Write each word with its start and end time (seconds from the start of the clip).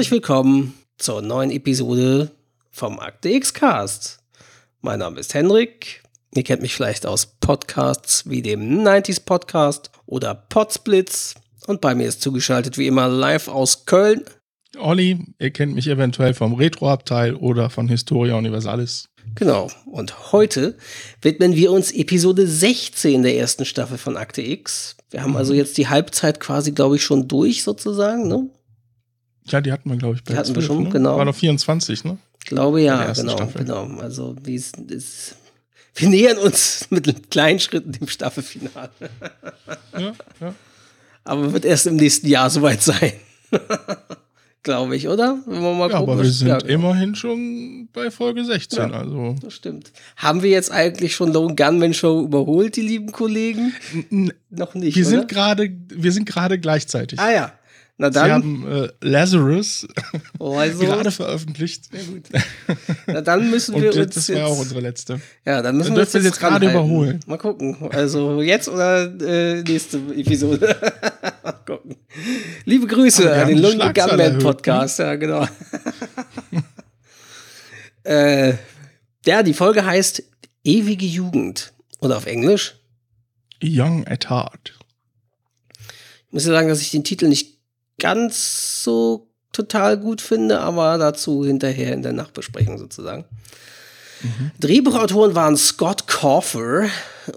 Herzlich 0.00 0.12
willkommen 0.12 0.72
zur 0.96 1.20
neuen 1.20 1.50
Episode 1.50 2.30
vom 2.70 2.98
Akte 2.98 3.28
X 3.28 3.52
Cast. 3.52 4.20
Mein 4.80 5.00
Name 5.00 5.20
ist 5.20 5.34
Henrik. 5.34 6.02
Ihr 6.34 6.42
kennt 6.42 6.62
mich 6.62 6.74
vielleicht 6.74 7.04
aus 7.04 7.26
Podcasts 7.26 8.26
wie 8.26 8.40
dem 8.40 8.82
90s 8.82 9.22
Podcast 9.22 9.90
oder 10.06 10.34
Podsplits. 10.34 11.34
Und 11.66 11.82
bei 11.82 11.94
mir 11.94 12.08
ist 12.08 12.22
zugeschaltet 12.22 12.78
wie 12.78 12.86
immer 12.86 13.08
live 13.08 13.48
aus 13.48 13.84
Köln. 13.84 14.24
Olli, 14.78 15.18
ihr 15.38 15.50
kennt 15.50 15.74
mich 15.74 15.86
eventuell 15.86 16.32
vom 16.32 16.54
Retro-Abteil 16.54 17.34
oder 17.34 17.68
von 17.68 17.86
Historia 17.86 18.36
Universalis. 18.36 19.10
Genau. 19.34 19.70
Und 19.84 20.32
heute 20.32 20.78
widmen 21.20 21.56
wir 21.56 21.72
uns 21.72 21.92
Episode 21.92 22.46
16 22.46 23.22
der 23.22 23.36
ersten 23.36 23.66
Staffel 23.66 23.98
von 23.98 24.16
Akte 24.16 24.40
X. 24.40 24.96
Wir 25.10 25.22
haben 25.22 25.36
also 25.36 25.52
jetzt 25.52 25.76
die 25.76 25.88
Halbzeit 25.88 26.40
quasi, 26.40 26.72
glaube 26.72 26.96
ich, 26.96 27.04
schon 27.04 27.28
durch 27.28 27.62
sozusagen, 27.62 28.28
ne? 28.28 28.48
Ja, 29.50 29.60
die 29.60 29.72
hatten 29.72 29.90
wir, 29.90 29.96
glaube 29.96 30.16
ich, 30.16 30.24
bei 30.24 30.32
Die 30.32 30.38
hatten 30.38 30.48
wir 30.48 30.54
12, 30.62 30.66
schon, 30.66 30.82
ne? 30.84 30.90
genau. 30.90 31.16
War 31.18 31.24
noch 31.24 31.34
24, 31.34 32.04
ne? 32.04 32.18
Ich 32.38 32.46
glaube 32.46 32.80
ja, 32.82 33.12
genau, 33.12 33.32
Staffel. 33.32 33.64
genau. 33.64 33.86
Also 34.00 34.36
wie 34.44 34.54
es 34.54 34.72
ist. 34.88 35.36
Wir 35.94 36.08
nähern 36.08 36.38
uns 36.38 36.86
mit 36.90 37.30
kleinen 37.30 37.58
Schritten 37.60 37.92
dem 37.92 38.08
Staffelfinale. 38.08 38.90
Ja, 39.98 40.12
ja. 40.40 40.54
Aber 41.24 41.52
wird 41.52 41.64
erst 41.64 41.86
im 41.86 41.96
nächsten 41.96 42.26
Jahr 42.28 42.48
soweit 42.50 42.82
sein. 42.82 43.12
Glaube 44.62 44.94
ich, 44.94 45.08
oder? 45.08 45.38
Wenn 45.46 45.62
wir 45.62 45.72
mal 45.74 45.90
ja 45.90 45.98
gucken, 45.98 46.12
aber 46.12 46.22
wir 46.22 46.30
sind 46.30 46.48
ja, 46.48 46.58
immerhin 46.58 47.14
schon 47.14 47.88
bei 47.94 48.10
Folge 48.10 48.44
16, 48.44 48.78
Ja. 48.78 48.90
also. 48.90 49.34
Das 49.40 49.54
stimmt. 49.54 49.90
Haben 50.16 50.42
wir 50.42 50.50
jetzt 50.50 50.70
eigentlich 50.70 51.14
schon 51.14 51.32
Lone 51.32 51.54
Gunman 51.54 51.94
Show 51.94 52.22
überholt, 52.22 52.76
die 52.76 52.82
lieben 52.82 53.10
Kollegen? 53.10 53.72
N- 54.10 54.34
Noch 54.50 54.74
nicht. 54.74 54.96
Wir 54.96 55.02
oder? 55.06 55.10
sind 55.10 55.28
gerade, 55.28 55.70
wir 55.88 56.12
sind 56.12 56.26
gerade 56.26 56.58
gleichzeitig. 56.58 57.18
Ah 57.18 57.32
ja. 57.32 57.52
Na 58.00 58.08
Sie 58.08 58.14
dann. 58.14 58.30
haben 58.30 58.66
äh, 58.66 58.88
Lazarus 59.02 59.86
Oh, 60.38 60.54
also, 60.56 60.78
gerade 60.78 61.10
veröffentlicht. 61.10 61.90
na 63.06 63.20
dann 63.20 63.50
müssen 63.50 63.74
wir 63.82 63.90
das, 63.90 63.96
uns 63.98 64.14
das 64.14 64.28
war 64.30 64.36
ja 64.36 64.46
auch 64.46 64.58
unsere 64.58 64.80
letzte. 64.80 65.20
Ja, 65.44 65.60
dann 65.60 65.76
müssen 65.76 65.88
Dann 65.88 65.96
wir 65.96 66.02
uns 66.04 66.14
jetzt 66.14 66.24
jetzt 66.24 66.40
gerade 66.40 66.70
überholen. 66.70 67.20
Mal 67.26 67.36
gucken. 67.36 67.76
Also 67.90 68.40
jetzt 68.40 68.70
oder 68.70 69.02
äh, 69.20 69.62
nächste 69.64 69.98
Episode. 70.16 70.76
Mal 71.42 71.52
gucken. 71.66 71.96
Liebe 72.64 72.86
Grüße 72.86 73.30
an 73.30 73.48
den 73.48 73.58
Schlagzahl 73.58 74.08
Gunman 74.08 74.32
ne? 74.32 74.38
Podcast. 74.38 74.98
Ja, 74.98 75.16
genau. 75.16 75.46
äh, 78.04 78.54
ja, 79.26 79.42
die 79.42 79.52
Folge 79.52 79.84
heißt 79.84 80.22
Ewige 80.64 81.04
Jugend. 81.04 81.74
Oder 81.98 82.16
auf 82.16 82.24
Englisch. 82.24 82.76
Young 83.62 84.06
at 84.06 84.30
Heart. 84.30 84.78
Ich 86.28 86.32
muss 86.32 86.46
ja 86.46 86.52
sagen, 86.52 86.68
dass 86.68 86.80
ich 86.80 86.92
den 86.92 87.04
Titel 87.04 87.28
nicht 87.28 87.59
ganz 88.00 88.82
so 88.82 89.28
total 89.52 89.96
gut 89.96 90.20
finde, 90.20 90.60
aber 90.60 90.98
dazu 90.98 91.44
hinterher 91.44 91.92
in 91.92 92.02
der 92.02 92.12
Nachbesprechung 92.12 92.78
sozusagen. 92.78 93.24
Drehbuchautoren 94.58 95.34
waren 95.34 95.56
Scott 95.56 96.06
Cawfer 96.06 96.88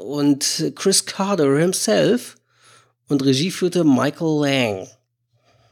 und 0.04 0.72
Chris 0.76 1.06
Carter 1.06 1.58
himself 1.58 2.36
und 3.08 3.24
Regie 3.24 3.52
führte 3.52 3.84
Michael 3.84 4.42
Lang. 4.42 4.88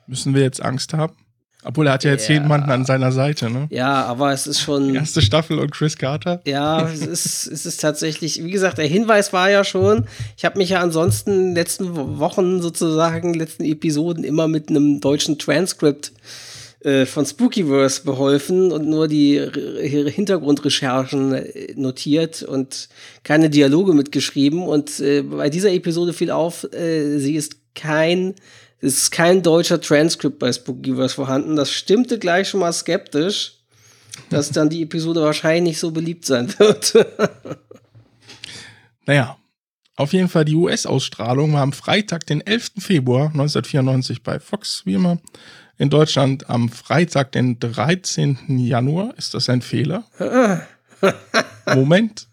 Müssen 0.08 0.34
wir 0.34 0.42
jetzt 0.42 0.62
Angst 0.62 0.94
haben? 0.94 1.16
Obwohl 1.64 1.86
er 1.88 1.94
hat 1.94 2.04
ja 2.04 2.12
jetzt 2.12 2.28
Ja. 2.28 2.36
jemanden 2.36 2.72
an 2.72 2.86
seiner 2.86 3.12
Seite, 3.12 3.50
ne? 3.52 3.68
Ja, 3.70 4.06
aber 4.06 4.34
es 4.34 4.48
ist 4.48 4.60
schon. 4.62 4.96
Erste 4.96 5.22
Staffel 5.22 5.60
und 5.60 5.72
Chris 5.72 5.96
Carter. 5.98 6.42
Ja, 6.46 6.90
es 6.90 7.06
ist, 7.06 7.46
es 7.48 7.66
ist 7.68 7.82
tatsächlich, 7.82 8.44
wie 8.44 8.50
gesagt, 8.52 8.80
der 8.80 8.88
Hinweis 8.88 9.32
war 9.32 9.50
ja 9.52 9.64
schon, 9.64 10.06
ich 10.38 10.44
habe 10.46 10.58
mich 10.58 10.70
ja 10.70 10.80
ansonsten 10.82 11.32
in 11.32 11.40
den 11.50 11.56
letzten 11.56 11.96
Wo- 11.96 12.18
Wochen 12.20 12.62
sozusagen, 12.62 13.34
letzten 13.36 13.64
Episoden 13.64 14.24
immer 14.24 14.48
mit 14.48 14.70
einem 14.70 15.02
deutschen 15.02 15.38
Transkript 15.38 16.14
äh, 16.84 17.06
von 17.06 17.28
Spookyverse 17.28 18.02
beholfen 18.06 18.72
und 18.72 18.88
nur 18.88 19.08
die 19.08 19.40
Hintergrundrecherchen 20.32 21.34
äh, 21.34 21.74
notiert 21.76 22.44
und 22.44 22.90
keine 23.24 23.50
Dialoge 23.50 23.94
mitgeschrieben. 23.94 24.64
Und 24.64 25.00
äh, 25.00 25.22
bei 25.22 25.50
dieser 25.50 25.72
Episode 25.72 26.14
fiel 26.14 26.32
auf, 26.32 26.64
äh, 26.74 27.18
sie 27.20 27.36
ist 27.36 27.58
kein, 27.76 28.34
es 28.82 29.04
ist 29.04 29.12
kein 29.12 29.44
deutscher 29.44 29.80
Transkript 29.80 30.40
bei 30.40 30.52
Spookyverse 30.52 31.16
vorhanden. 31.16 31.56
Das 31.56 31.72
stimmte 31.72 32.20
gleich 32.20 32.50
schon 32.50 32.60
mal 32.60 32.74
skeptisch 32.74 33.62
dass 34.30 34.50
dann 34.50 34.70
die 34.70 34.84
Episode 34.84 35.22
wahrscheinlich 35.22 35.64
nicht 35.64 35.80
so 35.80 35.92
beliebt 35.92 36.26
sein 36.26 36.54
wird. 36.58 36.94
Naja, 39.08 39.36
auf 39.96 40.14
jeden 40.14 40.30
Fall 40.30 40.46
die 40.46 40.54
US-Ausstrahlung 40.54 41.54
war 41.54 41.64
am 41.64 41.74
Freitag, 41.74 42.28
den 42.28 42.40
11. 42.40 42.74
Februar 42.78 43.26
1994 43.26 44.22
bei 44.22 44.40
Fox, 44.40 44.86
wie 44.86 44.94
immer. 44.94 45.18
In 45.80 45.90
Deutschland 45.90 46.48
am 46.52 46.70
Freitag, 46.70 47.32
den 47.32 47.58
13. 47.60 48.60
Januar. 48.60 49.18
Ist 49.18 49.34
das 49.34 49.50
ein 49.50 49.64
Fehler? 49.64 50.04
Moment. 51.66 52.28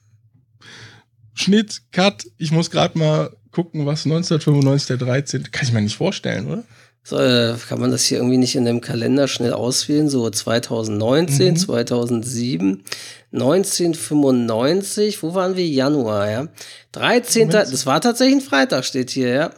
Schnitt, 1.38 1.82
Cut. 1.92 2.24
Ich 2.36 2.50
muss 2.52 2.70
gerade 2.70 2.98
mal 2.98 3.30
gucken, 3.50 3.86
was 3.86 4.04
1995 4.04 4.86
der 4.86 4.96
13. 4.96 5.50
Kann 5.50 5.66
ich 5.66 5.72
mir 5.72 5.80
nicht 5.80 5.96
vorstellen, 5.96 6.46
oder? 6.46 6.64
so, 7.08 7.18
äh, 7.18 7.54
kann 7.68 7.80
man 7.80 7.90
das 7.90 8.04
hier 8.04 8.18
irgendwie 8.18 8.36
nicht 8.36 8.54
in 8.54 8.66
dem 8.66 8.82
Kalender 8.82 9.28
schnell 9.28 9.54
auswählen? 9.54 10.10
So 10.10 10.28
2019, 10.28 11.56
2007, 11.56 12.84
1995, 13.32 15.22
wo 15.22 15.34
waren 15.34 15.56
wir? 15.56 15.66
Januar, 15.66 16.30
ja. 16.30 16.48
13. 16.92 17.48
Moment. 17.48 17.72
Das 17.72 17.86
war 17.86 18.00
tatsächlich 18.00 18.36
ein 18.36 18.48
Freitag, 18.48 18.84
steht 18.84 19.10
hier, 19.10 19.28
ja. 19.28 19.50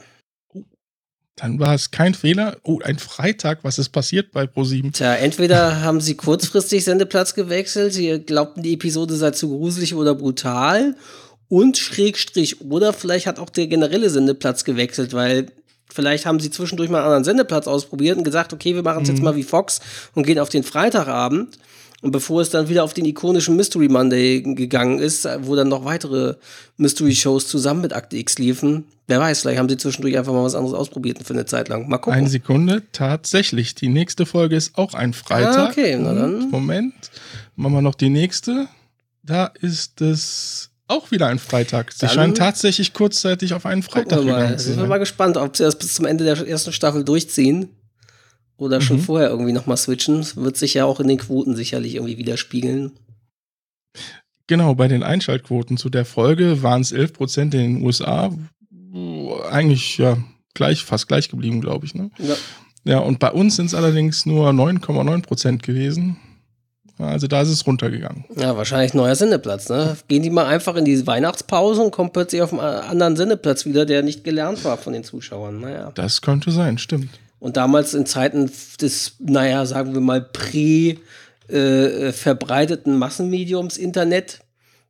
Dann 1.35 1.59
war 1.59 1.75
es 1.75 1.91
kein 1.91 2.15
Fehler. 2.15 2.59
Oh, 2.63 2.81
ein 2.85 2.99
Freitag. 2.99 3.61
Was 3.65 3.79
ist 3.79 3.89
passiert 3.89 4.31
bei 4.31 4.43
Pro7? 4.45 4.93
Tja, 4.93 5.15
entweder 5.15 5.81
haben 5.83 6.01
sie 6.01 6.15
kurzfristig 6.15 6.85
Sendeplatz 6.85 7.35
gewechselt, 7.35 7.95
sie 7.95 8.21
glaubten, 8.21 8.63
die 8.63 8.75
Episode 8.75 9.17
sei 9.17 9.33
zu 9.33 9.49
gruselig 9.49 9.95
oder 9.95 10.15
brutal 10.15 10.95
und 11.51 11.77
Schrägstrich 11.77 12.63
oder 12.63 12.95
vielleicht 12.95 13.27
hat 13.27 13.39
auch 13.39 13.51
der 13.51 13.67
generelle 13.67 14.09
Sendeplatz 14.09 14.65
gewechselt, 14.65 15.13
weil 15.13 15.47
vielleicht 15.93 16.25
haben 16.25 16.41
sie 16.41 16.51
zwischendurch 16.51 16.89
mal 16.89 16.99
einen 16.99 17.07
anderen 17.07 17.25
Sendeplatz 17.25 17.67
ausprobiert 17.67 18.17
und 18.17 18.25
gesagt, 18.25 18.55
okay, 18.55 18.75
wir 18.75 18.83
machen 18.83 19.03
es 19.03 19.09
jetzt 19.09 19.21
mal 19.21 19.37
wie 19.37 19.43
Fox 19.43 19.81
und 20.15 20.25
gehen 20.25 20.39
auf 20.39 20.49
den 20.49 20.63
Freitagabend. 20.63 21.59
Und 22.03 22.13
bevor 22.13 22.41
es 22.41 22.49
dann 22.49 22.71
wieder 22.71 22.83
auf 22.83 22.95
den 22.95 23.05
ikonischen 23.05 23.57
Mystery 23.57 23.89
Monday 23.89 24.41
gegangen 24.41 25.01
ist, 25.01 25.29
wo 25.43 25.55
dann 25.55 25.69
noch 25.69 25.85
weitere 25.85 26.37
Mystery-Shows 26.79 27.47
zusammen 27.47 27.83
mit 27.83 27.93
Akte 27.93 28.17
X 28.17 28.39
liefen, 28.39 28.85
wer 29.07 29.21
weiß, 29.21 29.43
vielleicht 29.43 29.59
haben 29.59 29.69
sie 29.69 29.77
zwischendurch 29.77 30.17
einfach 30.17 30.33
mal 30.33 30.45
was 30.45 30.55
anderes 30.55 30.75
ausprobiert 30.75 31.19
für 31.23 31.35
eine 31.35 31.45
Zeit 31.45 31.69
lang. 31.69 31.89
Mal 31.89 31.99
gucken. 31.99 32.19
Eine 32.19 32.31
Sekunde, 32.31 32.85
tatsächlich. 32.93 33.75
Die 33.75 33.89
nächste 33.89 34.25
Folge 34.25 34.57
ist 34.57 34.79
auch 34.79 34.95
ein 34.95 35.13
Freitag. 35.13 35.59
Ah, 35.59 35.69
okay, 35.69 35.99
na 36.01 36.15
dann. 36.15 36.37
Und, 36.37 36.53
Moment, 36.53 36.95
machen 37.55 37.75
wir 37.75 37.83
noch 37.83 37.97
die 37.97 38.09
nächste. 38.09 38.69
Da 39.23 39.47
ist 39.61 40.01
es 40.01 40.70
auch 40.91 41.11
wieder 41.11 41.27
ein 41.29 41.39
Freitag. 41.39 41.93
Sie 41.93 42.01
Dann- 42.01 42.11
scheinen 42.11 42.35
tatsächlich 42.35 42.93
kurzzeitig 42.93 43.55
auf 43.55 43.65
einen 43.67 43.83
Freitag 43.83 44.25
mal. 44.25 44.57
zu 44.59 44.65
Sind 44.65 44.77
wir 44.77 44.81
sein. 44.81 44.89
mal 44.89 44.99
gespannt, 44.99 45.37
ob 45.37 45.57
sie 45.57 45.65
das 45.65 45.79
bis 45.79 45.95
zum 45.95 46.05
Ende 46.07 46.25
der 46.25 46.47
ersten 46.47 46.73
Staffel 46.73 47.05
durchziehen 47.05 47.69
oder 48.57 48.81
schon 48.81 48.99
Mhm. 48.99 49.03
vorher 49.03 49.31
irgendwie 49.31 49.53
nochmal 49.53 49.77
switchen. 49.77 50.19
Das 50.19 50.37
wird 50.37 50.57
sich 50.57 50.75
ja 50.75 50.85
auch 50.85 51.01
in 51.01 51.09
den 51.09 51.19
Quoten 51.19 51.57
sicherlich 51.57 51.95
irgendwie 51.95 52.19
widerspiegeln. 52.19 52.93
Genau, 54.47 54.75
bei 54.75 54.89
den 54.89 55.03
Einschaltquoten 55.03 55.77
zu 55.77 55.91
der 55.91 56.05
Folge 56.05 56.63
waren 56.63 56.81
es 56.83 56.93
11% 56.93 57.55
in 57.55 57.75
den 57.77 57.83
USA. 57.85 58.31
Eigentlich 59.51 59.99
ja 59.99 60.17
gleich, 60.55 60.85
fast 60.85 61.07
gleich 61.09 61.29
geblieben, 61.29 61.61
glaube 61.61 61.87
ich. 61.87 61.95
Ne? 61.95 62.11
Ja. 62.19 62.35
Ja, 62.85 62.99
und 62.99 63.19
bei 63.19 63.31
uns 63.31 63.57
sind 63.57 63.67
es 63.67 63.75
allerdings 63.75 64.25
nur 64.27 64.53
9,9% 64.53 65.63
gewesen. 65.63 66.17
Also 67.03 67.27
da 67.27 67.43
ist 67.43 67.49
es 67.49 67.67
runtergegangen. 67.67 68.25
Ja, 68.37 68.57
wahrscheinlich 68.57 68.95
neuer 68.95 69.15
Sendeplatz, 69.15 69.69
ne? 69.69 69.97
Gehen 70.09 70.23
die 70.23 70.31
mal 70.31 70.47
einfach 70.47 70.77
in 70.77 70.85
die 70.85 71.07
Weihnachtspause 71.07 71.83
und 71.83 71.91
kommen 71.91 72.11
plötzlich 72.13 72.43
auf 72.43 72.53
einen 72.53 72.61
anderen 72.61 73.17
Sendeplatz 73.17 73.65
wieder, 73.67 73.87
der 73.87 74.03
nicht 74.03 74.25
gelernt 74.25 74.65
war 74.65 74.77
von 74.77 74.93
den 74.93 75.05
Zuschauern. 75.05 75.61
Naja. 75.61 75.93
Das 75.95 76.21
könnte 76.21 76.51
sein, 76.51 76.79
stimmt. 76.79 77.11
Und 77.39 77.57
damals 77.57 77.95
in 77.95 78.07
Zeiten 78.07 78.51
des, 78.81 79.15
naja, 79.19 79.65
sagen 79.65 79.95
wir 79.95 80.01
mal, 80.01 80.21
prä 80.21 80.99
äh, 81.49 82.13
verbreiteten 82.13 82.99
Massenmediums 82.99 83.77
Internet, 83.77 84.41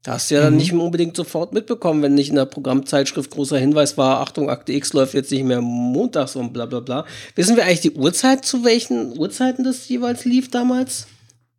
da 0.03 0.13
hast 0.13 0.31
du 0.31 0.35
ja 0.35 0.43
dann 0.43 0.57
nicht 0.57 0.73
unbedingt 0.73 1.15
sofort 1.15 1.53
mitbekommen, 1.53 2.03
wenn 2.03 2.15
nicht 2.15 2.31
in 2.31 2.37
der 2.37 2.47
Programmzeitschrift 2.47 3.31
großer 3.31 3.59
Hinweis 3.59 3.99
war, 3.99 4.21
Achtung, 4.21 4.49
Akte 4.49 4.73
X 4.73 4.95
läuft 4.95 5.13
jetzt 5.13 5.31
nicht 5.31 5.45
mehr 5.45 5.61
montags 5.61 6.37
und 6.37 6.55
bla 6.55 6.65
bla 6.65 6.81
bla. 6.81 7.05
Wissen 7.35 7.57
wir 7.57 7.65
eigentlich 7.65 7.81
die 7.81 7.93
Uhrzeit, 7.93 8.45
zu 8.45 8.65
welchen 8.65 9.19
Uhrzeiten 9.19 9.63
das 9.63 9.89
jeweils 9.89 10.25
lief 10.25 10.51
damals? 10.51 11.07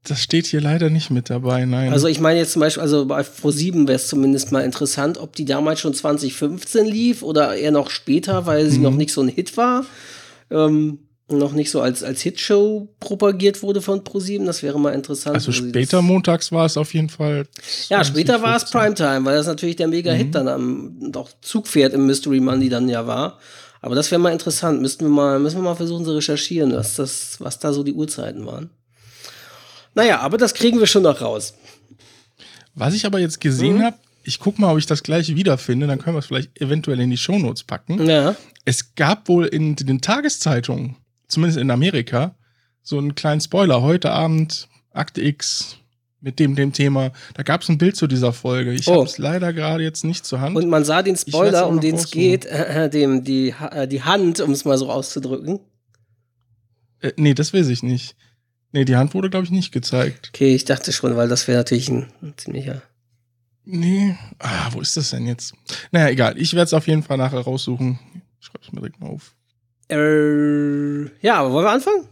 Das 0.03 0.19
steht 0.19 0.48
hier 0.48 0.62
leider 0.62 0.89
nicht 0.89 1.12
mit 1.12 1.30
dabei, 1.30 1.65
nein. 1.65 1.94
Also 1.94 2.07
ich 2.07 2.19
meine 2.19 2.39
jetzt 2.39 2.53
zum 2.53 2.59
Beispiel, 2.62 2.81
also 2.81 3.06
bei 3.06 3.21
Pro7 3.21 3.88
wäre 3.88 3.98
es 3.98 4.07
zumindest 4.07 4.51
mal 4.51 4.62
interessant, 4.62 5.19
ob 5.19 5.36
die 5.36 5.45
damals 5.45 5.80
schon 5.80 5.94
2015 5.94 6.86
lief 6.88 7.21
oder 7.21 7.56
eher 7.56 7.71
noch 7.71 7.92
später, 7.92 8.48
weil 8.48 8.69
sie 8.69 8.80
noch 8.80 8.95
nicht 8.95 9.13
so 9.13 9.21
ein 9.21 9.27
Hit 9.27 9.57
war. 9.57 9.86
Ähm, 10.50 11.00
noch 11.38 11.53
nicht 11.53 11.71
so 11.71 11.81
als, 11.81 12.03
als 12.03 12.21
Hitshow 12.21 12.89
propagiert 13.00 13.62
wurde 13.62 13.81
von 13.81 14.01
Pro7. 14.01 14.45
Das 14.45 14.63
wäre 14.63 14.80
mal 14.80 14.94
interessant. 14.94 15.36
also 15.36 15.51
später 15.51 16.01
montags 16.01 16.51
war 16.51 16.65
es 16.65 16.77
auf 16.77 16.94
jeden 16.94 17.09
Fall. 17.09 17.45
Ja, 17.89 18.03
später 18.03 18.42
war 18.42 18.57
es 18.57 18.65
2015. 18.65 19.06
Primetime, 19.06 19.25
weil 19.25 19.36
das 19.36 19.48
natürlich 19.48 19.75
der 19.75 19.88
Mega-Hit 19.88 20.36
dann 20.36 20.48
am 20.48 21.12
doch 21.12 21.30
Zugpferd 21.42 21.94
im 21.94 22.06
Mystery 22.06 22.39
Money 22.39 22.69
dann 22.69 22.89
ja 22.89 23.07
war. 23.07 23.39
Aber 23.81 23.95
das 23.95 24.12
wäre 24.12 24.19
mal 24.19 24.31
interessant. 24.31 24.81
Müssten 24.81 25.06
wir 25.06 25.09
mal, 25.09 25.39
müssen 25.39 25.57
wir 25.57 25.63
mal 25.63 25.75
versuchen 25.75 26.06
zu 26.06 26.13
recherchieren, 26.13 26.74
was, 26.74 26.95
das, 26.95 27.38
was 27.39 27.59
da 27.59 27.74
so 27.74 27.83
die 27.83 27.94
Uhrzeiten 27.94 28.45
waren. 28.45 28.69
Naja, 29.93 30.19
aber 30.19 30.38
das 30.38 30.53
kriegen 30.53 30.79
wir 30.79 30.88
schon 30.88 31.03
noch 31.03 31.21
raus. 31.21 31.53
Was 32.75 32.93
ich 32.93 33.05
aber 33.05 33.19
jetzt 33.19 33.41
gesehen 33.41 33.77
Mhm. 33.77 33.83
habe, 33.83 33.97
ich 34.23 34.39
guck 34.39 34.59
mal, 34.59 34.71
ob 34.71 34.77
ich 34.77 34.85
das 34.85 35.03
gleich 35.03 35.35
wiederfinde, 35.35 35.88
dann 35.88 35.99
können 35.99 36.15
wir 36.15 36.19
es 36.19 36.27
vielleicht 36.27 36.59
eventuell 36.61 36.99
in 36.99 37.09
die 37.09 37.17
Shownotes 37.17 37.63
packen. 37.63 38.05
Ja. 38.07 38.35
Es 38.65 38.95
gab 38.95 39.27
wohl 39.27 39.45
in 39.47 39.75
den 39.75 39.99
Tageszeitungen, 40.01 40.95
zumindest 41.27 41.59
in 41.59 41.71
Amerika, 41.71 42.35
so 42.83 42.97
einen 42.97 43.15
kleinen 43.15 43.41
Spoiler. 43.41 43.81
Heute 43.81 44.11
Abend 44.11 44.67
Akte 44.93 45.21
X 45.21 45.77
mit 46.21 46.38
dem, 46.39 46.55
dem 46.55 46.71
Thema. 46.71 47.11
Da 47.33 47.41
gab 47.43 47.61
es 47.63 47.69
ein 47.69 47.79
Bild 47.79 47.95
zu 47.95 48.05
dieser 48.07 48.31
Folge. 48.31 48.73
Ich 48.73 48.88
Oh. 48.88 48.93
habe 48.93 49.03
es 49.05 49.17
leider 49.17 49.53
gerade 49.53 49.83
jetzt 49.83 50.03
nicht 50.03 50.23
zur 50.25 50.39
Hand. 50.39 50.55
Und 50.55 50.69
man 50.69 50.85
sah 50.85 51.01
den 51.01 51.17
Spoiler, 51.17 51.67
um 51.67 51.79
den 51.81 51.95
es 51.95 52.11
geht, 52.11 52.45
äh, 52.45 52.89
dem, 52.89 53.23
die, 53.23 53.55
äh, 53.71 53.88
die 53.88 54.03
Hand, 54.03 54.39
um 54.39 54.51
es 54.51 54.63
mal 54.63 54.77
so 54.77 54.89
auszudrücken. 54.89 55.59
äh, 57.01 57.11
nee, 57.17 57.33
das 57.33 57.53
weiß 57.53 57.67
ich 57.69 57.81
nicht. 57.81 58.15
Nee, 58.71 58.85
die 58.85 58.95
Hand 58.95 59.13
wurde, 59.13 59.29
glaube 59.29 59.45
ich, 59.45 59.51
nicht 59.51 59.71
gezeigt. 59.71 60.31
Okay, 60.33 60.56
ich 60.56 60.65
dachte 60.65 60.91
schon, 60.94 61.15
weil 61.18 61.27
das 61.27 61.47
wäre 61.47 61.59
natürlich 61.59 61.89
ein, 61.89 62.07
ein 62.21 62.33
ziemlicher. 62.38 62.81
Nee. 63.65 64.18
Ah, 64.39 64.69
wo 64.71 64.81
ist 64.81 64.97
das 64.97 65.12
denn 65.12 65.27
jetzt? 65.27 65.53
Naja, 65.91 66.09
egal. 66.09 66.38
Ich 66.38 66.53
werde 66.53 66.65
es 66.65 66.73
auf 66.73 66.88
jeden 66.88 67.03
Fall 67.03 67.18
nachher 67.18 67.41
raussuchen. 67.41 68.00
Ich 68.39 68.47
schreibe 68.47 68.65
es 68.65 68.71
mir 68.71 68.79
direkt 68.79 69.00
mal 69.00 69.09
auf. 69.09 69.35
Äh, 69.89 71.03
ja, 71.25 71.35
aber 71.35 71.51
wollen 71.51 71.65
wir 71.65 71.71
anfangen? 71.71 72.07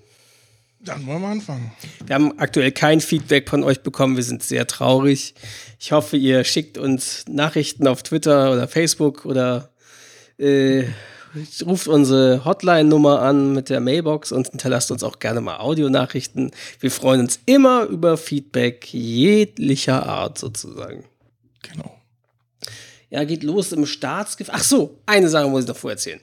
Dann 0.81 1.05
wollen 1.07 1.21
wir 1.21 1.29
anfangen. 1.29 1.71
Wir 2.05 2.15
haben 2.15 2.39
aktuell 2.39 2.71
kein 2.71 3.01
Feedback 3.01 3.49
von 3.49 3.63
euch 3.63 3.81
bekommen. 3.81 4.15
Wir 4.15 4.23
sind 4.23 4.43
sehr 4.43 4.67
traurig. 4.67 5.35
Ich 5.79 5.91
hoffe, 5.91 6.17
ihr 6.17 6.43
schickt 6.43 6.77
uns 6.77 7.25
Nachrichten 7.27 7.87
auf 7.87 8.03
Twitter 8.03 8.51
oder 8.51 8.67
Facebook 8.67 9.25
oder 9.25 9.71
äh, 10.37 10.85
ruft 11.65 11.87
unsere 11.87 12.43
Hotline-Nummer 12.45 13.21
an 13.21 13.53
mit 13.53 13.69
der 13.69 13.79
Mailbox 13.79 14.31
und 14.31 14.49
hinterlasst 14.49 14.91
uns 14.91 15.03
auch 15.03 15.19
gerne 15.19 15.41
mal 15.41 15.57
Audionachrichten. 15.57 16.51
Wir 16.79 16.91
freuen 16.91 17.21
uns 17.21 17.39
immer 17.45 17.83
über 17.85 18.17
Feedback 18.17 18.93
jeglicher 18.93 20.05
Art 20.05 20.37
sozusagen. 20.37 21.05
Genau. 21.61 21.95
Ja, 23.09 23.23
geht 23.23 23.43
los 23.43 23.71
im 23.71 23.85
Staatsgefängnis. 23.85 24.61
Ach 24.61 24.67
so, 24.67 24.99
eine 25.05 25.29
Sache 25.29 25.47
muss 25.47 25.63
ich 25.63 25.67
noch 25.67 25.77
vorerzählen. 25.77 26.21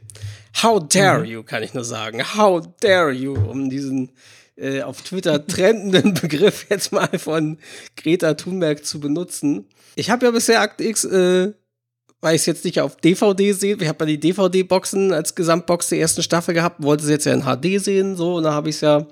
How 0.63 0.81
dare 0.89 1.25
you, 1.25 1.43
kann 1.43 1.63
ich 1.63 1.75
nur 1.75 1.85
sagen. 1.85 2.23
How 2.37 2.67
dare 2.81 3.11
you, 3.11 3.35
um 3.35 3.69
diesen 3.69 4.13
äh, 4.57 4.83
auf 4.83 5.03
Twitter 5.03 5.47
trendenden 5.47 6.15
Begriff 6.15 6.67
jetzt 6.71 6.93
mal 6.93 7.19
von 7.19 7.59
Greta 7.97 8.35
Thunberg 8.35 8.85
zu 8.85 9.01
benutzen. 9.01 9.67
Ich 9.97 10.11
habe 10.11 10.27
ja 10.27 10.33
bisher 10.33 10.61
Akt 10.61 10.81
X, 10.81 11.05
äh, 11.05 11.53
weil 12.21 12.35
ich 12.35 12.43
es 12.43 12.47
jetzt 12.47 12.65
nicht 12.65 12.81
auf 12.81 12.97
DVD 12.97 13.53
sehe. 13.53 13.77
Ich 13.77 13.89
habe 13.89 14.05
ja 14.05 14.07
die 14.07 14.21
DVD-Boxen 14.21 15.13
als 15.13 15.35
Gesamtbox 15.35 15.91
der 15.91 16.01
ersten 16.01 16.23
Staffel 16.23 16.55
gehabt, 16.55 16.83
wollte 16.83 17.05
es 17.05 17.11
jetzt 17.11 17.27
ja 17.27 17.35
in 17.35 17.43
HD 17.43 17.83
sehen, 17.83 18.17
so, 18.17 18.37
und 18.37 18.45
da 18.45 18.53
habe 18.53 18.69
ich 18.69 18.77
es 18.77 18.81
ja 18.81 19.07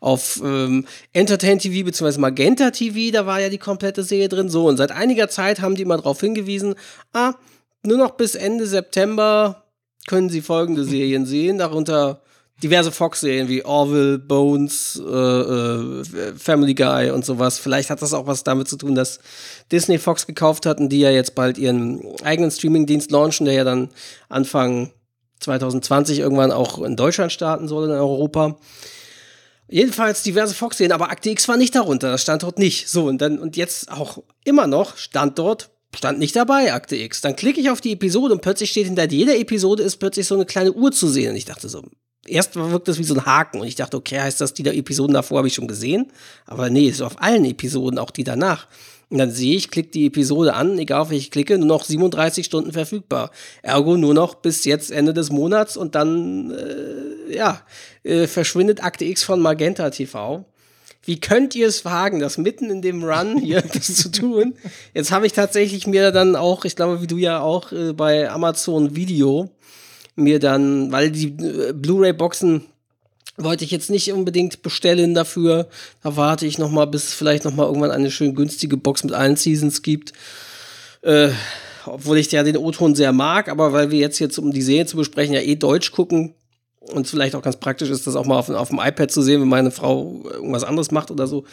auf 0.00 0.40
ähm, 0.44 0.86
Entertain 1.12 1.58
TV 1.58 1.84
bzw. 1.84 2.18
Magenta 2.18 2.70
TV, 2.70 3.12
da 3.12 3.26
war 3.26 3.40
ja 3.40 3.48
die 3.48 3.58
komplette 3.58 4.02
Serie 4.02 4.28
drin, 4.28 4.48
so, 4.48 4.66
und 4.66 4.76
seit 4.76 4.92
einiger 4.92 5.28
Zeit 5.28 5.60
haben 5.60 5.76
die 5.76 5.82
immer 5.82 5.96
darauf 5.96 6.20
hingewiesen, 6.20 6.74
ah, 7.12 7.34
nur 7.84 7.98
noch 7.98 8.12
bis 8.12 8.34
Ende 8.34 8.66
September 8.66 9.64
können 10.08 10.30
Sie 10.30 10.40
folgende 10.40 10.84
Serien 10.84 11.26
sehen, 11.26 11.58
darunter 11.58 12.22
diverse 12.62 12.90
Fox-Serien 12.90 13.48
wie 13.48 13.64
Orville, 13.64 14.18
Bones, 14.18 15.00
äh, 15.04 15.10
äh, 15.10 16.34
Family 16.36 16.74
Guy 16.74 17.10
und 17.10 17.24
sowas. 17.24 17.58
Vielleicht 17.58 17.90
hat 17.90 18.02
das 18.02 18.12
auch 18.12 18.26
was 18.26 18.44
damit 18.44 18.68
zu 18.68 18.76
tun, 18.76 18.94
dass 18.94 19.20
Disney 19.70 19.98
Fox 19.98 20.26
gekauft 20.26 20.66
hat 20.66 20.78
und 20.78 20.88
die 20.88 21.00
ja 21.00 21.10
jetzt 21.10 21.34
bald 21.34 21.58
ihren 21.58 22.02
eigenen 22.22 22.50
Streaming-Dienst 22.50 23.10
launchen, 23.10 23.46
der 23.46 23.54
ja 23.54 23.64
dann 23.64 23.90
Anfang 24.28 24.92
2020 25.40 26.18
irgendwann 26.18 26.50
auch 26.50 26.82
in 26.82 26.96
Deutschland 26.96 27.32
starten 27.32 27.68
soll, 27.68 27.86
in 27.86 27.92
Europa. 27.92 28.56
Jedenfalls 29.70 30.22
diverse 30.22 30.54
Fox-Serien, 30.54 30.92
aber 30.92 31.10
Akte 31.10 31.30
X 31.30 31.46
war 31.46 31.56
nicht 31.56 31.74
darunter, 31.74 32.10
das 32.10 32.22
stand 32.22 32.42
dort 32.42 32.58
nicht. 32.58 32.88
So, 32.88 33.04
und 33.04 33.20
dann, 33.20 33.38
und 33.38 33.56
jetzt 33.56 33.92
auch 33.92 34.22
immer 34.44 34.66
noch 34.66 34.96
stand 34.96 35.38
dort, 35.38 35.70
stand 35.94 36.18
nicht 36.18 36.34
dabei, 36.34 36.72
Akte 36.72 36.96
X. 36.96 37.20
Dann 37.20 37.36
klicke 37.36 37.60
ich 37.60 37.70
auf 37.70 37.80
die 37.80 37.92
Episode 37.92 38.34
und 38.34 38.40
plötzlich 38.40 38.70
steht 38.70 38.86
hinter 38.86 39.08
jeder 39.08 39.36
Episode 39.36 39.82
ist 39.82 39.98
plötzlich 39.98 40.26
so 40.26 40.34
eine 40.34 40.46
kleine 40.46 40.72
Uhr 40.72 40.90
zu 40.90 41.06
sehen. 41.08 41.30
Und 41.30 41.36
ich 41.36 41.44
dachte 41.44 41.68
so, 41.68 41.82
erst 42.26 42.56
wirkt 42.56 42.88
das 42.88 42.98
wie 42.98 43.04
so 43.04 43.14
ein 43.14 43.26
Haken 43.26 43.60
und 43.60 43.66
ich 43.66 43.74
dachte, 43.74 43.96
okay, 43.96 44.20
heißt 44.20 44.40
das, 44.40 44.54
die 44.54 44.62
da 44.62 44.70
Episoden 44.70 45.14
davor 45.14 45.38
habe 45.38 45.48
ich 45.48 45.54
schon 45.54 45.68
gesehen? 45.68 46.12
Aber 46.46 46.70
nee, 46.70 46.88
ist 46.88 47.02
auf 47.02 47.20
allen 47.22 47.44
Episoden, 47.44 47.98
auch 47.98 48.10
die 48.10 48.24
danach. 48.24 48.66
Und 49.10 49.18
dann 49.18 49.30
sehe 49.30 49.56
ich, 49.56 49.70
klick 49.70 49.90
die 49.92 50.06
Episode 50.06 50.52
an, 50.52 50.78
egal 50.78 51.00
auf 51.00 51.10
welche 51.10 51.22
ich 51.22 51.30
klicke, 51.30 51.56
nur 51.56 51.66
noch 51.66 51.84
37 51.84 52.44
Stunden 52.44 52.72
verfügbar. 52.72 53.30
Ergo 53.62 53.96
nur 53.96 54.12
noch 54.12 54.34
bis 54.34 54.64
jetzt 54.64 54.90
Ende 54.90 55.14
des 55.14 55.30
Monats 55.30 55.78
und 55.78 55.94
dann, 55.94 56.50
äh, 56.50 57.34
ja, 57.34 57.62
äh, 58.02 58.26
verschwindet 58.26 58.84
Akte 58.84 59.06
X 59.06 59.22
von 59.22 59.40
Magenta 59.40 59.88
TV. 59.88 60.44
Wie 61.04 61.20
könnt 61.20 61.54
ihr 61.54 61.68
es 61.68 61.86
wagen, 61.86 62.20
das 62.20 62.36
mitten 62.36 62.68
in 62.68 62.82
dem 62.82 63.02
Run 63.02 63.38
hier 63.38 63.62
das 63.72 63.94
zu 63.94 64.10
tun? 64.10 64.54
Jetzt 64.92 65.10
habe 65.10 65.24
ich 65.24 65.32
tatsächlich 65.32 65.86
mir 65.86 66.12
dann 66.12 66.36
auch, 66.36 66.66
ich 66.66 66.76
glaube, 66.76 67.00
wie 67.00 67.06
du 67.06 67.16
ja 67.16 67.40
auch 67.40 67.72
äh, 67.72 67.94
bei 67.94 68.30
Amazon 68.30 68.94
Video, 68.94 69.48
mir 70.18 70.38
dann, 70.38 70.92
weil 70.92 71.10
die 71.10 71.28
äh, 71.28 71.72
Blu-ray-Boxen 71.72 72.62
wollte 73.36 73.64
ich 73.64 73.70
jetzt 73.70 73.90
nicht 73.90 74.12
unbedingt 74.12 74.62
bestellen 74.62 75.14
dafür. 75.14 75.68
Da 76.02 76.16
warte 76.16 76.46
ich 76.46 76.58
noch 76.58 76.70
mal, 76.70 76.86
bis 76.86 77.04
es 77.04 77.14
vielleicht 77.14 77.44
noch 77.44 77.54
mal 77.54 77.66
irgendwann 77.66 77.92
eine 77.92 78.10
schön 78.10 78.34
günstige 78.34 78.76
Box 78.76 79.04
mit 79.04 79.12
allen 79.14 79.36
Seasons 79.36 79.82
gibt. 79.82 80.12
Äh, 81.02 81.30
obwohl 81.86 82.18
ich 82.18 82.30
ja 82.32 82.42
den 82.42 82.56
O-Ton 82.56 82.94
sehr 82.94 83.12
mag, 83.12 83.48
aber 83.48 83.72
weil 83.72 83.90
wir 83.90 83.98
jetzt 83.98 84.18
jetzt, 84.18 84.38
um 84.38 84.52
die 84.52 84.62
Serie 84.62 84.86
zu 84.86 84.96
besprechen, 84.96 85.34
ja 85.34 85.40
eh 85.40 85.54
Deutsch 85.54 85.92
gucken 85.92 86.34
und 86.92 87.06
vielleicht 87.06 87.34
auch 87.34 87.42
ganz 87.42 87.56
praktisch 87.56 87.90
ist, 87.90 88.06
das 88.06 88.16
auch 88.16 88.26
mal 88.26 88.38
auf, 88.38 88.48
auf 88.50 88.68
dem 88.68 88.80
iPad 88.82 89.10
zu 89.10 89.22
sehen, 89.22 89.40
wenn 89.40 89.48
meine 89.48 89.70
Frau 89.70 90.22
irgendwas 90.24 90.64
anderes 90.64 90.90
macht 90.90 91.10
oder 91.10 91.26
so 91.26 91.44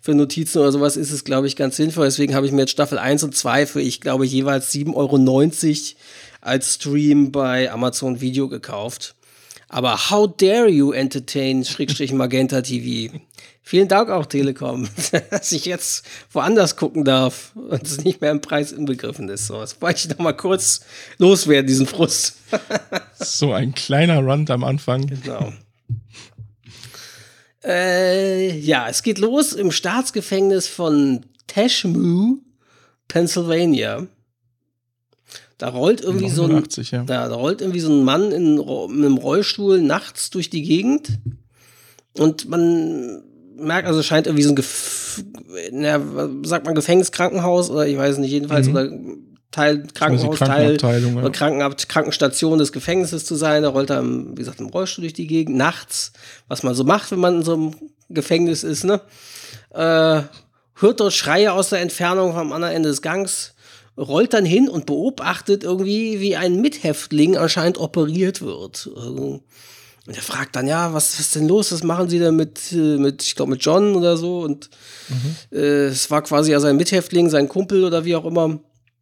für 0.00 0.14
Notizen 0.14 0.58
oder 0.58 0.72
sowas, 0.72 0.96
ist 0.96 1.12
es, 1.12 1.24
glaube 1.24 1.46
ich, 1.46 1.56
ganz 1.56 1.76
sinnvoll. 1.76 2.06
Deswegen 2.06 2.34
habe 2.34 2.46
ich 2.46 2.52
mir 2.52 2.62
jetzt 2.62 2.72
Staffel 2.72 2.98
1 2.98 3.22
und 3.22 3.36
2 3.36 3.66
für, 3.66 3.80
ich 3.80 4.00
glaube, 4.00 4.24
jeweils 4.24 4.72
7,90 4.72 4.94
Euro 4.94 5.18
als 6.42 6.74
Stream 6.74 7.32
bei 7.32 7.70
Amazon 7.70 8.20
Video 8.20 8.48
gekauft. 8.48 9.14
Aber 9.68 10.10
how 10.10 10.28
dare 10.36 10.68
you 10.68 10.92
entertain, 10.92 11.64
Schrägstrich 11.64 12.12
Magenta 12.12 12.60
TV. 12.60 13.14
Vielen 13.64 13.86
Dank 13.86 14.10
auch 14.10 14.26
Telekom, 14.26 14.88
dass 15.30 15.52
ich 15.52 15.64
jetzt 15.64 16.04
woanders 16.32 16.76
gucken 16.76 17.04
darf 17.04 17.52
und 17.54 17.82
es 17.82 18.04
nicht 18.04 18.20
mehr 18.20 18.32
im 18.32 18.40
Preis 18.40 18.72
inbegriffen 18.72 19.28
ist. 19.28 19.46
So, 19.46 19.60
das 19.60 19.80
wollte 19.80 20.00
ich 20.00 20.08
noch 20.10 20.18
mal 20.18 20.32
kurz 20.32 20.80
loswerden, 21.18 21.66
diesen 21.66 21.86
Frust. 21.86 22.36
So 23.14 23.52
ein 23.52 23.72
kleiner 23.72 24.18
Run 24.18 24.50
am 24.50 24.64
Anfang. 24.64 25.06
Genau. 25.06 25.52
äh, 27.64 28.58
ja, 28.58 28.88
es 28.88 29.04
geht 29.04 29.18
los 29.18 29.52
im 29.52 29.70
Staatsgefängnis 29.70 30.66
von 30.66 31.24
Tashmoo, 31.46 32.38
Pennsylvania. 33.06 34.08
Da 35.62 35.68
rollt 35.68 36.00
irgendwie 36.00 36.28
so 36.28 36.42
ein, 36.42 36.48
89, 36.48 36.90
ja. 36.90 37.04
da, 37.04 37.28
da 37.28 37.36
rollt 37.36 37.60
irgendwie 37.60 37.78
so 37.78 37.88
ein 37.88 38.02
Mann 38.02 38.32
in, 38.32 38.58
in 38.58 39.04
einem 39.04 39.16
Rollstuhl 39.16 39.80
nachts 39.80 40.30
durch 40.30 40.50
die 40.50 40.62
Gegend 40.62 41.20
und 42.18 42.48
man 42.48 43.22
merkt, 43.56 43.86
also 43.86 44.02
scheint 44.02 44.26
irgendwie 44.26 44.42
so 44.42 44.48
ein, 44.48 44.56
Gef 44.56 45.22
na, 45.70 46.00
sagt 46.42 46.66
man, 46.66 46.74
Gefängniskrankenhaus 46.74 47.70
oder 47.70 47.86
ich 47.86 47.96
weiß 47.96 48.18
nicht, 48.18 48.32
jedenfalls 48.32 48.66
Mhm. 48.66 48.72
oder 48.72 48.90
Teil 49.52 49.86
Krankenhaus, 49.94 50.40
Teil 50.40 50.78
oder 51.16 51.30
Krankenab 51.30 51.78
Krankenstation 51.86 52.58
des 52.58 52.72
Gefängnisses 52.72 53.24
zu 53.24 53.36
sein. 53.36 53.62
Da 53.62 53.68
rollt 53.68 53.90
er, 53.90 54.00
im, 54.00 54.32
wie 54.32 54.40
gesagt, 54.40 54.58
im 54.58 54.66
Rollstuhl 54.66 55.02
durch 55.02 55.12
die 55.12 55.28
Gegend, 55.28 55.56
nachts, 55.56 56.12
was 56.48 56.64
man 56.64 56.74
so 56.74 56.82
macht, 56.82 57.12
wenn 57.12 57.20
man 57.20 57.36
in 57.36 57.42
so 57.44 57.54
einem 57.54 57.74
Gefängnis 58.08 58.64
ist, 58.64 58.82
ne? 58.82 59.00
Äh, 59.70 60.22
hört 60.74 60.98
dort 60.98 61.12
Schreie 61.12 61.52
aus 61.52 61.68
der 61.68 61.82
Entfernung 61.82 62.32
vom 62.32 62.52
anderen 62.52 62.74
Ende 62.74 62.88
des 62.88 63.00
Gangs, 63.00 63.51
rollt 63.96 64.32
dann 64.32 64.44
hin 64.44 64.68
und 64.68 64.86
beobachtet 64.86 65.64
irgendwie, 65.64 66.20
wie 66.20 66.36
ein 66.36 66.60
Mithäftling 66.60 67.36
anscheinend 67.36 67.78
operiert 67.78 68.40
wird. 68.40 68.86
Und 68.86 69.42
er 70.16 70.22
fragt 70.22 70.56
dann, 70.56 70.66
ja, 70.66 70.92
was, 70.92 71.12
was 71.12 71.20
ist 71.20 71.36
denn 71.36 71.46
los? 71.46 71.70
Was 71.70 71.82
machen 71.84 72.08
Sie 72.08 72.18
denn 72.18 72.34
mit, 72.34 72.72
äh, 72.72 72.96
mit 72.96 73.22
ich 73.22 73.36
glaube, 73.36 73.52
mit 73.52 73.64
John 73.64 73.94
oder 73.94 74.16
so? 74.16 74.40
Und 74.40 74.68
mhm. 75.08 75.56
äh, 75.56 75.86
es 75.86 76.10
war 76.10 76.22
quasi 76.22 76.50
ja 76.50 76.60
sein 76.60 76.76
Mithäftling, 76.76 77.30
sein 77.30 77.48
Kumpel 77.48 77.84
oder 77.84 78.04
wie 78.04 78.16
auch 78.16 78.24
immer. 78.24 78.58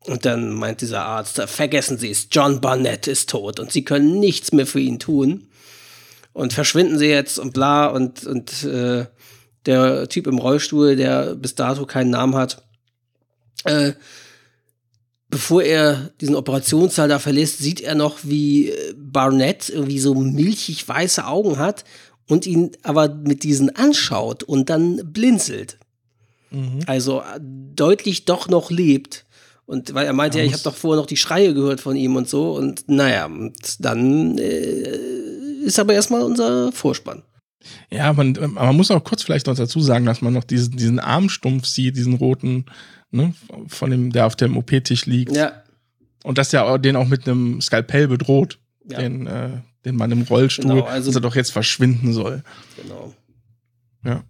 Und 0.07 0.25
dann 0.25 0.51
meint 0.51 0.81
dieser 0.81 1.05
Arzt, 1.05 1.41
vergessen 1.41 1.99
Sie 1.99 2.11
es, 2.11 2.29
John 2.31 2.61
Barnett 2.61 3.07
ist 3.07 3.29
tot 3.31 3.61
und 3.61 3.71
Sie 3.71 3.85
können 3.85 4.19
nichts 4.19 4.51
mehr 4.53 4.67
für 4.67 4.81
ihn 4.81 4.99
tun. 4.99 5.49
Und 6.33 6.53
verschwinden 6.53 6.99
Sie 6.99 7.09
jetzt 7.09 7.39
und 7.39 7.53
bla 7.53 7.87
und, 7.87 8.27
und 8.27 8.65
äh, 8.65 9.07
der 9.67 10.09
Typ 10.09 10.27
im 10.27 10.39
Rollstuhl, 10.39 10.97
der 10.97 11.35
bis 11.35 11.55
dato 11.55 11.85
keinen 11.87 12.11
Namen 12.11 12.35
hat, 12.35 12.63
äh, 13.65 13.93
bevor 15.31 15.63
er 15.63 16.11
diesen 16.21 16.35
Operationssaal 16.35 17.09
da 17.09 17.19
verlässt, 17.19 17.59
sieht 17.59 17.81
er 17.81 17.95
noch, 17.95 18.19
wie 18.25 18.71
äh, 18.71 18.95
Barnett 18.97 19.69
irgendwie 19.69 20.01
so 20.01 20.15
milchig 20.15 20.87
weiße 20.87 21.27
Augen 21.27 21.59
hat 21.59 21.85
und 22.29 22.47
ihn 22.47 22.73
aber 22.83 23.09
mit 23.09 23.45
diesen 23.45 23.75
anschaut 23.75 24.43
und 24.43 24.69
dann 24.69 25.13
blinzelt. 25.13 25.79
Mhm. 26.51 26.81
Also 26.87 27.21
äh, 27.21 27.41
deutlich 27.41 28.25
doch 28.25 28.49
noch 28.49 28.71
lebt. 28.71 29.25
Und 29.67 29.95
weil 29.95 30.07
er 30.07 30.13
meinte 30.13 30.39
ja, 30.39 30.45
ich 30.45 30.53
habe 30.53 30.65
doch 30.65 30.75
vorher 30.75 31.01
noch 31.01 31.07
die 31.07 31.17
Schreie 31.17 31.55
gehört 31.55 31.81
von 31.81 31.95
ihm 31.95 32.17
und 32.17 32.29
so. 32.29 32.55
Und 32.55 32.89
naja, 32.89 33.27
und 33.27 33.55
dann 33.79 34.37
äh, 34.37 34.99
ist 35.65 35.79
aber 35.79 35.95
erstmal 35.95 36.23
unser 36.23 36.73
Vorspann. 36.73 37.23
Ja, 37.91 38.13
man, 38.13 38.37
man 38.55 38.77
muss 38.77 38.91
auch 38.91 39.05
kurz 39.05 39.23
vielleicht 39.23 39.47
noch 39.47 39.55
dazu 39.55 39.81
sagen, 39.81 40.07
dass 40.07 40.23
man 40.23 40.33
noch 40.33 40.45
diesen, 40.45 40.77
diesen 40.77 40.99
Armstumpf 40.99 41.67
sieht, 41.67 41.97
diesen 41.97 42.15
roten, 42.15 42.65
ne, 43.11 43.35
von 43.69 43.91
dem, 43.91 44.13
der 44.13 44.27
auf 44.27 44.37
dem 44.37 44.57
OP-Tisch 44.57 45.07
liegt. 45.07 45.37
Ja. 45.37 45.63
Und 46.23 46.39
dass 46.39 46.53
er 46.53 46.79
den 46.79 46.97
auch 46.97 47.09
mit 47.09 47.27
einem 47.27 47.61
Skalpell 47.61 48.09
bedroht, 48.09 48.59
ja. 48.89 48.99
den, 48.99 49.27
äh, 49.27 49.51
den 49.85 49.97
man 49.97 50.11
im 50.11 50.23
Rollstuhl, 50.23 50.75
genau, 50.75 50.85
also, 50.85 51.11
dass 51.11 51.17
er 51.17 51.23
doch 51.23 51.37
jetzt 51.37 51.53
verschwinden 51.53 52.13
soll. 52.13 52.43
Genau. 52.83 53.15
Ja. 54.05 54.23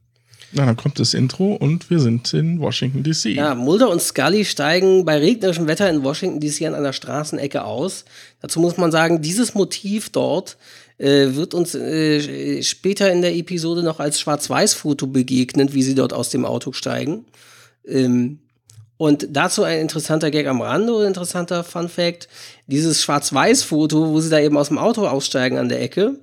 Na, 0.53 0.67
dann 0.67 0.77
kommt 0.77 0.99
das 0.99 1.15
Intro 1.15 1.55
und 1.55 1.91
wir 1.91 2.01
sind 2.01 2.33
in 2.35 2.59
Washington 2.59 3.05
DC. 3.05 3.27
Ja, 3.27 3.55
Mulder 3.55 3.89
und 3.89 4.03
Scully 4.03 4.45
steigen 4.45 5.05
bei 5.05 5.19
regnerischem 5.19 5.69
Wetter 5.69 5.89
in 5.89 6.03
Washington 6.03 6.41
DC 6.41 6.63
an 6.63 6.75
einer 6.75 6.93
Straßenecke 6.93 7.65
aus. 7.65 8.05
Dazu 8.41 8.59
muss 8.59 8.77
man 8.77 8.91
sagen, 8.91 9.23
dieses 9.23 9.55
Motiv 9.55 10.11
dort 10.11 10.57
äh, 10.99 11.35
wird 11.35 11.55
uns 11.55 11.77
äh, 11.77 12.63
später 12.63 13.13
in 13.13 13.23
der 13.23 13.37
Episode 13.37 13.85
noch 13.85 14.01
als 14.01 14.19
Schwarz-Weiß-Foto 14.19 15.07
begegnen, 15.07 15.73
wie 15.73 15.85
sie 15.85 15.95
dort 15.95 16.13
aus 16.13 16.31
dem 16.31 16.45
Auto 16.45 16.73
steigen. 16.73 17.27
Ähm, 17.87 18.41
und 19.01 19.29
dazu 19.31 19.63
ein 19.63 19.81
interessanter 19.81 20.31
Gag 20.31 20.47
am 20.47 20.61
Rande 20.61 20.93
oder 20.93 21.07
interessanter 21.07 21.65
Fun 21.65 21.89
Fact: 21.89 22.29
Dieses 22.67 23.01
Schwarz-Weiß-Foto, 23.03 24.11
wo 24.11 24.21
sie 24.21 24.29
da 24.29 24.39
eben 24.39 24.59
aus 24.59 24.69
dem 24.69 24.77
Auto 24.77 25.07
aussteigen 25.07 25.57
an 25.57 25.71
der 25.71 25.81
Ecke, 25.81 26.17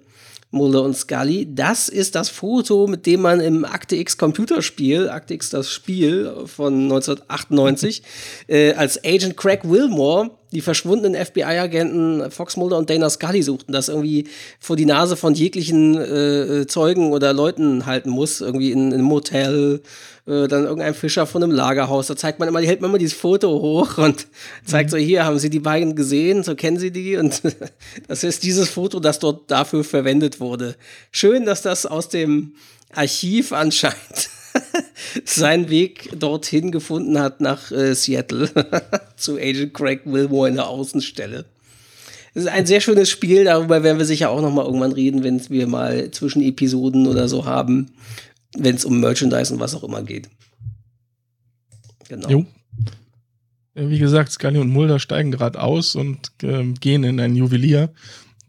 Mulder 0.51 0.83
und 0.83 0.95
Scully, 0.95 1.47
das 1.55 1.89
ist 1.89 2.13
das 2.13 2.29
Foto, 2.29 2.85
mit 2.85 3.07
dem 3.07 3.21
man 3.21 3.39
im 3.39 3.65
Akte 3.65 3.95
X 3.95 4.19
Computerspiel, 4.19 5.09
Akte 5.09 5.33
X 5.33 5.49
das 5.49 5.71
Spiel 5.71 6.31
von 6.45 6.83
1998, 6.83 8.03
äh, 8.47 8.73
als 8.73 9.03
Agent 9.03 9.37
Craig 9.37 9.61
Wilmore 9.63 10.29
die 10.51 10.61
verschwundenen 10.61 11.23
FBI-Agenten 11.23 12.31
Fox 12.31 12.55
Mulder 12.55 12.77
und 12.77 12.89
Dana 12.89 13.09
Scully 13.09 13.43
suchten, 13.43 13.73
das 13.73 13.89
irgendwie 13.89 14.27
vor 14.59 14.75
die 14.75 14.85
Nase 14.85 15.17
von 15.17 15.33
jeglichen 15.33 15.95
äh, 15.97 16.65
Zeugen 16.67 17.11
oder 17.11 17.33
Leuten 17.33 17.85
halten 17.85 18.09
muss, 18.09 18.39
irgendwie 18.39 18.71
in, 18.71 18.87
in 18.87 18.93
einem 18.93 19.03
Motel, 19.03 19.81
äh, 20.25 20.47
dann 20.47 20.63
irgendein 20.63 20.93
Fischer 20.93 21.25
von 21.25 21.43
einem 21.43 21.51
Lagerhaus. 21.51 22.07
Da 22.07 22.15
zeigt 22.15 22.39
man 22.39 22.47
immer, 22.47 22.61
die 22.61 22.67
hält 22.67 22.79
man 22.79 22.91
immer 22.91 22.97
dieses 22.97 23.17
Foto 23.17 23.49
hoch 23.49 23.97
und 23.97 24.27
zeigt 24.65 24.89
mhm. 24.89 24.91
so, 24.91 24.97
hier 24.97 25.25
haben 25.25 25.39
Sie 25.39 25.49
die 25.49 25.59
beiden 25.59 25.95
gesehen, 25.95 26.43
so 26.43 26.55
kennen 26.55 26.77
Sie 26.77 26.91
die 26.91 27.17
und 27.17 27.41
das 28.07 28.23
ist 28.23 28.43
dieses 28.43 28.69
Foto, 28.69 28.99
das 28.99 29.19
dort 29.19 29.51
dafür 29.51 29.83
verwendet 29.83 30.39
wurde. 30.39 30.75
Schön, 31.11 31.45
dass 31.45 31.61
das 31.61 31.85
aus 31.85 32.07
dem 32.07 32.55
Archiv 32.93 33.51
anscheinend 33.51 34.29
seinen 35.25 35.69
Weg 35.69 36.09
dorthin 36.17 36.71
gefunden 36.71 37.19
hat 37.19 37.41
nach 37.41 37.71
äh, 37.71 37.93
Seattle 37.93 38.49
zu 39.17 39.37
Agent 39.37 39.73
Craig 39.73 40.01
Wilmore 40.05 40.49
in 40.49 40.55
der 40.55 40.67
Außenstelle. 40.67 41.45
Es 42.33 42.43
ist 42.43 42.49
ein 42.49 42.65
sehr 42.67 42.81
schönes 42.81 43.09
Spiel, 43.09 43.45
darüber 43.45 43.81
werden 43.81 43.97
wir 43.97 44.05
sicher 44.05 44.29
auch 44.29 44.41
noch 44.41 44.53
mal 44.53 44.65
irgendwann 44.65 44.91
reden, 44.91 45.23
wenn 45.23 45.41
wir 45.49 45.67
mal 45.67 46.11
zwischen 46.11 46.41
Episoden 46.43 47.07
oder 47.07 47.27
so 47.27 47.45
haben, 47.45 47.91
wenn 48.55 48.75
es 48.75 48.85
um 48.85 48.99
Merchandise 48.99 49.53
und 49.53 49.59
was 49.59 49.73
auch 49.73 49.83
immer 49.83 50.03
geht. 50.03 50.29
Genau. 52.09 52.29
Jo. 52.29 52.45
Wie 53.73 53.99
gesagt, 53.99 54.31
Scully 54.31 54.59
und 54.59 54.69
Mulder 54.69 54.99
steigen 54.99 55.31
gerade 55.31 55.61
aus 55.61 55.95
und 55.95 56.31
äh, 56.43 56.63
gehen 56.79 57.03
in 57.03 57.19
ein 57.19 57.35
Juwelier. 57.35 57.89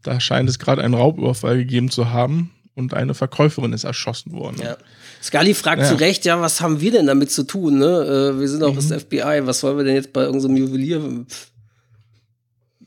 Da 0.02 0.20
scheint 0.20 0.48
es 0.48 0.58
gerade 0.58 0.82
einen 0.82 0.94
Raubüberfall 0.94 1.58
gegeben 1.58 1.90
zu 1.90 2.10
haben 2.10 2.50
und 2.78 2.94
eine 2.94 3.12
Verkäuferin 3.12 3.72
ist 3.72 3.82
erschossen 3.82 4.32
worden. 4.32 4.58
Ja. 4.62 4.76
Scully 5.20 5.52
fragt 5.52 5.82
ja. 5.82 5.88
zu 5.88 5.96
Recht, 5.96 6.24
ja, 6.24 6.40
was 6.40 6.60
haben 6.60 6.80
wir 6.80 6.92
denn 6.92 7.08
damit 7.08 7.32
zu 7.32 7.42
tun? 7.42 7.78
Ne? 7.78 8.34
Äh, 8.36 8.40
wir 8.40 8.48
sind 8.48 8.62
auch 8.62 8.72
mhm. 8.72 8.76
das 8.76 9.02
FBI, 9.02 9.40
was 9.42 9.62
wollen 9.64 9.78
wir 9.78 9.84
denn 9.84 9.96
jetzt 9.96 10.12
bei 10.12 10.22
irgendeinem 10.22 10.56
so 10.56 10.62
Juwelier? 10.62 11.26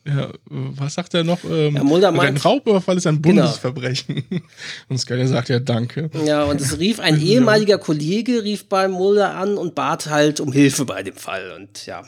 Ja, 0.07 0.29
was 0.49 0.93
sagt 0.93 1.13
er 1.13 1.23
noch? 1.25 1.43
Ähm, 1.43 1.75
ja, 1.75 1.83
Mulder 1.83 2.11
meint, 2.11 2.37
ein 2.37 2.37
Raubüberfall 2.37 2.97
ist 2.97 3.05
ein 3.05 3.21
genau. 3.21 3.41
Bundesverbrechen. 3.41 4.23
Genau. 4.29 4.41
Und 4.89 4.97
Scully 4.97 5.27
sagt 5.27 5.49
ja 5.49 5.59
Danke. 5.59 6.09
Ja, 6.25 6.45
und 6.45 6.59
es 6.59 6.79
rief 6.79 6.99
ein 6.99 7.21
ehemaliger 7.21 7.77
Kollege, 7.77 8.43
rief 8.43 8.67
bei 8.69 8.87
Mulder 8.87 9.35
an 9.35 9.57
und 9.57 9.75
bat 9.75 10.07
halt 10.07 10.39
um 10.39 10.51
Hilfe 10.51 10.85
bei 10.85 11.03
dem 11.03 11.15
Fall. 11.15 11.51
Und 11.55 11.85
ja. 11.85 12.03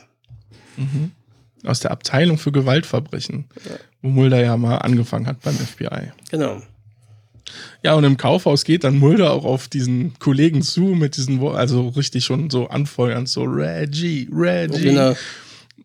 Mhm. 0.78 1.12
Aus 1.66 1.82
der 1.82 1.92
Abteilung 1.92 2.38
für 2.38 2.52
Gewaltverbrechen, 2.52 3.46
ja. 3.66 3.76
wo 4.02 4.10
Mulder 4.10 4.42
ja 4.42 4.58
mal 4.58 4.78
angefangen 4.78 5.28
hat 5.28 5.42
beim 5.42 5.56
FBI. 5.56 6.12
Genau. 6.32 6.62
Ja, 7.84 7.96
und 7.96 8.04
im 8.04 8.18
Kaufhaus 8.18 8.64
geht 8.64 8.84
dann 8.84 8.98
Mulder 8.98 9.34
auch 9.34 9.46
auf 9.46 9.68
diesen 9.68 10.18
Kollegen 10.20 10.62
zu 10.62 10.82
mit 10.82 11.18
diesen, 11.18 11.42
also 11.42 11.90
richtig 11.90 12.26
schon 12.26 12.50
so 12.50 12.68
anfeuernd, 12.68 13.30
so 13.30 13.44
Reggie, 13.44 14.30
Reggie. 14.32 14.84
Genau. 14.84 15.14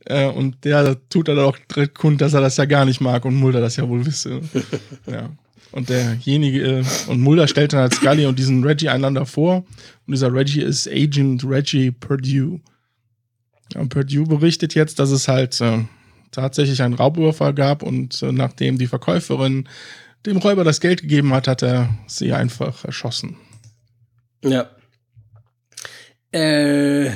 Äh, 0.04 0.26
und 0.26 0.64
der 0.64 0.96
tut 1.10 1.28
dann 1.28 1.38
auch 1.38 1.58
direkt 1.74 1.98
kund, 1.98 2.20
dass 2.20 2.34
er 2.34 2.40
das 2.40 2.56
ja 2.56 2.64
gar 2.64 2.84
nicht 2.84 3.00
mag 3.00 3.24
und 3.24 3.34
Mulder 3.34 3.60
das 3.60 3.76
ja 3.76 3.88
wohl 3.88 4.06
wisse. 4.06 4.40
ja. 5.06 5.30
Und 5.70 5.90
derjenige, 5.90 6.62
äh, 6.62 6.84
und 7.08 7.20
Mulder 7.20 7.46
stellt 7.46 7.72
dann 7.72 7.80
als 7.80 7.96
halt 7.96 8.02
Scully 8.02 8.26
und 8.26 8.38
diesen 8.38 8.64
Reggie 8.64 8.88
einander 8.88 9.26
vor. 9.26 9.58
Und 10.06 10.12
dieser 10.12 10.32
Reggie 10.32 10.62
ist 10.62 10.88
Agent 10.88 11.44
Reggie 11.44 11.90
Purdue. 11.90 12.60
Ja, 13.74 13.80
und 13.80 13.90
Purdue 13.90 14.26
berichtet 14.26 14.74
jetzt, 14.74 14.98
dass 14.98 15.10
es 15.10 15.28
halt 15.28 15.60
äh, 15.60 15.80
tatsächlich 16.30 16.82
einen 16.82 16.94
Raubüberfall 16.94 17.52
gab 17.52 17.82
und 17.82 18.22
äh, 18.22 18.32
nachdem 18.32 18.78
die 18.78 18.86
Verkäuferin 18.86 19.68
dem 20.26 20.38
Räuber 20.38 20.64
das 20.64 20.80
Geld 20.80 21.02
gegeben 21.02 21.32
hat, 21.32 21.48
hat 21.48 21.62
er 21.62 21.88
sie 22.06 22.32
einfach 22.32 22.84
erschossen. 22.84 23.36
Ja. 24.44 24.68
Äh. 26.32 27.10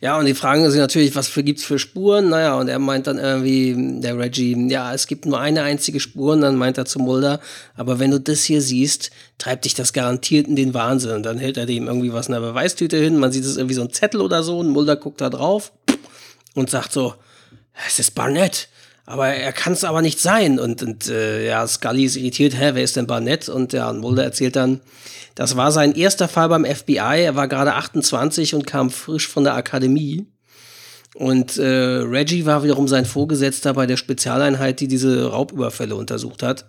Ja, 0.00 0.18
und 0.18 0.26
die 0.26 0.34
fragen 0.34 0.68
sich 0.68 0.80
natürlich, 0.80 1.14
was 1.14 1.28
für 1.28 1.44
gibt's 1.44 1.64
für 1.64 1.78
Spuren? 1.78 2.30
Naja, 2.30 2.56
und 2.56 2.68
er 2.68 2.78
meint 2.80 3.06
dann 3.06 3.18
irgendwie, 3.18 4.00
der 4.00 4.18
Reggie, 4.18 4.68
ja, 4.68 4.92
es 4.92 5.06
gibt 5.06 5.24
nur 5.24 5.38
eine 5.38 5.62
einzige 5.62 6.00
Spur, 6.00 6.32
und 6.32 6.40
dann 6.40 6.56
meint 6.56 6.78
er 6.78 6.84
zu 6.84 6.98
Mulder, 6.98 7.40
aber 7.76 7.98
wenn 7.98 8.10
du 8.10 8.18
das 8.18 8.42
hier 8.42 8.60
siehst, 8.60 9.10
treibt 9.38 9.64
dich 9.64 9.74
das 9.74 9.92
garantiert 9.92 10.48
in 10.48 10.56
den 10.56 10.74
Wahnsinn. 10.74 11.12
Und 11.12 11.22
dann 11.22 11.38
hält 11.38 11.56
er 11.56 11.66
dem 11.66 11.86
irgendwie 11.86 12.12
was 12.12 12.26
in 12.26 12.32
der 12.32 12.40
Beweistüte 12.40 12.96
hin, 12.96 13.18
man 13.18 13.30
sieht 13.30 13.44
es 13.44 13.56
irgendwie 13.56 13.74
so 13.74 13.82
ein 13.82 13.92
Zettel 13.92 14.20
oder 14.20 14.42
so, 14.42 14.58
und 14.58 14.68
Mulder 14.68 14.96
guckt 14.96 15.20
da 15.20 15.30
drauf 15.30 15.72
und 16.54 16.70
sagt 16.70 16.92
so, 16.92 17.14
es 17.86 17.98
ist 18.00 18.16
Barnett 18.16 18.68
aber 19.08 19.28
er 19.28 19.54
kann 19.54 19.72
es 19.72 19.84
aber 19.84 20.02
nicht 20.02 20.20
sein. 20.20 20.60
Und, 20.60 20.82
und 20.82 21.08
äh, 21.08 21.46
ja, 21.46 21.66
Scully 21.66 22.04
ist 22.04 22.16
irritiert, 22.16 22.54
hä, 22.54 22.72
wer 22.74 22.84
ist 22.84 22.94
denn 22.94 23.06
Barnett? 23.06 23.48
Und 23.48 23.72
ja, 23.72 23.88
und 23.88 24.00
Mulder 24.00 24.22
erzählt 24.22 24.54
dann, 24.54 24.80
das 25.34 25.56
war 25.56 25.72
sein 25.72 25.94
erster 25.94 26.28
Fall 26.28 26.50
beim 26.50 26.66
FBI. 26.66 27.22
Er 27.24 27.34
war 27.34 27.48
gerade 27.48 27.72
28 27.72 28.54
und 28.54 28.66
kam 28.66 28.90
frisch 28.90 29.26
von 29.26 29.44
der 29.44 29.54
Akademie. 29.54 30.26
Und 31.14 31.56
äh, 31.56 31.64
Reggie 31.64 32.44
war 32.44 32.62
wiederum 32.62 32.86
sein 32.86 33.06
Vorgesetzter 33.06 33.72
bei 33.72 33.86
der 33.86 33.96
Spezialeinheit, 33.96 34.78
die 34.78 34.88
diese 34.88 35.30
Raubüberfälle 35.30 35.96
untersucht 35.96 36.42
hat. 36.42 36.66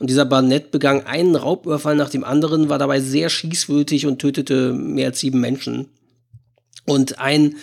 Und 0.00 0.10
dieser 0.10 0.24
Barnett 0.24 0.72
begann 0.72 1.06
einen 1.06 1.36
Raubüberfall 1.36 1.94
nach 1.94 2.10
dem 2.10 2.24
anderen, 2.24 2.68
war 2.68 2.78
dabei 2.78 2.98
sehr 2.98 3.28
schießwürdig 3.28 4.06
und 4.06 4.18
tötete 4.18 4.72
mehr 4.72 5.06
als 5.06 5.20
sieben 5.20 5.40
Menschen. 5.40 5.86
Und 6.84 7.20
ein 7.20 7.54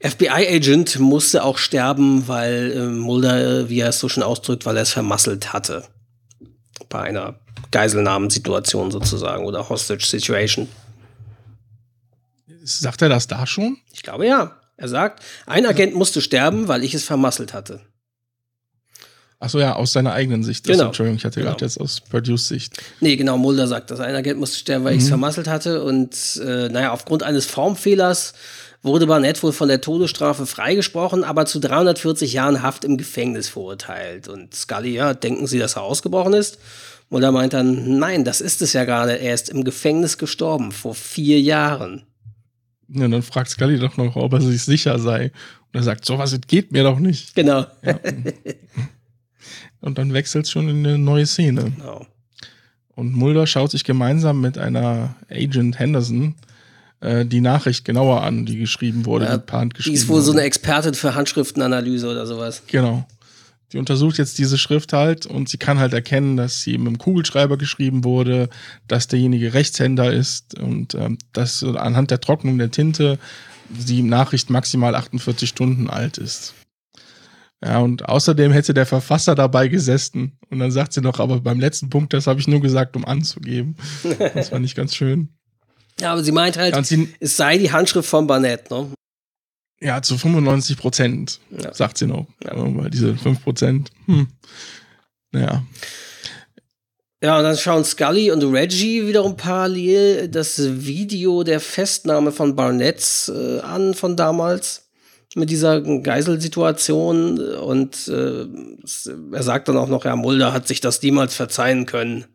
FBI-Agent 0.00 0.98
musste 0.98 1.44
auch 1.44 1.58
sterben, 1.58 2.28
weil 2.28 2.72
äh, 2.72 2.86
Mulder, 2.86 3.68
wie 3.68 3.80
er 3.80 3.88
es 3.88 4.00
so 4.00 4.08
schon 4.08 4.22
ausdrückt, 4.22 4.66
weil 4.66 4.76
er 4.76 4.82
es 4.82 4.90
vermasselt 4.90 5.52
hatte. 5.52 5.84
Bei 6.88 7.00
einer 7.02 7.38
Geiselnahmensituation 7.70 8.90
sozusagen 8.90 9.44
oder 9.46 9.68
Hostage-Situation. 9.68 10.68
Sagt 12.62 13.02
er 13.02 13.08
das 13.08 13.26
da 13.26 13.46
schon? 13.46 13.78
Ich 13.92 14.02
glaube 14.02 14.26
ja. 14.26 14.60
Er 14.76 14.88
sagt, 14.88 15.22
ein 15.46 15.66
Agent 15.66 15.94
musste 15.94 16.20
sterben, 16.20 16.66
weil 16.66 16.82
ich 16.82 16.94
es 16.94 17.04
vermasselt 17.04 17.54
hatte. 17.54 17.80
Achso, 19.38 19.58
ja, 19.60 19.76
aus 19.76 19.92
seiner 19.92 20.12
eigenen 20.12 20.42
Sicht. 20.42 20.64
Genau. 20.64 20.74
Also, 20.74 20.84
Entschuldigung, 20.86 21.16
ich 21.18 21.24
hatte 21.24 21.40
Genau. 21.40 21.52
gerade 21.52 21.64
jetzt 21.64 21.80
aus 21.80 22.00
Produce-Sicht. 22.00 22.82
Nee, 23.00 23.16
genau, 23.16 23.36
Mulder 23.36 23.66
sagt, 23.68 23.90
dass 23.90 24.00
ein 24.00 24.14
Agent 24.14 24.40
musste 24.40 24.58
sterben, 24.58 24.84
weil 24.84 24.96
ich 24.96 25.02
es 25.02 25.08
vermasselt 25.08 25.46
hatte. 25.46 25.84
Und 25.84 26.40
äh, 26.44 26.68
naja, 26.70 26.92
aufgrund 26.92 27.22
eines 27.22 27.46
Formfehlers 27.46 28.32
wurde 28.84 29.06
Barnett 29.06 29.42
wohl 29.42 29.52
von 29.52 29.68
der 29.68 29.80
Todesstrafe 29.80 30.46
freigesprochen, 30.46 31.24
aber 31.24 31.46
zu 31.46 31.58
340 31.58 32.34
Jahren 32.34 32.62
Haft 32.62 32.84
im 32.84 32.96
Gefängnis 32.96 33.48
verurteilt. 33.48 34.28
Und 34.28 34.54
Scully, 34.54 34.94
ja, 34.94 35.14
denken 35.14 35.46
Sie, 35.46 35.58
dass 35.58 35.76
er 35.76 35.82
ausgebrochen 35.82 36.34
ist? 36.34 36.58
Mulder 37.08 37.32
meint 37.32 37.54
dann, 37.54 37.98
nein, 37.98 38.24
das 38.24 38.40
ist 38.40 38.62
es 38.62 38.72
ja 38.72 38.84
gerade. 38.84 39.18
Er 39.18 39.34
ist 39.34 39.48
im 39.48 39.64
Gefängnis 39.64 40.18
gestorben, 40.18 40.70
vor 40.70 40.94
vier 40.94 41.40
Jahren. 41.40 42.04
Ja, 42.88 43.08
dann 43.08 43.22
fragt 43.22 43.50
Scully 43.50 43.78
doch 43.78 43.96
noch, 43.96 44.16
ob 44.16 44.34
er 44.34 44.40
sich 44.40 44.62
sicher 44.62 44.98
sei. 44.98 45.32
Und 45.72 45.80
er 45.80 45.82
sagt, 45.82 46.04
sowas 46.04 46.38
geht 46.46 46.70
mir 46.70 46.82
doch 46.82 46.98
nicht. 46.98 47.34
Genau. 47.34 47.66
Und 49.80 49.98
dann 49.98 50.12
wechselt 50.12 50.48
schon 50.48 50.68
in 50.68 50.86
eine 50.86 50.98
neue 50.98 51.26
Szene. 51.26 51.72
genau. 51.76 52.06
Und 52.94 53.12
Mulder 53.14 53.46
schaut 53.46 53.70
sich 53.70 53.84
gemeinsam 53.84 54.40
mit 54.40 54.56
einer 54.56 55.16
Agent 55.28 55.78
Henderson 55.78 56.36
äh, 57.04 57.26
die 57.26 57.40
Nachricht 57.40 57.84
genauer 57.84 58.22
an, 58.22 58.46
die 58.46 58.58
geschrieben 58.58 59.04
wurde, 59.04 59.26
Ja, 59.26 59.36
die 59.36 59.44
per 59.44 59.60
Hand 59.60 59.74
Die 59.74 59.76
geschrieben 59.76 59.96
ist 59.96 60.08
wohl 60.08 60.22
so 60.22 60.32
eine 60.32 60.42
Expertin 60.42 60.94
für 60.94 61.14
Handschriftenanalyse 61.14 62.08
oder 62.08 62.26
sowas. 62.26 62.62
Genau. 62.66 63.06
Die 63.72 63.78
untersucht 63.78 64.18
jetzt 64.18 64.38
diese 64.38 64.56
Schrift 64.56 64.92
halt 64.92 65.26
und 65.26 65.48
sie 65.48 65.58
kann 65.58 65.78
halt 65.78 65.92
erkennen, 65.92 66.36
dass 66.36 66.62
sie 66.62 66.78
mit 66.78 66.86
dem 66.86 66.98
Kugelschreiber 66.98 67.56
geschrieben 67.56 68.04
wurde, 68.04 68.48
dass 68.88 69.08
derjenige 69.08 69.52
Rechtshänder 69.52 70.12
ist 70.12 70.58
und 70.58 70.94
ähm, 70.94 71.18
dass 71.32 71.62
anhand 71.62 72.10
der 72.10 72.20
Trocknung 72.20 72.56
der 72.56 72.70
Tinte 72.70 73.18
die 73.68 74.02
Nachricht 74.02 74.50
maximal 74.50 74.94
48 74.94 75.48
Stunden 75.48 75.90
alt 75.90 76.18
ist. 76.18 76.54
Ja, 77.64 77.78
und 77.78 78.08
außerdem 78.08 78.52
hätte 78.52 78.74
der 78.74 78.86
Verfasser 78.86 79.34
dabei 79.34 79.68
gesessen. 79.68 80.38
Und 80.50 80.58
dann 80.58 80.70
sagt 80.70 80.92
sie 80.92 81.00
noch, 81.00 81.18
aber 81.18 81.40
beim 81.40 81.58
letzten 81.58 81.88
Punkt, 81.88 82.12
das 82.12 82.26
habe 82.26 82.38
ich 82.38 82.46
nur 82.46 82.60
gesagt, 82.60 82.94
um 82.94 83.04
anzugeben. 83.04 83.76
Das 84.34 84.50
fand 84.50 84.64
ich 84.66 84.74
ganz 84.74 84.94
schön. 84.94 85.30
Ja, 86.00 86.12
aber 86.12 86.24
sie 86.24 86.32
meint 86.32 86.56
halt, 86.56 86.74
Ja, 86.74 86.82
sie, 86.82 87.14
es 87.20 87.36
sei 87.36 87.58
die 87.58 87.70
Handschrift 87.72 88.08
von 88.08 88.26
Barnett, 88.26 88.70
ne? 88.70 88.90
ja, 89.80 90.00
zu 90.02 90.16
95 90.16 90.76
Prozent, 90.78 91.40
Ja. 91.50 91.72
sagt 91.74 91.98
sie 91.98 92.06
noch. 92.06 92.26
Ja. 92.42 92.52
Weil 92.54 92.90
diese 92.90 93.16
5 93.16 93.42
Prozent, 93.42 93.90
hm. 94.06 94.28
Naja. 95.32 95.62
Ja, 97.22 97.38
und 97.38 97.44
dann 97.44 97.56
schauen 97.56 97.84
Scully 97.84 98.30
und 98.30 98.42
Reggie 98.44 99.06
wiederum 99.06 99.36
parallel 99.36 100.28
das 100.28 100.58
Video 100.84 101.42
der 101.42 101.58
Festnahme 101.60 102.32
von 102.32 102.54
Barnett 102.54 103.30
äh, 103.34 103.60
an 103.60 103.94
von 103.94 104.16
damals 104.16 104.88
mit 105.34 105.50
dieser 105.50 105.80
Geiselsituation 105.80 107.38
und 107.56 108.08
äh, 108.08 108.44
er 109.32 109.42
sagt 109.42 109.68
dann 109.68 109.76
auch 109.76 109.88
noch, 109.88 110.04
ja, 110.04 110.14
Mulder 110.16 110.52
hat 110.52 110.68
sich 110.68 110.80
das 110.80 111.02
niemals 111.02 111.34
verzeihen 111.34 111.86
können. 111.86 112.26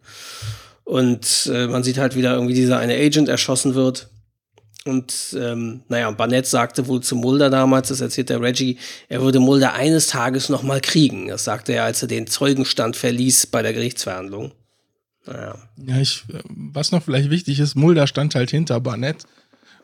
Und 0.89 1.51
äh, 1.53 1.67
man 1.67 1.83
sieht 1.83 1.99
halt 1.99 2.15
wieder 2.15 2.33
irgendwie 2.33 2.55
dieser 2.55 2.79
eine 2.79 2.95
Agent 2.95 3.29
erschossen 3.29 3.75
wird. 3.75 4.09
Und 4.85 5.37
ähm, 5.39 5.81
naja, 5.87 6.09
Barnett 6.09 6.47
sagte 6.47 6.87
wohl 6.87 7.01
zu 7.01 7.15
Mulder 7.15 7.51
damals, 7.51 7.89
das 7.89 8.01
erzählt 8.01 8.31
der 8.31 8.41
Reggie, 8.41 8.79
er 9.07 9.21
würde 9.21 9.39
Mulder 9.39 9.73
eines 9.73 10.07
Tages 10.07 10.49
noch 10.49 10.63
mal 10.63 10.81
kriegen. 10.81 11.27
Das 11.27 11.43
sagte 11.43 11.73
er, 11.73 11.83
als 11.83 12.01
er 12.01 12.07
den 12.07 12.25
Zeugenstand 12.25 12.95
verließ 12.95 13.45
bei 13.47 13.61
der 13.61 13.73
Gerichtsverhandlung. 13.73 14.51
Naja. 15.27 15.59
Ja, 15.77 15.99
ich, 15.99 16.23
äh, 16.33 16.41
was 16.47 16.91
noch 16.91 17.03
vielleicht 17.03 17.29
wichtig 17.29 17.59
ist, 17.59 17.75
Mulder 17.75 18.07
stand 18.07 18.33
halt 18.33 18.49
hinter 18.49 18.79
Barnett 18.79 19.25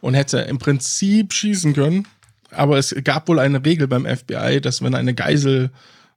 und 0.01 0.15
hätte 0.15 0.39
im 0.39 0.57
Prinzip 0.57 1.33
schießen 1.33 1.75
können. 1.75 2.07
Aber 2.49 2.79
es 2.79 2.95
gab 3.03 3.27
wohl 3.27 3.37
eine 3.37 3.63
Regel 3.63 3.87
beim 3.87 4.07
FBI, 4.07 4.59
dass 4.59 4.81
wenn 4.81 4.95
eine 4.95 5.13
Geisel 5.13 5.69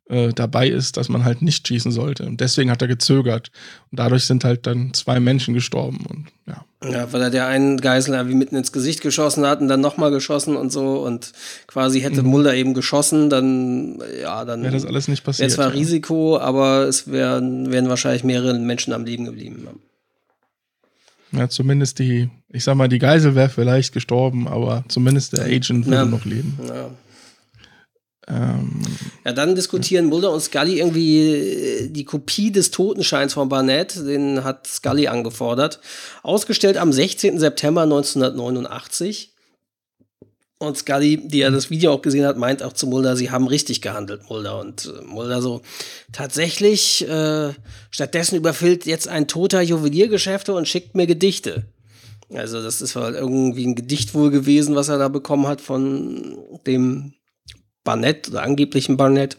äh, 0.08 0.32
dabei 0.32 0.68
ist, 0.68 0.96
dass 0.96 1.08
man 1.08 1.24
halt 1.24 1.42
nicht 1.42 1.66
schießen 1.68 1.92
sollte. 1.92 2.24
Und 2.26 2.40
deswegen 2.40 2.70
hat 2.70 2.80
er 2.82 2.88
gezögert. 2.88 3.50
Und 3.90 3.98
dadurch 4.00 4.24
sind 4.24 4.44
halt 4.44 4.66
dann 4.66 4.94
zwei 4.94 5.20
Menschen 5.20 5.54
gestorben. 5.54 6.04
Und 6.08 6.26
ja. 6.46 6.64
Ja, 6.90 7.12
weil 7.12 7.20
er 7.22 7.30
der 7.30 7.46
einen 7.48 7.78
Geisel 7.80 8.14
irgendwie 8.14 8.36
mitten 8.36 8.54
ins 8.56 8.70
Gesicht 8.72 9.00
geschossen 9.00 9.44
hat 9.44 9.60
und 9.60 9.66
dann 9.68 9.80
nochmal 9.80 10.10
geschossen 10.12 10.56
und 10.56 10.70
so 10.70 11.04
und 11.04 11.32
quasi 11.66 12.00
hätte 12.00 12.22
Mulder 12.22 12.54
eben 12.54 12.72
geschossen, 12.72 13.30
dann, 13.30 13.98
ja, 14.22 14.44
dann 14.44 14.62
Wäre 14.62 14.72
das 14.74 14.86
alles 14.86 15.08
nicht 15.08 15.22
wäre 15.22 15.26
passiert. 15.32 15.50
zwar 15.50 15.66
ja. 15.66 15.72
Risiko, 15.72 16.38
aber 16.38 16.82
es 16.86 17.10
wären, 17.10 17.72
wären 17.72 17.88
wahrscheinlich 17.88 18.22
mehrere 18.22 18.56
Menschen 18.58 18.92
am 18.92 19.04
Leben 19.04 19.24
geblieben. 19.24 19.66
Ja, 21.32 21.48
zumindest 21.48 21.98
die, 21.98 22.30
ich 22.48 22.64
sag 22.64 22.76
mal, 22.76 22.88
die 22.88 22.98
Geisel 23.00 23.34
wäre 23.34 23.48
vielleicht 23.50 23.92
gestorben, 23.92 24.48
aber 24.48 24.84
zumindest 24.88 25.32
der 25.34 25.44
Agent 25.44 25.84
würde 25.86 25.96
Ja. 25.96 26.04
noch 26.04 26.24
leben. 26.24 26.58
Ja. 26.66 26.90
Ähm, 28.28 28.82
Ja, 29.24 29.32
dann 29.32 29.54
diskutieren 29.54 30.06
Mulder 30.06 30.32
und 30.32 30.40
Scully 30.40 30.78
irgendwie 30.78 31.20
äh, 31.20 31.88
die 31.88 32.04
Kopie 32.04 32.50
des 32.50 32.70
Totenscheins 32.70 33.34
von 33.34 33.48
Barnett, 33.48 33.96
den 33.96 34.44
hat 34.44 34.66
Scully 34.66 35.08
angefordert. 35.08 35.80
Ausgestellt 36.22 36.76
am 36.76 36.92
16. 36.92 37.38
September 37.38 37.82
1989. 37.82 39.34
Und 40.60 40.76
Scully, 40.76 41.28
die 41.28 41.38
ja 41.38 41.50
das 41.50 41.70
Video 41.70 41.92
auch 41.92 42.02
gesehen 42.02 42.26
hat, 42.26 42.36
meint 42.36 42.64
auch 42.64 42.72
zu 42.72 42.88
Mulder, 42.88 43.16
sie 43.16 43.30
haben 43.30 43.46
richtig 43.46 43.80
gehandelt, 43.80 44.28
Mulder. 44.28 44.58
Und 44.58 44.86
äh, 44.86 45.04
Mulder 45.04 45.40
so, 45.40 45.62
tatsächlich, 46.12 47.08
äh, 47.08 47.52
stattdessen 47.90 48.36
überfüllt 48.36 48.84
jetzt 48.84 49.08
ein 49.08 49.28
toter 49.28 49.62
Juweliergeschäfte 49.62 50.52
und 50.52 50.68
schickt 50.68 50.96
mir 50.96 51.06
Gedichte. 51.06 51.64
Also 52.34 52.62
das 52.62 52.82
ist 52.82 52.94
halt 52.94 53.14
irgendwie 53.14 53.66
ein 53.66 53.74
Gedicht 53.74 54.14
wohl 54.14 54.30
gewesen, 54.30 54.74
was 54.74 54.88
er 54.88 54.98
da 54.98 55.08
bekommen 55.08 55.46
hat 55.46 55.62
von 55.62 56.36
dem 56.66 57.14
Barnett 57.88 58.28
oder 58.28 58.42
angeblichen 58.42 58.98
Barnett. 58.98 59.38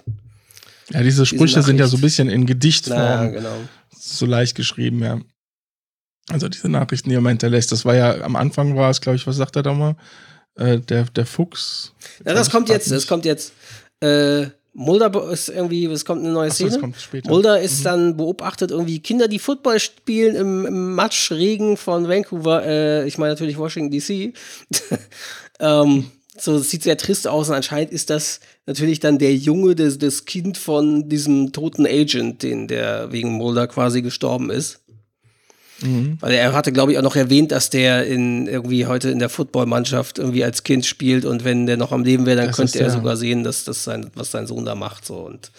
ja, 0.90 1.04
diese 1.04 1.24
Sprüche 1.28 1.62
sind 1.62 1.80
ja 1.80 1.86
so 1.86 1.98
ein 1.98 2.02
bisschen 2.02 2.30
in 2.30 2.48
Gedichtform. 2.48 2.98
Naja, 2.98 3.28
genau. 3.28 3.56
so 3.96 4.26
leicht 4.26 4.56
geschrieben, 4.56 5.04
ja. 5.04 5.20
Also 6.32 6.50
diese 6.50 6.68
Nachrichten, 6.68 7.10
die 7.10 7.16
er 7.16 7.22
mal 7.22 7.30
hinterlässt, 7.30 7.72
das 7.72 7.86
war 7.86 7.96
ja, 7.96 8.22
am 8.22 8.36
Anfang 8.36 8.76
war 8.76 8.90
es, 8.90 9.02
glaube 9.02 9.18
ich, 9.18 9.28
was 9.28 9.36
sagt 9.36 9.56
er 9.56 9.62
da 9.62 9.74
mal? 9.74 9.96
Äh, 10.56 10.80
der, 10.80 11.04
der 11.04 11.28
Fuchs. 11.28 11.94
Ja, 12.26 12.34
das 12.34 12.50
kommt 12.50 12.70
jetzt, 12.70 12.92
das 12.92 13.06
kommt 13.06 13.24
jetzt. 13.26 13.54
Äh, 14.00 14.48
Mulder 14.74 15.30
ist 15.30 15.50
irgendwie, 15.50 15.86
es 15.86 16.06
kommt 16.06 16.24
eine 16.24 16.34
neue 16.34 16.50
so, 16.50 16.66
Szene. 16.66 16.80
kommt 16.80 17.00
später. 17.00 17.30
Mulder 17.30 17.60
ist 17.62 17.86
dann 17.86 18.18
beobachtet 18.18 18.72
irgendwie 18.72 19.00
Kinder, 19.00 19.28
die 19.28 19.38
Football 19.38 19.80
spielen 19.80 20.36
im, 20.36 20.66
im 20.66 20.96
Matschregen 20.96 21.78
von 21.78 22.08
Vancouver, 22.08 22.66
äh, 22.66 23.08
ich 23.08 23.20
meine 23.20 23.34
natürlich 23.34 23.60
Washington 23.60 23.92
DC. 23.92 24.34
ähm, 25.60 26.10
so, 26.42 26.56
es 26.58 26.70
sieht 26.70 26.84
sehr 26.84 26.98
trist 26.98 27.28
aus 27.28 27.50
und 27.50 27.56
anscheinend 27.56 27.92
ist 27.92 28.10
das 28.10 28.40
natürlich 28.66 29.00
dann 29.00 29.18
der 29.20 29.36
Junge, 29.36 29.76
das, 29.76 29.98
das 29.98 30.26
Kind 30.26 30.58
von 30.58 31.10
diesem 31.10 31.52
toten 31.52 31.86
Agent, 31.86 32.44
den 32.44 32.68
der 32.68 33.12
wegen 33.12 33.32
Mulder 33.32 33.68
quasi 33.68 34.02
gestorben 34.02 34.50
ist. 34.50 34.80
Mhm. 35.82 36.18
Weil 36.20 36.34
er 36.34 36.52
hatte, 36.54 36.72
glaube 36.74 36.92
ich, 36.92 36.98
auch 36.98 37.04
noch 37.04 37.16
erwähnt, 37.16 37.52
dass 37.54 37.70
der 37.70 38.06
in 38.06 38.48
irgendwie 38.48 38.86
heute 38.86 39.10
in 39.12 39.20
der 39.20 39.30
Footballmannschaft 39.30 40.20
irgendwie 40.20 40.44
als 40.44 40.64
Kind 40.64 40.86
spielt 40.86 41.24
und 41.24 41.46
wenn 41.46 41.66
der 41.68 41.78
noch 41.78 41.94
am 41.94 42.04
Leben 42.04 42.26
wäre, 42.26 42.36
dann 42.38 42.48
Das 42.48 42.58
könnte 42.58 42.72
ist 42.78 42.82
er 42.82 42.88
der- 42.88 42.96
sogar 42.98 43.16
sehen, 43.16 43.44
dass 43.46 43.64
das 43.64 43.84
sein, 43.86 44.12
was 44.16 44.32
sein 44.32 44.46
Sohn 44.46 44.66
da 44.66 44.76
macht. 44.76 45.06
So. 45.06 45.16
Und 45.16 45.52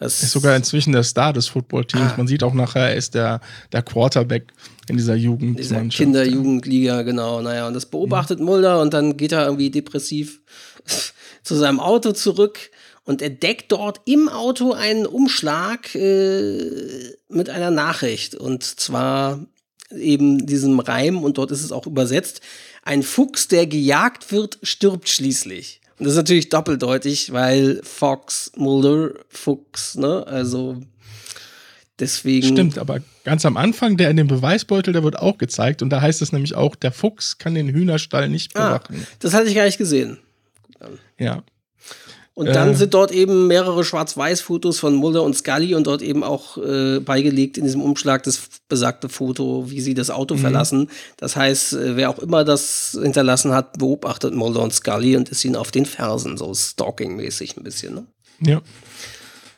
das 0.00 0.22
Ist 0.22 0.32
sogar 0.32 0.56
inzwischen 0.56 0.92
der 0.92 1.02
Star 1.02 1.34
des 1.34 1.48
Footballteams. 1.48 2.12
Ah. 2.12 2.14
Man 2.16 2.26
sieht 2.26 2.42
auch 2.42 2.54
nachher, 2.54 2.88
er 2.88 2.96
ist 2.96 3.14
der, 3.14 3.40
der 3.70 3.82
Quarterback 3.82 4.46
in 4.88 4.96
dieser 4.96 5.10
dieser 5.10 5.14
Jugendmannschaft. 5.14 5.96
Kinder-Jugendliga, 5.96 7.02
genau. 7.02 7.40
Naja, 7.42 7.66
und 7.66 7.74
das 7.74 7.86
beobachtet 7.86 8.40
Mulder 8.40 8.80
und 8.80 8.94
dann 8.94 9.16
geht 9.16 9.32
er 9.32 9.44
irgendwie 9.44 9.70
depressiv 9.70 10.40
zu 11.42 11.54
seinem 11.54 11.80
Auto 11.80 12.12
zurück 12.12 12.70
und 13.04 13.22
entdeckt 13.22 13.72
dort 13.72 14.00
im 14.04 14.28
Auto 14.28 14.72
einen 14.72 15.06
Umschlag 15.06 15.94
äh, 15.94 17.12
mit 17.28 17.50
einer 17.50 17.70
Nachricht. 17.70 18.34
Und 18.34 18.62
zwar 18.62 19.44
eben 19.94 20.46
diesem 20.46 20.78
Reim, 20.80 21.22
und 21.22 21.38
dort 21.38 21.50
ist 21.50 21.64
es 21.64 21.72
auch 21.72 21.86
übersetzt, 21.86 22.40
ein 22.82 23.02
Fuchs, 23.02 23.48
der 23.48 23.66
gejagt 23.66 24.32
wird, 24.32 24.58
stirbt 24.62 25.08
schließlich. 25.08 25.79
Das 26.00 26.08
ist 26.12 26.16
natürlich 26.16 26.48
doppeldeutig, 26.48 27.32
weil 27.32 27.80
Fox, 27.84 28.50
Mulder, 28.56 29.10
Fuchs, 29.28 29.96
ne? 29.96 30.26
Also 30.26 30.80
deswegen. 31.98 32.46
Stimmt, 32.48 32.78
aber 32.78 33.00
ganz 33.24 33.44
am 33.44 33.56
Anfang, 33.56 33.96
der 33.96 34.10
in 34.10 34.16
dem 34.16 34.26
Beweisbeutel, 34.26 34.92
der 34.92 35.04
wird 35.04 35.18
auch 35.18 35.36
gezeigt. 35.38 35.82
Und 35.82 35.90
da 35.90 36.00
heißt 36.00 36.22
es 36.22 36.32
nämlich 36.32 36.54
auch, 36.54 36.74
der 36.74 36.90
Fuchs 36.92 37.38
kann 37.38 37.54
den 37.54 37.68
Hühnerstall 37.68 38.28
nicht 38.28 38.56
Ah, 38.56 38.78
bewachen. 38.78 39.06
das 39.18 39.34
hatte 39.34 39.48
ich 39.48 39.54
gar 39.54 39.64
nicht 39.66 39.78
gesehen. 39.78 40.18
Ja. 41.18 41.42
Und 42.40 42.46
dann 42.46 42.70
Äh. 42.70 42.74
sind 42.74 42.94
dort 42.94 43.12
eben 43.12 43.48
mehrere 43.48 43.84
Schwarz-Weiß-Fotos 43.84 44.78
von 44.78 44.94
Mulder 44.94 45.22
und 45.24 45.36
Scully 45.36 45.74
und 45.74 45.86
dort 45.86 46.00
eben 46.00 46.24
auch 46.24 46.56
äh, 46.56 46.98
beigelegt 46.98 47.58
in 47.58 47.64
diesem 47.64 47.82
Umschlag 47.82 48.22
das 48.22 48.40
besagte 48.66 49.10
Foto, 49.10 49.70
wie 49.70 49.82
sie 49.82 49.92
das 49.92 50.08
Auto 50.08 50.38
verlassen. 50.38 50.88
Das 51.18 51.36
heißt, 51.36 51.74
äh, 51.74 51.96
wer 51.96 52.08
auch 52.08 52.18
immer 52.18 52.44
das 52.44 52.98
hinterlassen 52.98 53.52
hat, 53.52 53.76
beobachtet 53.78 54.32
Mulder 54.32 54.62
und 54.62 54.72
Scully 54.72 55.16
und 55.18 55.28
ist 55.28 55.44
ihnen 55.44 55.54
auf 55.54 55.70
den 55.70 55.84
Fersen, 55.84 56.38
so 56.38 56.54
stalking-mäßig 56.54 57.58
ein 57.58 57.62
bisschen. 57.62 57.94
Ne? 57.94 58.06
Ja. 58.40 58.62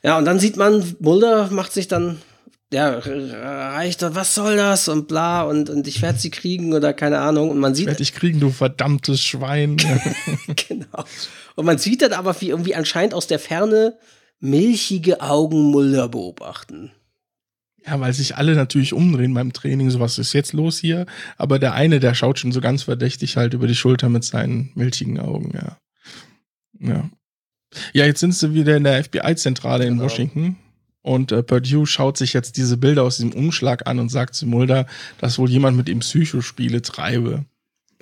Ja, 0.03 0.19
und 0.19 0.25
dann 0.25 0.41
sieht 0.41 0.57
man, 0.57 0.97
Mulder 0.99 1.51
macht 1.53 1.73
sich 1.73 1.87
dann, 1.87 2.21
ja, 2.73 2.99
reicht, 2.99 4.03
was 4.03 4.35
soll 4.35 4.57
das 4.57 4.89
und 4.89 5.07
bla 5.07 5.43
und, 5.43 5.71
und 5.71 5.87
ich 5.87 6.03
werde 6.03 6.19
sie 6.19 6.31
kriegen 6.31 6.73
oder 6.75 6.93
keine 6.95 7.21
Ahnung. 7.21 7.51
Und 7.51 7.59
man 7.61 7.77
sieht, 7.77 7.87
Werd 7.87 8.01
ich 8.01 8.13
kriegen, 8.13 8.41
du 8.41 8.51
verdammtes 8.51 9.21
Schwein. 9.23 9.77
genau. 10.69 11.05
Und 11.57 11.67
man 11.67 11.79
sieht 11.79 12.03
dann 12.03 12.13
aber, 12.13 12.41
wie 12.41 12.49
irgendwie 12.49 12.75
anscheinend 12.75 13.15
aus 13.15 13.27
der 13.27 13.39
Ferne 13.39 13.99
milchige 14.41 15.21
Augen 15.21 15.71
Mulder 15.71 16.09
beobachten. 16.09 16.91
Ja, 17.85 17.99
weil 18.01 18.13
sich 18.13 18.37
alle 18.37 18.55
natürlich 18.55 18.93
umdrehen 18.93 19.35
beim 19.35 19.53
Training, 19.53 19.91
so 19.91 19.99
was 19.99 20.19
ist 20.19 20.33
jetzt 20.33 20.53
los 20.53 20.79
hier. 20.79 21.07
Aber 21.37 21.59
der 21.59 21.75
eine, 21.75 21.99
der 22.01 22.15
schaut 22.15 22.39
schon 22.39 22.53
so 22.53 22.61
ganz 22.61 22.85
verdächtig 22.85 23.37
halt 23.37 23.55
über 23.55 23.67
die 23.67 23.75
Schulter 23.75 24.09
mit 24.09 24.25
seinen 24.25 24.71
milchigen 24.75 25.19
Augen, 25.19 25.53
ja. 25.55 25.79
Ja. 26.79 27.11
Ja, 27.93 28.05
jetzt 28.05 28.21
sind 28.21 28.35
sie 28.35 28.55
wieder 28.55 28.77
in 28.77 28.85
der 28.85 29.03
FBI-Zentrale 29.03 29.85
in 29.85 29.95
Genau. 29.95 30.05
Washington. 30.05 30.57
Und 31.01 31.33
äh, 31.33 31.43
Purdue 31.43 31.87
schaut 31.87 32.17
sich 32.17 32.33
jetzt 32.33 32.57
diese 32.57 32.77
Bilder 32.77 33.03
aus 33.03 33.17
diesem 33.17 33.33
Umschlag 33.33 33.89
an 33.89 33.99
und 33.99 34.09
sagt 34.09 34.35
zu 34.35 34.47
Mulder, 34.47 34.87
dass 35.19 35.39
wohl 35.39 35.51
jemand 35.51 35.77
mit 35.77 35.89
ihm 35.89 35.99
Psychospiele 35.99 36.83
treibe. 36.83 37.45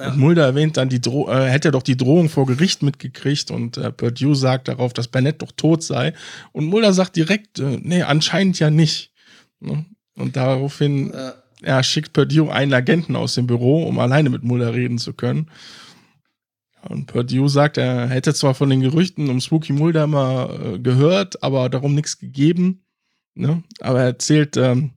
Ja. 0.01 0.09
Und 0.09 0.19
Mulder 0.19 0.45
erwähnt 0.45 0.77
dann, 0.77 0.89
die 0.89 1.01
Dro 1.01 1.29
äh, 1.31 1.49
hätte 1.49 1.69
er 1.69 1.73
doch 1.73 1.83
die 1.83 1.97
Drohung 1.97 2.29
vor 2.29 2.47
Gericht 2.47 2.83
mitgekriegt 2.83 3.51
und 3.51 3.77
äh, 3.77 3.93
Purdue 3.93 4.35
sagt 4.35 4.69
darauf, 4.69 4.93
dass 4.93 5.09
Burnett 5.09 5.43
doch 5.43 5.53
tot 5.53 5.83
sei. 5.83 6.15
Und 6.53 6.67
Mulder 6.67 6.93
sagt 6.93 7.17
direkt, 7.17 7.59
äh, 7.59 7.79
nee, 7.83 8.03
anscheinend 8.03 8.59
ja 8.59 8.71
nicht. 8.71 9.13
Ne? 9.61 9.85
Und 10.17 10.37
daraufhin 10.37 11.13
ja, 11.63 11.83
schickt 11.83 12.13
Purdue 12.13 12.53
einen 12.53 12.73
Agenten 12.73 13.17
aus 13.17 13.35
dem 13.35 13.47
Büro, 13.47 13.85
um 13.85 13.99
alleine 13.99 14.31
mit 14.31 14.43
Mulder 14.43 14.75
reden 14.75 14.99
zu 14.99 15.13
können. 15.13 15.51
Und 16.89 17.07
Purdue 17.07 17.49
sagt, 17.49 17.77
er 17.77 18.09
hätte 18.09 18.33
zwar 18.33 18.55
von 18.55 18.71
den 18.71 18.81
Gerüchten 18.81 19.29
um 19.29 19.41
Spooky 19.41 19.73
Mulder 19.73 20.07
mal 20.07 20.75
äh, 20.75 20.79
gehört, 20.79 21.43
aber 21.43 21.69
darum 21.69 21.95
nichts 21.95 22.19
gegeben. 22.19 22.83
Ne? 23.35 23.63
Aber 23.81 24.01
er 24.01 24.07
erzählt, 24.07 24.57
ähm, 24.57 24.93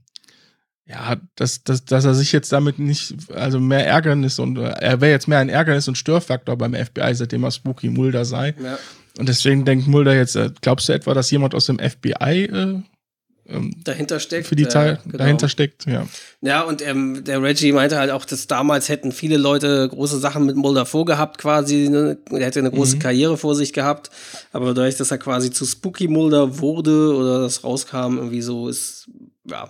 ja, 0.86 1.16
dass, 1.36 1.64
dass, 1.64 1.86
dass 1.86 2.06
er 2.06 2.14
sich 2.14 2.32
jetzt 2.32 2.52
damit 2.52 2.78
nicht, 2.80 3.16
also 3.34 3.60
mehr 3.60 3.88
Ärgernis 3.88 4.40
und 4.40 4.58
er 4.58 5.00
wäre 5.02 5.12
jetzt 5.12 5.28
mehr 5.28 5.40
ein 5.40 5.50
Ärgernis 5.50 5.88
und 5.88 5.98
Störfaktor 5.98 6.58
beim 6.58 6.74
FBI, 6.74 7.14
seitdem 7.14 7.44
er 7.44 7.52
Spooky 7.52 7.90
Mulder 7.90 8.26
sei. 8.26 8.54
ja. 8.62 8.78
Und 9.18 9.30
deswegen 9.30 9.64
denkt 9.64 9.88
Mulder 9.88 10.16
jetzt, 10.16 10.36
äh, 10.36 10.50
glaubst 10.62 10.90
du 10.90 10.94
etwa, 10.94 11.14
dass 11.14 11.30
jemand 11.30 11.54
aus 11.54 11.68
dem 11.68 11.78
FBI 11.78 12.46
äh, 12.46 12.82
ähm, 13.46 13.76
Dahinter 13.84 14.20
steckt. 14.20 14.48
für 14.48 14.56
die 14.56 14.66
Teil 14.66 15.00
genau. 15.04 15.18
dahinter 15.20 15.50
steckt? 15.50 15.86
Ja. 15.86 16.08
Ja, 16.42 16.62
und 16.62 16.82
ähm, 16.82 17.24
der 17.24 17.42
Reggie 17.44 17.74
meinte 17.74 17.98
halt 18.00 18.10
auch, 18.10 18.26
dass 18.26 18.48
damals 18.48 18.90
hätten 18.90 19.12
viele 19.12 19.38
Leute 19.38 19.88
große 19.88 20.18
Sachen 20.18 20.48
mit 20.48 20.56
Mulder 20.56 20.88
vorgehabt, 20.88 21.38
quasi. 21.38 21.90
Ne? 21.90 22.18
Er 22.32 22.46
hätte 22.46 22.60
eine 22.60 22.72
große 22.72 22.96
Mhm. 22.96 23.00
Karriere 23.02 23.38
vor 23.38 23.54
sich 23.54 23.72
gehabt. 23.72 24.10
Aber 24.52 24.74
dadurch, 24.74 24.96
dass 24.98 25.12
er 25.12 25.20
quasi 25.20 25.52
zu 25.52 25.66
Spooky 25.66 26.08
Mulder 26.08 26.58
wurde 26.60 27.16
oder 27.16 27.42
das 27.42 27.64
rauskam, 27.64 28.18
irgendwie 28.18 28.42
so 28.42 28.68
ist, 28.68 29.10
ja, 29.48 29.70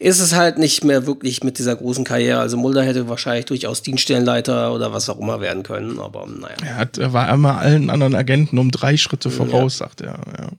ist 0.00 0.20
es 0.20 0.34
halt 0.34 0.58
nicht 0.58 0.84
mehr 0.84 1.06
wirklich 1.06 1.42
mit 1.42 1.58
dieser 1.58 1.74
großen 1.74 2.04
Karriere. 2.04 2.38
Also 2.40 2.56
Mulder 2.56 2.84
hätte 2.84 3.08
wahrscheinlich 3.08 3.46
durchaus 3.46 3.82
Dienststellenleiter 3.82 4.72
oder 4.72 4.92
was 4.92 5.08
auch 5.08 5.18
immer 5.18 5.40
werden 5.40 5.64
können, 5.64 5.98
aber 5.98 6.26
naja. 6.26 6.54
Er, 6.64 6.76
hat, 6.76 6.98
er 6.98 7.12
war 7.12 7.28
immer 7.32 7.58
allen 7.58 7.90
anderen 7.90 8.14
Agenten 8.14 8.58
um 8.58 8.70
drei 8.70 8.96
Schritte 8.96 9.30
voraus, 9.30 9.78
sagt 9.78 10.00
er. 10.00 10.20
Ja. 10.38 10.50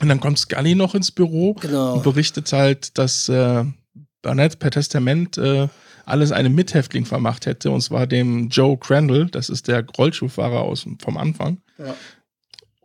Und 0.00 0.08
dann 0.08 0.20
kommt 0.20 0.38
Scully 0.38 0.74
noch 0.74 0.94
ins 0.94 1.10
Büro 1.10 1.54
Genau. 1.54 1.94
und 1.94 2.02
berichtet 2.02 2.52
halt, 2.52 2.96
dass 2.98 3.28
äh, 3.28 3.64
Barnett 4.22 4.58
per 4.58 4.70
Testament 4.70 5.36
äh, 5.38 5.68
alles 6.06 6.32
einem 6.32 6.54
Mithäftling 6.54 7.04
vermacht 7.04 7.44
hätte, 7.44 7.70
und 7.70 7.82
zwar 7.82 8.06
dem 8.06 8.48
Joe 8.48 8.78
Crandall, 8.78 9.26
das 9.26 9.50
ist 9.50 9.68
der 9.68 9.84
Rollschuhfahrer 9.84 10.60
aus, 10.62 10.86
vom 11.02 11.18
Anfang. 11.18 11.58
Ja. 11.78 11.94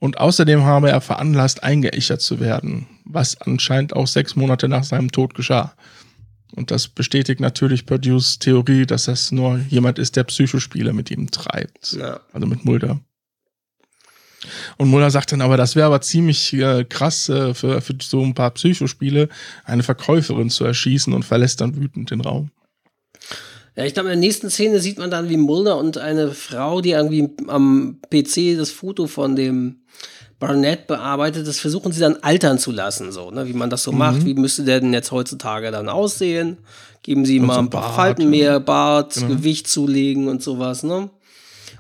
Und 0.03 0.17
außerdem 0.17 0.65
habe 0.65 0.89
er 0.89 0.99
veranlasst, 0.99 1.63
eingeäschert 1.63 2.19
zu 2.19 2.41
werden, 2.41 2.87
was 3.05 3.39
anscheinend 3.39 3.95
auch 3.95 4.05
sechs 4.05 4.35
Monate 4.35 4.67
nach 4.67 4.83
seinem 4.83 5.13
Tod 5.13 5.33
geschah. 5.33 5.75
Und 6.53 6.71
das 6.71 6.89
bestätigt 6.89 7.39
natürlich 7.39 7.85
Purdues 7.85 8.37
Theorie, 8.37 8.85
dass 8.85 9.05
das 9.05 9.31
nur 9.31 9.59
jemand 9.69 9.99
ist, 9.99 10.17
der 10.17 10.25
Psychospiele 10.25 10.91
mit 10.91 11.09
ihm 11.09 11.31
treibt. 11.31 11.93
Ja. 11.93 12.19
Also 12.33 12.45
mit 12.47 12.65
Mulder. 12.65 12.99
Und 14.75 14.89
Mulder 14.89 15.09
sagt 15.09 15.31
dann 15.31 15.39
aber, 15.39 15.55
das 15.55 15.77
wäre 15.77 15.87
aber 15.87 16.01
ziemlich 16.01 16.51
äh, 16.51 16.83
krass 16.83 17.29
äh, 17.29 17.53
für, 17.53 17.79
für 17.79 17.95
so 18.01 18.21
ein 18.25 18.33
paar 18.33 18.51
Psychospiele, 18.51 19.29
eine 19.63 19.83
Verkäuferin 19.83 20.49
zu 20.49 20.65
erschießen 20.65 21.13
und 21.13 21.23
verlässt 21.23 21.61
dann 21.61 21.77
wütend 21.77 22.11
den 22.11 22.19
Raum. 22.19 22.51
Ja, 23.75 23.85
ich 23.85 23.93
glaube, 23.93 24.09
in 24.09 24.19
der 24.19 24.27
nächsten 24.27 24.49
Szene 24.49 24.79
sieht 24.79 24.99
man 24.99 25.09
dann, 25.09 25.29
wie 25.29 25.37
Mulder 25.37 25.77
und 25.77 25.97
eine 25.97 26.31
Frau, 26.31 26.81
die 26.81 26.91
irgendwie 26.91 27.29
am 27.47 27.99
PC 28.11 28.57
das 28.57 28.69
Foto 28.71 29.07
von 29.07 29.35
dem 29.35 29.81
Barnett 30.39 30.87
bearbeitet, 30.87 31.47
das 31.47 31.59
versuchen 31.59 31.91
sie 31.91 32.01
dann 32.01 32.17
altern 32.17 32.59
zu 32.59 32.71
lassen, 32.71 33.11
so, 33.11 33.31
ne? 33.31 33.47
wie 33.47 33.53
man 33.53 33.69
das 33.69 33.83
so 33.83 33.91
macht. 33.91 34.25
Wie 34.25 34.33
müsste 34.33 34.63
der 34.63 34.79
denn 34.81 34.93
jetzt 34.93 35.11
heutzutage 35.11 35.71
dann 35.71 35.89
aussehen? 35.89 36.57
Geben 37.01 37.25
sie 37.25 37.37
ihm 37.37 37.45
mal 37.45 37.55
so 37.55 37.59
ein 37.61 37.69
paar 37.69 37.81
Bart, 37.81 37.95
Falten 37.95 38.29
mehr, 38.29 38.59
Bart, 38.59 39.15
Genau. 39.15 39.27
Gewicht 39.27 39.67
zulegen 39.67 40.27
und 40.27 40.43
sowas, 40.43 40.83
ne? 40.83 41.09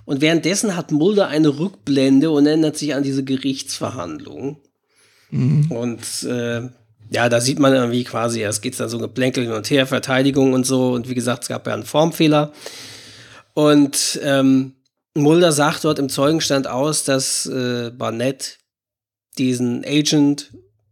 Und 0.05 0.19
währenddessen 0.21 0.75
hat 0.75 0.91
Mulder 0.91 1.27
eine 1.27 1.59
Rückblende 1.59 2.29
und 2.31 2.45
erinnert 2.45 2.75
sich 2.77 2.93
an 2.95 3.03
diese 3.03 3.23
Gerichtsverhandlung. 3.23 4.57
Und 5.69 6.23
äh, 6.23 6.69
ja, 7.13 7.29
da 7.29 7.39
sieht 7.39 7.59
man 7.59 7.73
irgendwie 7.73 8.03
quasi, 8.03 8.41
es 8.43 8.61
geht 8.61 8.79
dann 8.79 8.89
so 8.89 8.97
geplänkel 8.97 9.43
hin 9.43 9.53
und 9.53 9.69
her, 9.69 9.85
Verteidigung 9.85 10.53
und 10.53 10.65
so. 10.65 10.93
Und 10.93 11.09
wie 11.09 11.15
gesagt, 11.15 11.43
es 11.43 11.49
gab 11.49 11.67
ja 11.67 11.73
einen 11.73 11.85
Formfehler. 11.85 12.51
Und 13.53 14.19
ähm, 14.23 14.73
Mulder 15.15 15.51
sagt 15.51 15.83
dort 15.83 15.99
im 15.99 16.09
Zeugenstand 16.09 16.67
aus, 16.67 17.03
dass 17.03 17.45
äh, 17.45 17.91
Barnett 17.91 18.57
diesen 19.37 19.85
Agent 19.85 20.51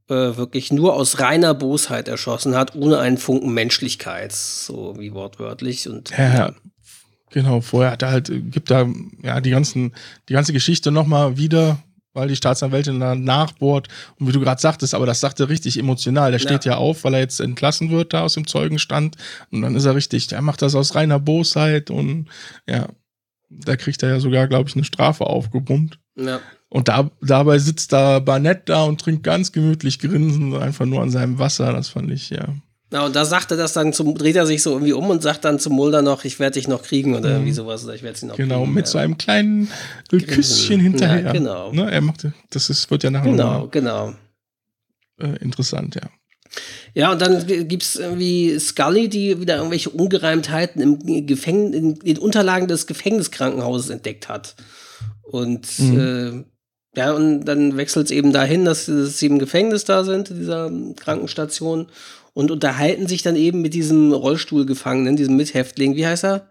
äh, 0.10 0.38
wirklich 0.38 0.72
nur 0.72 0.94
aus 0.94 1.20
reiner 1.20 1.56
Bosheit 1.56 2.08
erschossen 2.08 2.56
hat, 2.56 2.76
ohne 2.76 3.00
einen 3.00 3.18
Funken 3.18 3.54
Menschlichkeit, 3.54 4.32
so 4.32 4.96
wie 5.00 5.14
wortwörtlich. 5.14 5.90
Und 5.90 6.12
Ja, 6.16 6.54
genau, 7.32 7.62
vorher 7.62 7.92
hat 7.92 8.04
er 8.04 8.12
halt, 8.12 8.30
äh, 8.30 8.42
gibt 8.42 8.70
da 8.70 8.88
ja 9.24 9.42
die 9.42 9.52
ganzen, 9.52 9.96
die 10.30 10.34
ganze 10.34 10.54
Geschichte 10.54 10.92
nochmal 10.92 11.38
wieder, 11.38 11.82
weil 12.14 12.28
die 12.28 12.36
Staatsanwältin 12.36 13.00
da 13.00 13.16
nachbohrt. 13.16 13.88
Und 14.20 14.28
wie 14.28 14.32
du 14.32 14.40
gerade 14.40 14.62
sagtest, 14.62 14.94
aber 14.94 15.06
das 15.06 15.20
sagt 15.20 15.40
er 15.40 15.50
richtig 15.50 15.78
emotional. 15.78 16.32
Der 16.32 16.40
steht 16.40 16.66
ja. 16.66 16.76
auf, 16.76 17.04
weil 17.04 17.14
er 17.14 17.20
jetzt 17.22 17.40
entlassen 17.40 17.90
wird 17.90 18.14
da 18.14 18.22
aus 18.22 18.34
dem 18.34 18.48
Zeugenstand. 18.48 19.16
Und 19.52 19.62
dann 19.62 19.76
ist 19.76 19.86
er 19.86 19.96
richtig, 19.96 20.28
der 20.28 20.42
macht 20.42 20.62
das 20.62 20.76
aus 20.76 20.96
reiner 20.96 21.20
Bosheit 21.20 21.90
und 21.90 22.28
ja, 22.68 22.90
da 23.50 23.76
kriegt 23.76 24.02
er 24.04 24.10
ja 24.10 24.20
sogar, 24.20 24.48
glaube 24.48 24.70
ich, 24.70 24.76
eine 24.76 24.86
Strafe 24.86 25.26
aufgebummt. 25.26 26.00
ja. 26.16 26.40
Und 26.74 26.88
da, 26.88 27.12
dabei 27.22 27.60
sitzt 27.60 27.92
da 27.92 28.20
Barnett 28.20 28.70
da 28.70 28.84
und 28.84 29.02
trinkt 29.02 29.24
ganz 29.24 29.52
gemütlich 29.52 30.00
grinsend 30.00 30.56
einfach 30.56 30.86
nur 30.86 31.02
an 31.02 31.10
seinem 31.10 31.38
Wasser. 31.38 31.74
Das 31.74 31.90
fand 31.90 32.10
ich, 32.12 32.30
ja. 32.30 32.56
Ja, 32.94 33.06
und 33.06 33.16
da 33.16 33.24
sagt 33.24 33.52
er 33.52 33.58
das 33.58 33.72
dann 33.74 33.94
zum, 33.94 34.16
dreht 34.16 34.36
er 34.36 34.46
sich 34.46 34.62
so 34.62 34.72
irgendwie 34.72 34.92
um 34.94 35.10
und 35.10 35.22
sagt 35.24 35.46
dann 35.46 35.60
zum 35.60 35.74
Mulder 35.74 36.02
noch, 36.02 36.26
ich 36.26 36.40
werde 36.40 36.56
dich 36.56 36.68
noch 36.68 36.84
kriegen 36.84 37.16
oder 37.16 37.30
Mhm. 37.30 37.36
irgendwie 37.36 37.52
sowas, 37.54 37.86
oder 37.86 37.96
ich 37.96 38.04
werde 38.04 38.18
sie 38.20 38.26
noch 38.26 38.36
Genau, 38.36 38.62
kriegen. 38.64 38.74
mit 38.74 38.86
ja. 38.86 38.92
so 38.92 38.98
einem 38.98 39.18
kleinen 39.18 39.70
äh, 40.12 40.18
Küsschen 40.18 40.80
hinterher. 40.82 41.22
Ja, 41.22 41.32
genau. 41.32 41.72
Ne, 41.72 41.90
er 41.90 42.02
macht, 42.02 42.28
das 42.50 42.70
ist, 42.70 42.92
wird 42.92 43.04
ja 43.04 43.10
nachher 43.10 43.32
Genau, 43.32 43.68
genau. 43.70 44.14
äh, 45.20 45.38
interessant, 45.42 45.96
ja. 45.96 46.10
Ja, 46.94 47.14
und 47.14 47.22
dann 47.22 47.48
g- 47.48 47.64
gibt's 47.64 47.96
irgendwie 47.96 48.60
Scully, 48.60 49.08
die 49.08 49.40
wieder 49.40 49.56
irgendwelche 49.56 49.90
Ungereimtheiten 49.90 50.82
im 50.82 51.26
Gefängnis, 51.26 51.74
in 51.80 51.96
den 51.96 52.18
Unterlagen 52.18 52.68
des 52.68 52.88
Gefängniskrankenhauses 52.88 53.90
entdeckt 53.90 54.28
hat. 54.28 54.56
Und 55.24 55.66
äh, 55.80 56.44
ja, 56.98 57.14
und 57.14 57.46
dann 57.46 57.78
wechselt 57.78 58.08
es 58.08 58.12
eben 58.12 58.34
dahin, 58.34 58.66
dass, 58.66 58.88
dass 58.88 59.18
sie 59.18 59.28
im 59.28 59.40
Gefängnis 59.40 59.86
da 59.86 60.04
sind, 60.04 60.30
in 60.30 60.40
dieser 60.40 60.70
Krankenstation, 60.98 61.88
und 62.34 62.52
unterhalten 62.52 63.08
sich 63.08 63.22
dann 63.24 63.36
eben 63.36 63.62
mit 63.62 63.74
diesem 63.74 64.12
Rollstuhlgefangenen, 64.14 65.16
diesem 65.16 65.36
Mithäftling, 65.36 65.96
wie 65.96 66.06
heißt 66.08 66.24
er? 66.26 66.50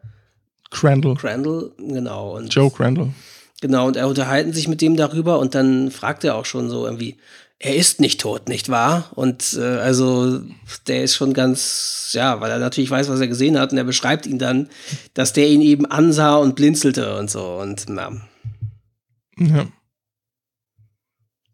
Crandall. 0.71 1.15
Crandall, 1.17 1.73
genau. 1.79 2.37
Und 2.37 2.55
Joe 2.55 2.71
Crandall. 2.71 3.13
Genau, 3.61 3.87
und 3.87 3.97
er 3.97 4.09
unterhalten 4.09 4.53
sich 4.53 4.69
mit 4.69 4.81
dem 4.81 4.97
darüber 4.97 5.39
und 5.39 5.55
dann 5.55 5.91
fragt 5.91 6.25
er 6.25 6.35
auch 6.37 6.47
schon 6.47 6.71
so 6.71 6.87
irgendwie, 6.87 7.19
er 7.59 7.77
ist 7.77 8.01
nicht 8.01 8.21
tot, 8.23 8.49
nicht 8.49 8.71
wahr? 8.71 9.11
Und 9.15 9.55
äh, 9.59 9.63
also 9.63 10.41
der 10.87 11.03
ist 11.05 11.15
schon 11.15 11.35
ganz, 11.35 12.11
ja, 12.13 12.41
weil 12.41 12.51
er 12.51 12.59
natürlich 12.59 12.91
weiß, 12.91 13.11
was 13.11 13.21
er 13.21 13.29
gesehen 13.29 13.59
hat 13.59 13.73
und 13.73 13.77
er 13.79 13.85
beschreibt 13.85 14.27
ihn 14.27 14.39
dann, 14.39 14.71
dass 15.13 15.35
der 15.35 15.49
ihn 15.49 15.61
eben 15.61 15.85
ansah 15.85 16.37
und 16.37 16.57
blinzelte 16.57 17.19
und 17.19 17.31
so 17.31 17.57
und 17.57 17.85
na, 17.89 18.13
Ja. 19.39 19.67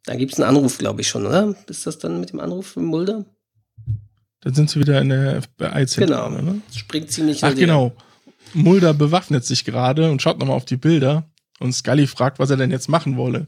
dann 0.04 0.18
gibt 0.18 0.32
es 0.34 0.38
einen 0.40 0.48
Anruf, 0.56 0.78
glaube 0.78 1.00
ich 1.00 1.08
schon, 1.08 1.26
oder? 1.26 1.56
Ist 1.68 1.86
das 1.88 1.98
dann 1.98 2.20
mit 2.20 2.30
dem 2.30 2.38
Anruf 2.38 2.68
von 2.68 2.84
Mulder? 2.84 3.24
Dann 4.40 4.54
sind 4.54 4.70
sie 4.70 4.78
wieder 4.80 5.00
in 5.00 5.08
der 5.08 5.42
FBI-Zentrale, 5.42 6.36
Genau. 6.38 6.52
ne? 6.52 6.60
Springt 6.74 7.10
ziemlich 7.10 7.42
Ach, 7.42 7.54
genau. 7.54 7.92
Mulder 8.54 8.94
bewaffnet 8.94 9.44
sich 9.44 9.64
gerade 9.64 10.10
und 10.10 10.22
schaut 10.22 10.38
nochmal 10.38 10.56
auf 10.56 10.64
die 10.64 10.76
Bilder. 10.76 11.24
Und 11.58 11.72
Scully 11.72 12.06
fragt, 12.06 12.38
was 12.38 12.50
er 12.50 12.56
denn 12.56 12.70
jetzt 12.70 12.88
machen 12.88 13.16
wolle. 13.16 13.46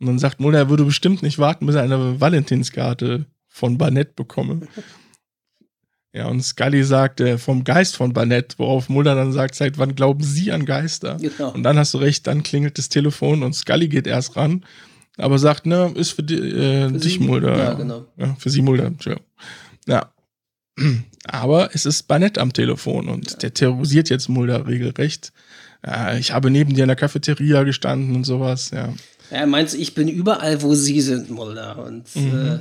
Und 0.00 0.06
dann 0.06 0.18
sagt 0.18 0.40
Mulder, 0.40 0.58
er 0.58 0.68
würde 0.70 0.84
bestimmt 0.84 1.22
nicht 1.22 1.38
warten, 1.38 1.66
bis 1.66 1.74
er 1.76 1.82
eine 1.82 2.20
Valentinskarte 2.20 3.26
von 3.48 3.78
Barnett 3.78 4.16
bekomme. 4.16 4.62
Ja, 6.14 6.26
und 6.26 6.42
Scully 6.42 6.84
sagt, 6.84 7.20
äh, 7.22 7.38
vom 7.38 7.64
Geist 7.64 7.96
von 7.96 8.12
Barnett, 8.12 8.58
worauf 8.58 8.90
Mulder 8.90 9.14
dann 9.14 9.32
sagt, 9.32 9.54
seit 9.54 9.78
wann 9.78 9.94
glauben 9.94 10.22
Sie 10.22 10.52
an 10.52 10.66
Geister? 10.66 11.16
Genau. 11.18 11.52
Und 11.52 11.62
dann 11.62 11.78
hast 11.78 11.94
du 11.94 11.98
recht, 11.98 12.26
dann 12.26 12.42
klingelt 12.42 12.76
das 12.76 12.90
Telefon 12.90 13.42
und 13.42 13.54
Scully 13.54 13.88
geht 13.88 14.06
erst 14.06 14.36
ran, 14.36 14.62
aber 15.16 15.38
sagt, 15.38 15.64
ne, 15.64 15.90
ist 15.94 16.10
für, 16.10 16.22
di 16.22 16.34
äh, 16.34 16.88
Für 16.90 16.98
dich 16.98 17.14
sie. 17.14 17.18
Mulder. 17.20 17.56
Ja, 17.56 17.72
genau. 17.72 18.04
Ja, 18.18 18.36
für 18.38 18.50
sie 18.50 18.60
Mulder, 18.60 18.92
Joe. 19.00 19.20
Ja. 19.88 20.12
Aber 21.24 21.70
es 21.74 21.86
ist 21.86 22.04
Barnett 22.04 22.38
am 22.38 22.52
Telefon 22.52 23.08
und 23.08 23.42
der 23.42 23.54
terrorisiert 23.54 24.10
jetzt 24.10 24.28
Mulder 24.28 24.66
regelrecht. 24.66 25.32
Ja, 25.84 26.14
ich 26.14 26.32
habe 26.32 26.50
neben 26.50 26.74
dir 26.74 26.84
in 26.84 26.88
der 26.88 26.96
Cafeteria 26.96 27.64
gestanden 27.64 28.14
und 28.14 28.24
sowas, 28.24 28.70
ja. 28.70 28.92
Er 29.30 29.46
meint, 29.46 29.72
ich 29.72 29.94
bin 29.94 30.08
überall, 30.08 30.62
wo 30.62 30.74
Sie 30.74 31.00
sind, 31.00 31.30
Mulder. 31.30 31.82
Und 31.84 32.14
mhm. 32.14 32.48
äh, 32.48 32.58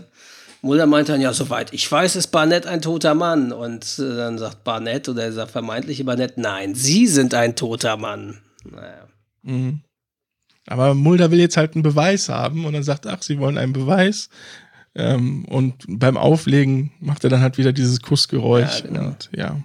Mulder 0.62 0.86
meint 0.86 1.10
dann, 1.10 1.20
ja, 1.20 1.34
soweit 1.34 1.74
ich 1.74 1.92
weiß, 1.92 2.16
ist 2.16 2.28
Barnett 2.28 2.66
ein 2.66 2.82
toter 2.82 3.14
Mann. 3.14 3.52
Und 3.52 4.00
äh, 4.00 4.16
dann 4.16 4.38
sagt 4.38 4.64
Barnett 4.64 5.10
oder 5.10 5.28
dieser 5.28 5.48
vermeintliche 5.48 6.06
Barnett, 6.06 6.38
nein, 6.38 6.74
Sie 6.74 7.08
sind 7.08 7.34
ein 7.34 7.56
toter 7.56 7.98
Mann. 7.98 8.40
Naja. 8.64 9.08
Mhm. 9.44 9.82
Aber 10.68 10.94
Mulder 10.94 11.32
will 11.32 11.40
jetzt 11.40 11.58
halt 11.58 11.74
einen 11.74 11.84
Beweis 11.84 12.30
haben 12.30 12.66
und 12.66 12.74
dann 12.74 12.84
sagt, 12.84 13.06
ach, 13.06 13.22
Sie 13.22 13.40
wollen 13.40 13.58
einen 13.58 13.74
Beweis. 13.74 14.30
Ähm, 14.94 15.46
und 15.46 15.86
beim 15.88 16.18
Auflegen 16.18 16.92
macht 17.00 17.24
er 17.24 17.30
dann 17.30 17.42
halt 17.42 17.58
wieder 17.58 17.72
dieses 17.72 18.02
Kussgeräusch. 18.02 18.82
Ja, 18.82 18.88
genau. 18.88 19.06
Und 19.08 19.30
ja, 19.36 19.62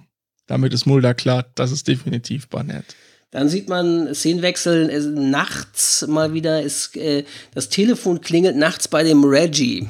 damit 0.47 0.73
ist 0.73 0.85
Mulder 0.85 1.13
klar, 1.13 1.45
das 1.55 1.71
ist 1.71 1.87
definitiv 1.87 2.47
Barnett. 2.47 2.95
Dann 3.31 3.49
sieht 3.49 3.67
man 3.67 4.13
Szenenwechsel 4.13 4.89
äh, 4.89 4.99
nachts 5.01 6.07
mal 6.07 6.33
wieder. 6.33 6.61
Ist, 6.61 6.95
äh, 6.95 7.25
das 7.53 7.67
Telefon 7.69 8.21
klingelt 8.21 8.55
nachts 8.55 8.87
bei 8.87 9.03
dem 9.03 9.23
Reggie, 9.25 9.89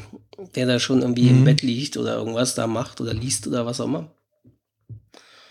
der 0.56 0.66
da 0.66 0.80
schon 0.80 1.02
irgendwie 1.02 1.30
mhm. 1.30 1.38
im 1.38 1.44
Bett 1.44 1.62
liegt 1.62 1.98
oder 1.98 2.16
irgendwas 2.16 2.56
da 2.56 2.66
macht 2.66 3.00
oder 3.00 3.14
liest 3.14 3.48
oder 3.48 3.66
was 3.66 3.80
auch 3.80 3.86
immer. 3.86 4.12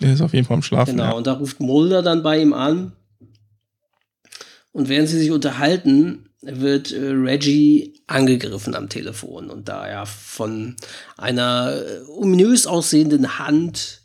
Der 0.00 0.12
ist 0.12 0.20
auf 0.20 0.34
jeden 0.34 0.46
Fall 0.46 0.56
am 0.56 0.62
Schlafen. 0.62 0.96
Genau, 0.96 1.10
ja. 1.10 1.12
und 1.12 1.26
da 1.26 1.34
ruft 1.34 1.60
Mulder 1.60 2.02
dann 2.02 2.22
bei 2.22 2.40
ihm 2.40 2.52
an. 2.52 2.92
Und 4.72 4.88
während 4.88 5.08
sie 5.08 5.18
sich 5.18 5.30
unterhalten, 5.30 6.25
wird 6.46 6.92
äh, 6.92 7.10
Reggie 7.10 8.02
angegriffen 8.06 8.74
am 8.74 8.88
Telefon 8.88 9.50
und 9.50 9.68
da 9.68 9.86
er 9.86 10.06
von 10.06 10.76
einer 11.16 11.74
äh, 11.74 12.08
ominös 12.08 12.66
aussehenden 12.66 13.38
Hand 13.38 14.02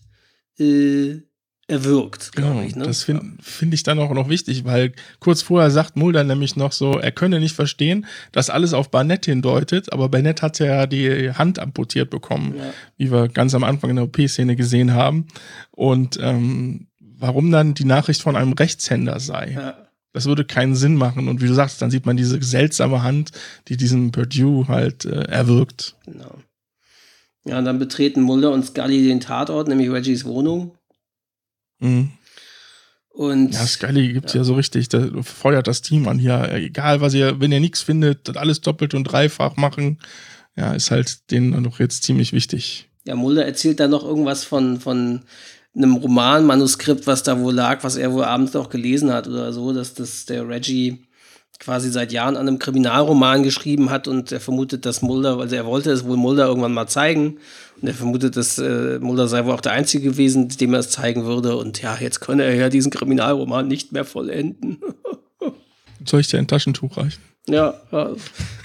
äh, 0.60 1.22
erwürgt. 1.68 2.34
Genau, 2.34 2.62
ich, 2.62 2.76
ne? 2.76 2.86
das 2.86 3.04
finde 3.04 3.38
find 3.42 3.74
ich 3.74 3.84
dann 3.84 4.00
auch 4.00 4.14
noch 4.14 4.28
wichtig, 4.28 4.66
weil 4.66 4.92
kurz 5.20 5.42
vorher 5.42 5.72
sagt 5.72 5.96
Mulder 5.96 6.24
nämlich 6.24 6.56
noch 6.56 6.74
so, 6.74 7.00
er 7.00 7.12
könne 7.12 7.40
nicht 7.40 7.56
verstehen, 7.56 8.06
dass 8.32 8.50
alles 8.50 8.74
auf 8.74 8.92
Barnett 8.92 9.26
hindeutet, 9.26 9.94
aber 9.94 10.10
Barnett 10.10 10.42
hat 10.42 10.60
ja 10.60 10.86
die 10.86 11.32
Hand 11.32 11.60
amputiert 11.60 12.10
bekommen, 12.10 12.56
ja. 12.58 12.74
wie 12.98 13.12
wir 13.12 13.30
ganz 13.30 13.56
am 13.56 13.64
Anfang 13.64 13.92
in 13.92 13.96
der 13.96 14.06
OP-Szene 14.06 14.56
gesehen 14.56 14.94
haben. 14.94 15.28
Und 15.72 16.20
ähm, 16.22 16.88
warum 17.00 17.52
dann 17.52 17.74
die 17.74 17.86
Nachricht 17.86 18.22
von 18.22 18.36
einem 18.36 18.54
Rechtshänder 18.54 19.20
sei. 19.20 19.52
Ja. 19.52 19.81
Das 20.14 20.26
würde 20.26 20.44
keinen 20.44 20.76
Sinn 20.76 20.96
machen. 20.96 21.28
Und 21.28 21.42
wie 21.42 21.48
du 21.48 21.54
sagst, 21.54 21.82
dann 21.82 21.92
sieht 21.92 22.06
man 22.06 22.18
diese 22.18 22.42
seltsame 22.42 23.04
Hand, 23.04 23.32
die 23.68 23.78
diesen 23.78 24.12
Purdue 24.12 24.68
halt 24.68 25.06
äh, 25.06 25.24
erwirkt. 25.24 25.96
Genau. 26.06 26.38
Ja, 27.46 27.58
und 27.58 27.66
dann 27.66 27.80
betreten 27.80 28.22
Mulder 28.22 28.52
und 28.52 28.66
Scully 28.66 29.08
den 29.08 29.20
Tatort, 29.20 29.68
nämlich 29.68 29.90
Reggies 29.90 30.26
Wohnung. 30.26 30.78
Mhm. 31.80 32.12
Und, 33.10 33.54
ja, 33.54 33.66
Scully 33.66 34.14
gibt 34.14 34.34
ja. 34.34 34.42
ja 34.42 34.44
so 34.44 34.54
richtig, 34.54 34.90
da 34.90 35.10
feuert 35.22 35.68
das 35.68 35.82
Team 35.82 36.08
an 36.08 36.20
hier. 36.20 36.52
Egal, 36.54 37.02
was 37.02 37.14
ihr, 37.14 37.40
wenn 37.40 37.52
ihr 37.52 37.60
nichts 37.60 37.82
findet, 37.82 38.36
alles 38.38 38.62
doppelt 38.62 38.94
und 38.94 39.04
dreifach 39.06 39.58
machen. 39.58 40.00
Ja, 40.56 40.74
ist 40.74 40.92
halt 40.92 41.32
denen 41.32 41.64
doch 41.64 41.80
jetzt 41.80 42.04
ziemlich 42.04 42.34
wichtig. 42.34 42.90
Ja, 43.06 43.16
Mulder 43.16 43.46
erzählt 43.46 43.80
da 43.80 43.88
noch 43.88 44.04
irgendwas 44.04 44.44
von, 44.44 44.80
von 44.80 45.24
einem 45.76 45.96
Romanmanuskript, 45.96 47.08
was 47.08 47.24
da 47.24 47.40
wohl 47.40 47.54
lag, 47.54 47.84
was 47.84 47.96
er 47.96 48.12
wohl 48.12 48.24
abends 48.24 48.54
noch 48.54 48.70
gelesen 48.70 49.12
hat 49.14 49.28
oder 49.28 49.54
so, 49.54 49.74
dass 49.74 49.94
das 49.94 50.26
der 50.26 50.48
Reggie 50.48 51.06
quasi 51.60 51.92
seit 51.92 52.12
Jahren 52.12 52.38
an 52.38 52.48
einem 52.48 52.60
Kriminalroman 52.60 53.44
geschrieben 53.44 53.92
hat 53.92 54.08
und 54.08 54.32
er 54.32 54.40
vermutet, 54.40 54.86
dass 54.86 55.04
Mulder, 55.04 55.38
also 55.38 55.56
er 55.56 55.66
wollte 55.66 55.92
es 55.92 56.06
wohl 56.06 56.18
Mulder 56.18 56.48
irgendwann 56.48 56.74
mal 56.74 56.88
zeigen 56.88 57.38
und 57.80 57.88
er 57.88 57.94
vermutet, 57.94 58.36
dass 58.36 58.58
äh, 58.58 58.98
Mulder 59.00 59.28
sei 59.28 59.46
wohl 59.46 59.54
auch 59.54 59.62
der 59.62 59.74
Einzige 59.74 60.10
gewesen, 60.10 60.50
dem 60.50 60.74
er 60.74 60.80
es 60.80 60.90
zeigen 60.90 61.26
würde 61.26 61.56
und 61.56 61.82
ja, 61.82 61.96
jetzt 62.00 62.20
könne 62.20 62.44
er 62.44 62.56
ja 62.56 62.70
diesen 62.70 62.92
Kriminalroman 62.92 63.68
nicht 63.68 63.92
mehr 63.92 64.06
vollenden. 64.06 64.80
Soll 66.06 66.22
ich 66.22 66.28
dir 66.28 66.38
ein 66.38 66.48
Taschentuch 66.48 66.98
reichen? 66.98 67.22
Ja, 67.50 67.74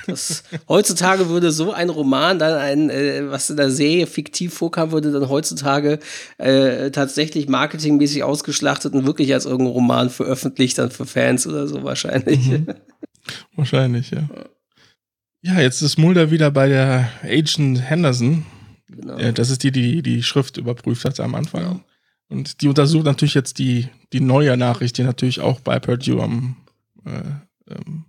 das, 0.07 0.44
heutzutage 0.68 1.31
würde 1.31 1.51
so 1.51 1.72
ein 1.72 1.88
Roman 1.88 2.38
dann 2.38 2.59
ein, 2.59 2.90
äh, 2.90 3.31
was 3.31 3.49
in 3.49 3.57
der 3.57 3.70
Serie 3.70 4.07
fiktiv 4.07 4.53
vorkam, 4.53 4.92
würde 4.92 5.12
dann 5.12 5.31
heutzutage 5.31 5.99
äh, 6.37 6.90
tatsächlich 6.90 7.49
marketingmäßig 7.49 8.22
ausgeschlachtet 8.22 8.92
und 8.92 9.07
wirklich 9.07 9.33
als 9.33 9.46
irgendein 9.46 9.72
Roman 9.72 10.11
veröffentlicht, 10.11 10.77
dann 10.77 10.90
für 10.90 11.07
Fans 11.07 11.46
oder 11.46 11.66
so 11.66 11.85
wahrscheinlich. 11.85 12.46
Mhm. 12.49 12.66
Wahrscheinlich, 13.57 14.11
ja. 14.11 14.29
Ja, 15.42 15.61
jetzt 15.61 15.81
ist 15.81 15.96
Mulder 15.96 16.31
wieder 16.31 16.51
bei 16.51 16.68
der 16.68 17.09
Agent 17.22 17.81
Henderson. 17.88 18.44
Genau. 18.88 19.18
Ja, 19.18 19.33
das 19.33 19.51
ist 19.51 19.62
die, 19.62 19.72
die 19.72 20.03
die 20.03 20.22
Schrift 20.22 20.59
überprüft 20.59 21.05
hat 21.05 21.18
am 21.20 21.35
Anfang. 21.35 21.62
Ja. 21.62 21.81
Und 22.29 22.61
die 22.61 22.68
untersucht 22.68 23.05
natürlich 23.05 23.35
jetzt 23.35 23.59
die, 23.59 23.88
die 24.12 24.20
neue 24.20 24.57
Nachricht, 24.57 24.99
die 24.99 25.03
natürlich 25.03 25.40
auch 25.40 25.61
bei 25.61 25.79
Purdue 25.79 26.22
am 26.22 26.57
äh, 27.07 27.73
ähm, 27.73 28.05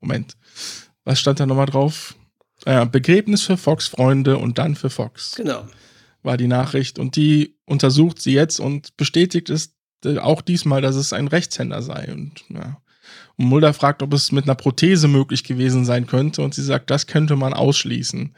Moment. 0.00 0.36
Was 1.04 1.20
stand 1.20 1.40
da 1.40 1.46
nochmal 1.46 1.66
drauf? 1.66 2.14
Äh, 2.64 2.86
Begräbnis 2.86 3.42
für 3.42 3.56
Fox-Freunde 3.56 4.38
und 4.38 4.58
dann 4.58 4.74
für 4.74 4.90
Fox. 4.90 5.34
Genau. 5.36 5.66
War 6.22 6.36
die 6.36 6.48
Nachricht. 6.48 6.98
Und 6.98 7.16
die 7.16 7.56
untersucht 7.64 8.20
sie 8.20 8.32
jetzt 8.32 8.60
und 8.60 8.96
bestätigt 8.96 9.50
es 9.50 9.74
äh, 10.04 10.18
auch 10.18 10.42
diesmal, 10.42 10.82
dass 10.82 10.96
es 10.96 11.12
ein 11.12 11.28
Rechtshänder 11.28 11.82
sei. 11.82 12.12
Und 12.12 12.44
ja. 12.48 12.80
Und 13.36 13.46
Mulder 13.46 13.72
fragt, 13.72 14.02
ob 14.02 14.12
es 14.12 14.32
mit 14.32 14.44
einer 14.44 14.54
Prothese 14.54 15.08
möglich 15.08 15.44
gewesen 15.44 15.84
sein 15.84 16.06
könnte. 16.06 16.42
Und 16.42 16.54
sie 16.54 16.62
sagt, 16.62 16.90
das 16.90 17.06
könnte 17.06 17.36
man 17.36 17.54
ausschließen. 17.54 18.34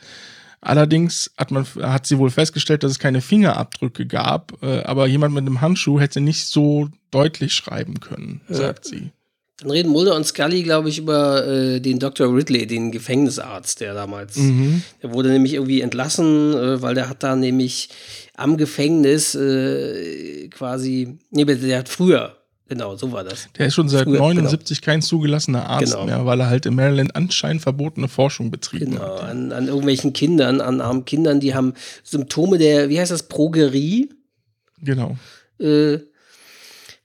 Allerdings 0.60 1.32
hat, 1.38 1.50
man, 1.50 1.64
hat 1.80 2.06
sie 2.06 2.18
wohl 2.18 2.30
festgestellt, 2.30 2.82
dass 2.82 2.92
es 2.92 2.98
keine 2.98 3.22
Fingerabdrücke 3.22 4.06
gab, 4.06 4.62
äh, 4.62 4.82
aber 4.82 5.06
jemand 5.06 5.34
mit 5.34 5.46
einem 5.46 5.62
Handschuh 5.62 5.98
hätte 5.98 6.20
nicht 6.20 6.46
so 6.48 6.90
deutlich 7.10 7.54
schreiben 7.54 8.00
können, 8.00 8.42
sagt 8.48 8.84
ja. 8.86 8.90
sie. 8.90 9.12
Dann 9.60 9.70
reden 9.70 9.90
Mulder 9.90 10.16
und 10.16 10.24
Scully, 10.24 10.62
glaube 10.62 10.88
ich, 10.88 10.98
über 10.98 11.46
äh, 11.46 11.80
den 11.80 11.98
Dr. 11.98 12.34
Ridley, 12.34 12.66
den 12.66 12.90
Gefängnisarzt, 12.92 13.80
der 13.80 13.92
damals, 13.92 14.36
mhm. 14.36 14.82
der 15.02 15.12
wurde 15.12 15.28
nämlich 15.28 15.54
irgendwie 15.54 15.82
entlassen, 15.82 16.54
äh, 16.54 16.82
weil 16.82 16.94
der 16.94 17.08
hat 17.08 17.22
da 17.22 17.36
nämlich 17.36 17.90
am 18.36 18.56
Gefängnis 18.56 19.34
äh, 19.34 20.48
quasi, 20.48 21.18
nee, 21.30 21.44
der 21.44 21.78
hat 21.78 21.90
früher, 21.90 22.36
genau, 22.68 22.96
so 22.96 23.12
war 23.12 23.22
das. 23.22 23.48
Der 23.58 23.66
ist 23.66 23.74
schon 23.74 23.90
seit 23.90 24.04
früher, 24.04 24.20
79 24.20 24.80
genau. 24.80 24.92
kein 24.92 25.02
zugelassener 25.02 25.68
Arzt 25.68 25.92
genau. 25.92 26.06
mehr, 26.06 26.24
weil 26.24 26.40
er 26.40 26.48
halt 26.48 26.64
in 26.64 26.74
Maryland 26.74 27.14
anscheinend 27.14 27.60
verbotene 27.60 28.08
Forschung 28.08 28.50
betrieben 28.50 28.92
genau, 28.92 29.02
hat. 29.02 29.18
Genau, 29.18 29.30
an, 29.30 29.52
an 29.52 29.66
irgendwelchen 29.66 30.14
Kindern, 30.14 30.62
an 30.62 30.80
armen 30.80 31.04
Kindern, 31.04 31.38
die 31.40 31.54
haben 31.54 31.74
Symptome 32.02 32.56
der, 32.56 32.88
wie 32.88 32.98
heißt 32.98 33.10
das, 33.10 33.24
Progerie? 33.24 34.08
Genau. 34.80 35.18
Äh, 35.58 35.98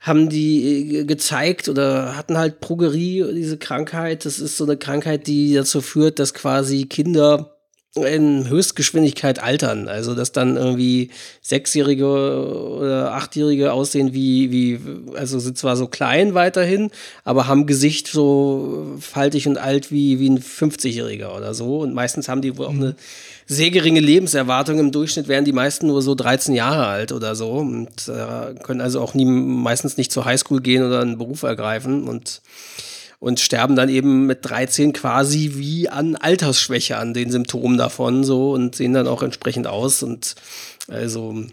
haben 0.05 0.29
die 0.29 0.99
äh, 0.99 1.03
gezeigt 1.05 1.67
oder 1.67 2.15
hatten 2.15 2.37
halt 2.37 2.61
Progerie, 2.61 3.25
diese 3.33 3.57
Krankheit. 3.57 4.25
Das 4.25 4.39
ist 4.39 4.55
so 4.55 4.63
eine 4.63 4.77
Krankheit, 4.77 5.25
die 5.25 5.55
dazu 5.55 5.81
führt, 5.81 6.19
dass 6.19 6.33
quasi 6.33 6.85
Kinder 6.85 7.55
in 7.95 8.49
Höchstgeschwindigkeit 8.49 9.41
altern. 9.41 9.87
Also, 9.87 10.13
dass 10.13 10.31
dann 10.31 10.57
irgendwie 10.57 11.09
Sechsjährige 11.41 12.05
oder 12.05 13.13
Achtjährige 13.13 13.71
aussehen 13.71 14.13
wie, 14.13 14.51
wie, 14.51 14.79
also 15.15 15.39
sind 15.39 15.57
zwar 15.57 15.77
so 15.77 15.87
klein 15.87 16.33
weiterhin, 16.33 16.91
aber 17.23 17.47
haben 17.47 17.65
Gesicht 17.65 18.07
so 18.07 18.97
faltig 18.99 19.47
und 19.47 19.57
alt 19.57 19.91
wie, 19.91 20.19
wie 20.19 20.29
ein 20.29 20.39
50-Jähriger 20.39 21.35
oder 21.35 21.53
so. 21.53 21.79
Und 21.79 21.93
meistens 21.93 22.27
haben 22.27 22.41
die 22.41 22.57
wohl 22.57 22.65
auch 22.65 22.71
eine 22.71 22.95
sehr 23.45 23.71
geringe 23.71 23.99
Lebenserwartung. 23.99 24.79
Im 24.79 24.91
Durchschnitt 24.91 25.27
wären 25.27 25.45
die 25.45 25.53
meisten 25.53 25.87
nur 25.87 26.01
so 26.01 26.15
13 26.15 26.55
Jahre 26.55 26.87
alt 26.87 27.11
oder 27.11 27.35
so 27.35 27.51
und 27.51 28.07
äh, 28.07 28.55
können 28.63 28.81
also 28.81 29.01
auch 29.01 29.13
nie, 29.13 29.25
meistens 29.25 29.97
nicht 29.97 30.11
zur 30.11 30.25
Highschool 30.25 30.61
gehen 30.61 30.83
oder 30.83 31.01
einen 31.01 31.17
Beruf 31.17 31.43
ergreifen 31.43 32.07
und 32.07 32.41
und 33.19 33.39
sterben 33.39 33.75
dann 33.75 33.89
eben 33.89 34.27
mit 34.27 34.39
13 34.43 34.93
quasi 34.93 35.53
wie 35.55 35.89
an 35.89 36.15
Altersschwäche 36.15 36.97
an 36.97 37.13
den 37.13 37.31
Symptomen 37.31 37.77
davon 37.77 38.23
so 38.23 38.51
und 38.51 38.75
sehen 38.75 38.93
dann 38.93 39.07
auch 39.07 39.23
entsprechend 39.23 39.67
aus 39.67 40.03
und 40.03 40.35
also 40.87 41.45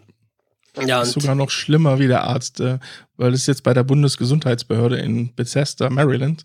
ja, 0.77 1.01
das 1.01 1.09
ist 1.09 1.23
sogar 1.23 1.35
noch 1.35 1.51
schlimmer 1.51 1.99
wie 1.99 2.09
der 2.09 2.25
Arzt, 2.25 2.61
äh, 2.61 2.79
weil 3.17 3.35
es 3.35 3.47
jetzt 3.47 3.63
bei 3.63 3.75
der 3.75 3.85
Bundesgesundheitsbehörde 3.85 4.97
in 4.97 5.35
Bethesda, 5.35 5.91
Maryland, 5.91 6.45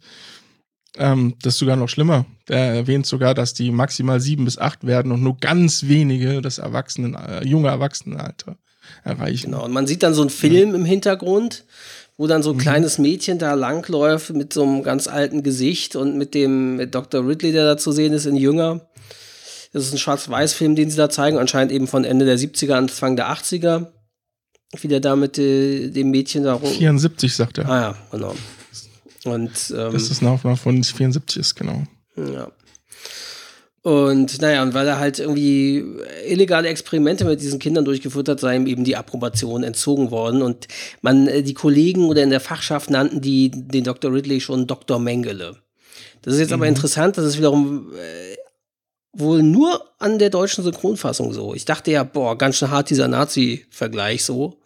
ähm, 0.97 1.35
das 1.41 1.55
ist 1.55 1.59
sogar 1.59 1.75
noch 1.75 1.89
schlimmer. 1.89 2.25
Der 2.47 2.73
erwähnt 2.73 3.05
sogar, 3.05 3.33
dass 3.33 3.53
die 3.53 3.71
maximal 3.71 4.19
sieben 4.19 4.45
bis 4.45 4.57
acht 4.57 4.85
werden 4.85 5.11
und 5.11 5.21
nur 5.21 5.37
ganz 5.37 5.83
wenige 5.83 6.41
das 6.41 6.57
Erwachsenen, 6.57 7.15
äh, 7.15 7.45
junge 7.45 7.69
Erwachsenenalter 7.69 8.57
erreichen. 9.03 9.51
Genau, 9.51 9.65
und 9.65 9.71
man 9.71 9.87
sieht 9.87 10.03
dann 10.03 10.13
so 10.13 10.21
einen 10.21 10.29
Film 10.29 10.69
ja. 10.69 10.75
im 10.75 10.85
Hintergrund, 10.85 11.65
wo 12.17 12.27
dann 12.27 12.43
so 12.43 12.51
ein 12.51 12.55
mhm. 12.55 12.61
kleines 12.61 12.97
Mädchen 12.97 13.37
da 13.37 13.53
langläuft 13.53 14.31
mit 14.31 14.53
so 14.53 14.63
einem 14.63 14.83
ganz 14.83 15.07
alten 15.07 15.43
Gesicht 15.43 15.95
und 15.95 16.17
mit 16.17 16.33
dem 16.33 16.77
mit 16.77 16.95
Dr. 16.95 17.27
Ridley, 17.27 17.51
der 17.51 17.65
da 17.65 17.77
zu 17.77 17.91
sehen 17.91 18.13
ist, 18.13 18.25
in 18.25 18.35
Jünger. 18.35 18.87
Das 19.73 19.85
ist 19.85 19.93
ein 19.93 19.99
Schwarz-Weiß-Film, 19.99 20.75
den 20.75 20.89
sie 20.89 20.97
da 20.97 21.09
zeigen, 21.09 21.37
anscheinend 21.37 21.71
eben 21.71 21.87
von 21.87 22.03
Ende 22.03 22.25
der 22.25 22.39
70er, 22.39 22.73
Anfang 22.73 23.15
der 23.15 23.29
80er. 23.29 23.87
Wie 24.81 24.87
der 24.87 24.99
da 24.99 25.15
mit 25.15 25.37
äh, 25.37 25.89
dem 25.89 26.11
Mädchen 26.11 26.43
da 26.43 26.53
rum. 26.53 26.69
74, 26.69 27.33
sagt 27.33 27.57
er. 27.59 27.69
Ah 27.69 27.81
ja, 27.81 27.95
genau. 28.11 28.35
Und, 29.27 29.73
ähm, 29.75 29.93
das 29.93 30.09
ist 30.09 30.21
eine 30.21 30.31
Aufnahme 30.31 30.57
von 30.57 30.83
74 30.83 31.39
ist, 31.39 31.55
genau. 31.55 31.83
Ja. 32.15 32.51
Und 33.87 34.41
naja, 34.41 34.63
und 34.63 34.73
weil 34.73 34.85
er 34.85 34.99
halt 34.99 35.19
irgendwie 35.19 35.81
illegale 36.27 36.67
Experimente 36.67 37.23
mit 37.23 37.39
diesen 37.39 37.57
Kindern 37.57 37.85
durchgeführt 37.85 38.27
hat, 38.27 38.39
sei 38.41 38.57
ihm 38.57 38.67
eben 38.67 38.83
die 38.83 38.97
Approbation 38.97 39.63
entzogen 39.63 40.11
worden. 40.11 40.41
Und 40.41 40.67
man, 41.01 41.27
äh, 41.27 41.41
die 41.41 41.53
Kollegen 41.53 42.09
oder 42.09 42.21
in 42.21 42.29
der 42.29 42.41
Fachschaft 42.41 42.89
nannten 42.89 43.21
die 43.21 43.49
den 43.49 43.85
Dr. 43.85 44.11
Ridley 44.11 44.41
schon 44.41 44.67
Dr. 44.67 44.99
Mengele. 44.99 45.55
Das 46.21 46.33
ist 46.33 46.41
jetzt 46.41 46.51
aber 46.51 46.67
interessant, 46.67 47.17
das 47.17 47.25
ist 47.25 47.37
wiederum 47.37 47.93
äh, 47.93 48.35
wohl 49.13 49.41
nur 49.41 49.81
an 49.99 50.19
der 50.19 50.31
deutschen 50.31 50.65
Synchronfassung 50.65 51.31
so. 51.31 51.53
Ich 51.53 51.63
dachte 51.63 51.91
ja, 51.91 52.03
boah, 52.03 52.37
ganz 52.37 52.57
schön 52.57 52.69
hart 52.69 52.89
dieser 52.89 53.07
Nazi-Vergleich 53.07 54.25
so. 54.25 54.59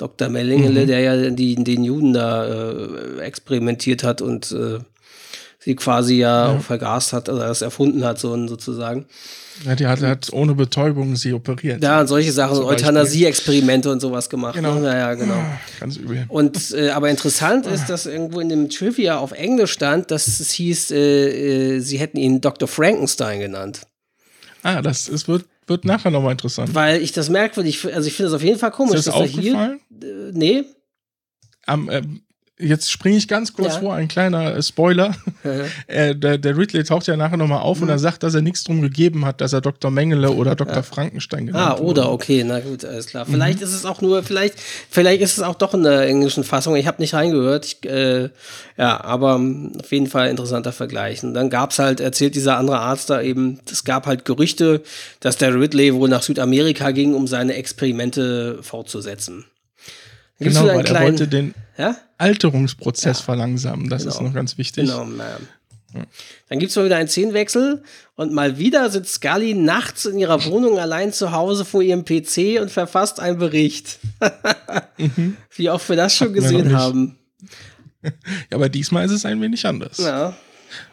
Dr. 0.00 0.28
Mellingele, 0.28 0.82
Mhm. 0.82 0.86
der 0.86 1.00
ja 1.00 1.30
die, 1.30 1.54
den 1.56 1.84
Juden 1.84 2.12
da 2.12 2.46
äh, 2.46 3.20
experimentiert 3.20 4.02
hat 4.02 4.22
und 4.22 4.50
äh, 4.52 4.78
sie 5.58 5.76
quasi 5.76 6.14
ja, 6.14 6.52
auch 6.54 6.62
vergast 6.62 7.12
hat, 7.12 7.28
also 7.28 7.40
das 7.42 7.60
erfunden 7.60 8.02
hat, 8.04 8.18
so 8.18 8.46
sozusagen. 8.48 9.04
Ja, 9.66 9.74
die 9.76 9.86
hat, 9.86 10.00
hat 10.00 10.32
ohne 10.32 10.54
Betäubung 10.54 11.16
sie 11.16 11.34
operiert. 11.34 11.82
Ja, 11.82 12.00
und 12.00 12.06
solche 12.06 12.32
Sachen, 12.32 12.56
Beispiel. 12.56 12.76
Euthanasie-Experimente 12.76 13.90
und 13.92 14.00
sowas 14.00 14.30
gemacht. 14.30 14.54
Genau. 14.54 14.76
Ne? 14.78 14.86
Ja, 14.86 14.96
ja, 14.96 15.14
genau. 15.14 15.36
Ganz 15.78 15.98
übel. 15.98 16.24
Und 16.28 16.72
äh, 16.72 16.88
aber 16.90 17.10
interessant 17.10 17.66
ist, 17.66 17.90
dass 17.90 18.06
irgendwo 18.06 18.40
in 18.40 18.48
dem 18.48 18.70
Trivia 18.70 19.18
auf 19.18 19.32
Englisch 19.32 19.72
stand, 19.72 20.10
dass 20.10 20.40
es 20.40 20.50
hieß, 20.52 20.92
äh, 20.92 21.76
äh, 21.76 21.80
sie 21.80 21.98
hätten 21.98 22.16
ihn 22.16 22.40
Dr. 22.40 22.66
Frankenstein 22.66 23.40
genannt. 23.40 23.82
Ah, 24.62 24.80
das 24.80 25.08
es 25.08 25.28
wird, 25.28 25.44
wird 25.70 25.84
nachher 25.84 26.10
nochmal 26.10 26.32
interessant. 26.32 26.74
Weil 26.74 27.00
ich 27.00 27.12
das 27.12 27.30
merkwürdig, 27.30 27.94
also 27.94 28.06
ich 28.06 28.14
finde 28.14 28.28
es 28.28 28.34
auf 28.34 28.42
jeden 28.42 28.58
Fall 28.58 28.72
komisch, 28.72 28.98
Ist 28.98 29.06
das 29.06 29.14
dass 29.14 29.22
er 29.22 29.40
hier. 29.40 29.78
Äh, 30.02 30.32
nee. 30.32 30.64
Am, 31.64 31.88
ähm, 31.90 32.22
jetzt 32.60 32.90
springe 32.90 33.16
ich 33.16 33.26
ganz 33.28 33.52
kurz 33.52 33.74
Ja. 33.74 33.80
vor, 33.80 33.94
ein 33.94 34.08
kleiner 34.08 34.56
äh, 34.56 34.62
Spoiler. 34.62 35.14
äh, 35.86 36.14
der, 36.14 36.38
der 36.38 36.56
Ridley 36.56 36.84
taucht 36.84 37.06
ja 37.06 37.16
nachher 37.16 37.36
nochmal 37.36 37.60
auf 37.60 37.78
und 37.80 37.84
Mhm. 37.86 37.90
er 37.90 37.98
sagt, 37.98 38.22
dass 38.22 38.34
er 38.34 38.42
nichts 38.42 38.64
drum 38.64 38.82
gegeben 38.82 39.24
hat, 39.24 39.40
dass 39.40 39.52
er 39.52 39.60
Dr. 39.60 39.90
Mengele 39.90 40.30
oder 40.30 40.54
Dr. 40.54 40.82
Frankenstein 40.82 41.46
genannt 41.46 41.66
Ah, 41.66 41.74
oder 41.76 42.02
wurde. 42.04 42.10
okay, 42.10 42.44
na 42.46 42.60
gut, 42.60 42.84
alles 42.84 43.06
klar. 43.06 43.26
Mhm. 43.26 43.32
Vielleicht 43.32 43.60
ist 43.62 43.74
es 43.74 43.84
auch 43.84 44.00
nur, 44.00 44.22
vielleicht, 44.22 44.54
vielleicht 44.90 45.22
ist 45.22 45.38
es 45.38 45.42
auch 45.42 45.54
doch 45.54 45.74
in 45.74 45.82
der 45.82 46.02
englischen 46.06 46.44
Fassung. 46.44 46.76
Ich 46.76 46.86
habe 46.86 47.00
nicht 47.00 47.14
reingehört. 47.14 47.64
Ich, 47.66 47.84
äh, 47.90 48.28
ja, 48.76 49.02
aber 49.04 49.36
ähm, 49.36 49.72
auf 49.80 49.90
jeden 49.92 50.06
Fall 50.06 50.28
interessanter 50.28 50.72
Vergleich. 50.72 51.22
Und 51.24 51.34
dann 51.34 51.50
gab's 51.50 51.78
halt, 51.78 52.00
erzählt 52.00 52.34
dieser 52.34 52.56
andere 52.58 52.78
Arzt 52.80 53.10
da 53.10 53.20
eben, 53.22 53.60
es 53.70 53.84
gab 53.84 54.06
halt 54.06 54.24
Gerüchte, 54.24 54.82
dass 55.20 55.36
der 55.36 55.54
Ridley 55.58 55.94
wohl 55.94 56.08
nach 56.08 56.22
Südamerika 56.22 56.90
ging, 56.90 57.14
um 57.14 57.26
seine 57.26 57.54
Experimente 57.54 58.58
fortzusetzen. 58.62 59.44
Genau, 60.40 60.66
weil 60.66 60.84
er 60.86 61.02
wollte 61.02 61.28
den 61.28 61.54
ja? 61.78 61.96
Alterungsprozess 62.18 63.20
verlangsamen. 63.20 63.88
Das 63.88 64.04
ist 64.04 64.16
Genau. 64.18 64.28
noch 64.30 64.34
ganz 64.34 64.58
wichtig. 64.58 64.86
Genau, 64.86 65.04
ja. 65.04 65.38
Dann 66.48 66.58
gibt 66.60 66.70
es 66.70 66.76
mal 66.76 66.84
wieder 66.84 66.96
einen 66.96 67.08
Szenenwechsel 67.08 67.82
und 68.14 68.32
mal 68.32 68.58
wieder 68.58 68.88
sitzt 68.90 69.14
Scully 69.14 69.54
nachts 69.54 70.04
in 70.04 70.18
ihrer 70.18 70.44
Wohnung 70.46 70.78
allein 70.78 71.12
zu 71.12 71.32
Hause 71.32 71.64
vor 71.64 71.82
ihrem 71.82 72.04
PC 72.04 72.60
und 72.60 72.70
verfasst 72.70 73.18
einen 73.20 73.38
Bericht. 73.38 73.98
Wie 75.56 75.68
oft 75.70 75.88
wir 75.88 75.96
das 75.96 76.14
schon 76.14 76.28
Mhm. 76.28 76.34
noch 76.36 76.42
gesehen 76.42 76.76
haben. 76.76 77.16
Ja, 78.02 78.12
aber 78.56 78.70
diesmal 78.70 79.04
ist 79.04 79.10
es 79.10 79.26
ein 79.26 79.42
wenig 79.42 79.66
anders. 79.66 79.98
Ja. 79.98 80.34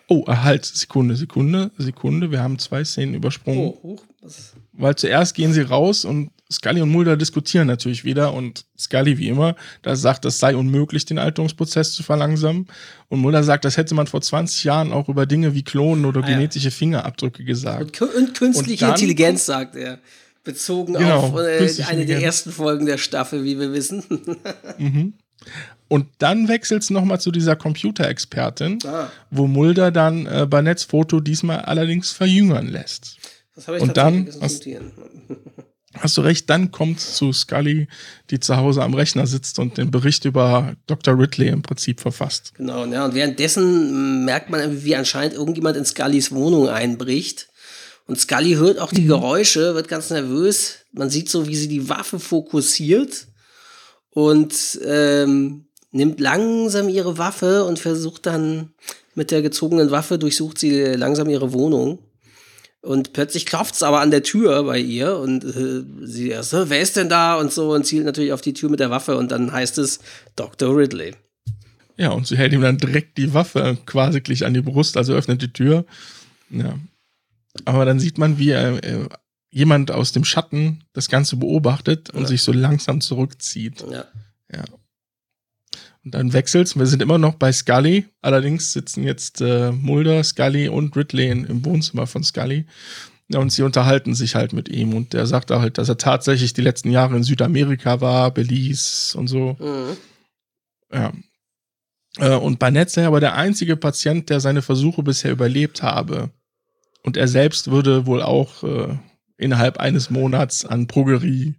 Oh, 0.10 0.26
äh, 0.28 0.36
halt, 0.36 0.66
Sekunde, 0.66 1.16
Sekunde, 1.16 1.72
Sekunde. 1.78 2.32
Wir 2.32 2.42
haben 2.42 2.60
zwei 2.60 2.84
Szenen 2.84 3.14
übersprungen. 3.14 3.74
Oh, 3.82 3.98
was- 4.22 4.52
Weil 4.74 4.96
zuerst 4.98 5.34
gehen 5.34 5.54
sie 5.54 5.62
raus 5.62 6.04
und 6.04 6.32
Scully 6.52 6.82
und 6.82 6.90
Mulder 6.90 7.18
diskutieren 7.18 7.68
natürlich 7.68 8.06
wieder 8.06 8.34
und 8.34 8.66
Scully 8.80 9.18
wie 9.18 9.28
immer, 9.28 9.56
da 9.82 9.96
sagt, 9.96 10.24
es 10.26 10.40
sei 10.40 10.56
unmöglich, 10.56 11.06
den 11.06 11.20
Alterungsprozess 11.20 11.92
zu 11.94 12.04
verlangsamen. 12.04 12.68
Und 13.10 13.20
Mulder 13.20 13.44
sagt, 13.44 13.66
das 13.66 13.76
hätte 13.78 13.96
man 13.96 14.08
vor 14.08 14.22
20 14.22 14.64
Jahren 14.64 14.94
auch 14.94 15.10
über 15.10 15.26
Dinge 15.26 15.54
wie 15.54 15.64
Klonen 15.64 16.06
oder 16.06 16.24
Ah, 16.24 16.30
ja. 16.30 16.36
genetische 16.38 16.72
Fingerabdrücke 16.72 17.44
gesagt. 17.44 18.02
Und, 18.02 18.14
und 18.16 18.34
künstliche 18.38 18.86
Und 18.86 18.92
dann 18.92 18.92
Intelligenz, 19.00 19.46
sagt 19.46 19.76
er. 19.76 20.00
Bezogen 20.44 20.94
Genau, 20.94 21.20
auf 21.20 21.36
äh, 21.38 21.84
eine 21.88 22.06
der 22.06 22.22
ersten 22.24 22.54
Folgen 22.54 22.86
der 22.86 22.98
Staffel, 22.98 23.44
wie 23.44 23.60
wir 23.60 23.74
wissen. 23.74 24.04
Und 25.90 26.08
dann 26.18 26.48
wechselt 26.48 26.84
es 26.84 26.90
nochmal 26.90 27.20
zu 27.22 27.32
dieser 27.32 27.56
Computerexpertin, 27.56 28.80
Ah. 28.86 29.10
wo 29.30 29.48
Mulder 29.48 29.92
dann 29.92 30.26
äh, 30.26 30.46
Barnetts 30.50 30.84
Foto 30.86 31.20
diesmal 31.20 31.60
allerdings 31.62 32.12
verjüngern 32.12 32.68
lässt. 32.68 33.18
Das 33.56 33.68
habe 33.68 33.78
ich 33.78 33.84
Und 33.84 33.98
dann- 33.98 34.30
notieren. 34.42 34.92
Hast 36.02 36.18
du 36.18 36.22
recht, 36.22 36.50
dann 36.50 36.72
kommt 36.72 37.00
zu 37.00 37.34
Scully, 37.34 37.88
die 38.30 38.40
zu 38.40 38.58
Hause 38.58 38.84
am 38.84 38.94
Rechner 38.94 39.28
sitzt 39.28 39.60
und 39.60 39.78
den 39.78 39.92
Bericht 39.92 40.26
über 40.26 40.76
Dr. 40.88 41.18
Ridley 41.18 41.50
im 41.50 41.62
Prinzip 41.62 42.00
verfasst. 42.00 42.54
Genau, 42.56 42.86
ja, 42.86 43.06
und 43.06 43.16
währenddessen 43.16 44.22
mm, 44.22 44.26
merkt 44.26 44.50
man, 44.50 44.84
wie 44.84 44.96
anscheinend 44.96 45.36
irgendjemand 45.36 45.78
in 45.78 45.86
Scullys 45.86 46.32
Wohnung 46.32 46.70
einbricht. 46.70 47.48
Und 48.08 48.20
Scully 48.20 48.54
hört 48.54 48.80
auch 48.80 48.92
die 48.92 49.06
Geräusche, 49.06 49.76
wird 49.76 49.88
ganz 49.90 50.10
nervös. 50.10 50.86
Man 50.94 51.10
sieht 51.10 51.30
so, 51.30 51.48
wie 51.48 51.56
sie 51.56 51.68
die 51.68 51.90
Waffe 51.90 52.20
fokussiert 52.20 53.28
und 54.12 54.80
ähm, 54.86 55.66
nimmt 55.92 56.20
langsam 56.20 56.90
ihre 56.90 57.18
Waffe 57.18 57.66
und 57.66 57.80
versucht 57.80 58.26
dann 58.26 58.72
mit 59.18 59.32
der 59.32 59.42
gezogenen 59.42 59.90
Waffe 59.92 60.20
durchsucht 60.20 60.60
sie 60.60 60.94
langsam 60.94 61.28
ihre 61.30 61.52
Wohnung. 61.52 62.00
Und 62.82 63.12
plötzlich 63.14 63.46
klopft 63.46 63.76
es 63.76 63.84
aber 63.84 64.02
an 64.02 64.12
der 64.12 64.24
Tür 64.24 64.64
bei 64.64 64.80
ihr 64.80 65.18
und 65.18 65.44
äh, 65.44 65.84
sie 66.06 66.30
erst, 66.30 66.54
"Hä, 66.54 66.64
wer 66.68 66.80
ist 66.80 66.96
denn 66.96 67.10
da? 67.10 67.36
Und 67.36 67.52
so 67.52 67.74
und 67.74 67.86
zielt 67.86 68.06
natürlich 68.06 68.32
auf 68.32 68.42
die 68.42 68.54
Tür 68.54 68.70
mit 68.70 68.80
der 68.80 68.90
Waffe 68.92 69.18
und 69.18 69.32
dann 69.32 69.52
heißt 69.52 69.78
es 69.80 70.00
Dr. 70.36 70.76
Ridley. 70.76 71.16
Ja, 71.98 72.12
und 72.12 72.28
sie 72.28 72.38
hält 72.38 72.54
ihm 72.54 72.62
dann 72.62 72.78
direkt 72.78 73.18
die 73.18 73.34
Waffe 73.34 73.78
quasi 73.88 74.22
gleich 74.22 74.46
an 74.46 74.54
die 74.54 74.62
Brust, 74.62 74.96
also 74.96 75.14
öffnet 75.14 75.42
die 75.42 75.52
Tür. 75.52 75.86
Ja. 76.52 76.78
Aber 77.66 77.86
dann 77.86 78.00
sieht 78.00 78.20
man, 78.20 78.38
wie 78.38 78.52
er, 78.52 78.84
äh, 78.84 79.10
jemand 79.50 79.90
aus 79.90 80.12
dem 80.12 80.24
Schatten 80.24 80.84
das 80.94 81.10
Ganze 81.10 81.36
beobachtet 81.38 82.12
und 82.12 82.22
Ja. 82.22 82.28
sich 82.28 82.44
so 82.44 82.52
langsam 82.52 83.02
zurückzieht. 83.02 83.84
Ja. 83.90 84.06
Ja. 84.54 84.64
Und 86.08 86.12
dann 86.14 86.32
wechselt's. 86.32 86.80
Wir 86.80 86.86
sind 86.86 87.02
immer 87.02 87.18
noch 87.18 87.36
bei 87.36 87.52
Scully. 87.52 88.06
Allerdings 88.22 88.72
sitzen 88.72 89.04
jetzt 89.04 89.42
äh, 89.42 89.74
Mulder, 89.74 90.24
Scully 90.24 90.70
und 90.70 90.96
Ridley 90.96 91.32
im 91.32 91.66
Wohnzimmer 91.66 92.08
von 92.08 92.24
Scully. 92.24 92.66
Ja, 93.28 93.40
und 93.40 93.52
sie 93.52 93.64
unterhalten 93.64 94.16
sich 94.16 94.36
halt 94.36 94.54
mit 94.54 94.70
ihm. 94.70 94.94
Und 94.94 95.12
der 95.12 95.26
sagt 95.26 95.52
halt, 95.52 95.78
dass 95.78 95.90
er 95.90 95.98
tatsächlich 95.98 96.54
die 96.54 96.62
letzten 96.62 96.92
Jahre 96.92 97.18
in 97.18 97.24
Südamerika 97.24 98.00
war, 98.00 98.32
Belize 98.32 99.18
und 99.18 99.28
so. 99.28 99.58
Mhm. 99.60 99.98
Ja. 100.94 101.12
Äh, 102.20 102.38
Und 102.38 102.58
Barnett 102.58 102.90
sei 102.90 103.06
aber 103.06 103.20
der 103.20 103.36
einzige 103.36 103.76
Patient, 103.76 104.30
der 104.30 104.40
seine 104.40 104.62
Versuche 104.62 105.04
bisher 105.04 105.34
überlebt 105.34 105.84
habe. 105.84 106.30
Und 107.04 107.18
er 107.18 107.28
selbst 107.28 107.70
würde 107.70 108.06
wohl 108.06 108.22
auch 108.22 108.64
äh, 108.64 108.98
innerhalb 109.36 109.78
eines 109.78 110.10
Monats 110.10 110.64
an 110.64 110.88
Progerie 110.88 111.56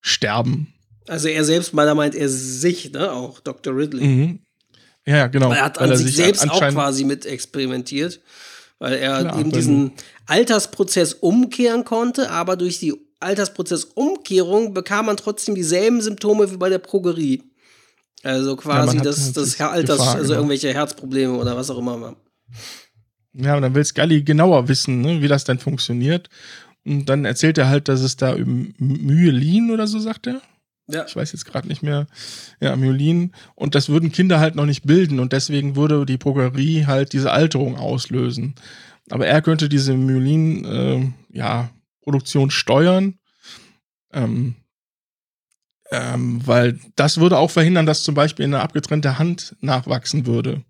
sterben. 0.00 0.71
Also 1.08 1.28
er 1.28 1.44
selbst, 1.44 1.74
meiner 1.74 1.94
meint 1.94 2.14
er 2.14 2.28
sich, 2.28 2.92
ne, 2.92 3.12
auch 3.12 3.40
Dr. 3.40 3.76
Ridley. 3.76 4.06
Mhm. 4.06 4.38
Ja, 5.06 5.26
genau. 5.26 5.52
Er 5.52 5.64
hat 5.64 5.78
an 5.78 5.96
sich 5.96 6.14
selbst 6.14 6.48
auch 6.48 6.60
quasi 6.60 7.04
mit 7.04 7.26
experimentiert, 7.26 8.20
weil 8.78 8.94
er 8.94 9.20
Klar, 9.20 9.40
eben 9.40 9.50
diesen 9.50 9.92
Altersprozess 10.26 11.14
umkehren 11.14 11.84
konnte, 11.84 12.30
aber 12.30 12.56
durch 12.56 12.78
die 12.78 12.94
Altersprozessumkehrung 13.18 14.74
bekam 14.74 15.06
man 15.06 15.16
trotzdem 15.16 15.54
dieselben 15.54 16.00
Symptome 16.00 16.50
wie 16.52 16.56
bei 16.56 16.68
der 16.68 16.78
Progerie. 16.78 17.42
Also 18.22 18.56
quasi 18.56 18.98
hat 18.98 19.06
das, 19.06 19.24
halt 19.26 19.36
das 19.36 19.60
Alters, 19.60 19.98
Gefahr, 19.98 20.14
also 20.16 20.34
irgendwelche 20.34 20.72
Herzprobleme 20.72 21.34
oder 21.34 21.56
was 21.56 21.70
auch 21.70 21.78
immer. 21.78 22.16
Ja, 23.32 23.56
und 23.56 23.62
dann 23.62 23.74
will 23.74 23.84
Scully 23.84 24.22
genauer 24.22 24.68
wissen, 24.68 25.00
ne, 25.00 25.22
wie 25.22 25.28
das 25.28 25.44
denn 25.44 25.58
funktioniert. 25.58 26.28
Und 26.84 27.06
dann 27.06 27.24
erzählt 27.24 27.58
er 27.58 27.68
halt, 27.68 27.88
dass 27.88 28.00
es 28.00 28.16
da 28.16 28.36
Myelin 28.36 29.70
oder 29.70 29.86
so 29.86 29.98
sagt 29.98 30.26
er. 30.26 30.40
Ja. 30.92 31.04
Ich 31.06 31.16
weiß 31.16 31.32
jetzt 31.32 31.44
gerade 31.44 31.68
nicht 31.68 31.82
mehr. 31.82 32.06
Ja, 32.60 32.76
Myelin. 32.76 33.32
Und 33.54 33.74
das 33.74 33.88
würden 33.88 34.12
Kinder 34.12 34.40
halt 34.40 34.54
noch 34.54 34.66
nicht 34.66 34.84
bilden. 34.84 35.20
Und 35.20 35.32
deswegen 35.32 35.76
würde 35.76 36.04
die 36.06 36.18
Progerie 36.18 36.86
halt 36.86 37.12
diese 37.12 37.32
Alterung 37.32 37.76
auslösen. 37.76 38.54
Aber 39.10 39.26
er 39.26 39.42
könnte 39.42 39.68
diese 39.68 39.94
Myelin, 39.94 40.64
äh, 40.64 41.36
ja, 41.36 41.70
Produktion 42.02 42.50
steuern. 42.50 43.18
Ähm, 44.12 44.56
ähm, 45.90 46.40
weil 46.46 46.78
das 46.96 47.18
würde 47.18 47.38
auch 47.38 47.50
verhindern, 47.50 47.86
dass 47.86 48.02
zum 48.02 48.14
Beispiel 48.14 48.44
eine 48.46 48.60
abgetrennte 48.60 49.18
Hand 49.18 49.56
nachwachsen 49.60 50.26
würde. 50.26 50.62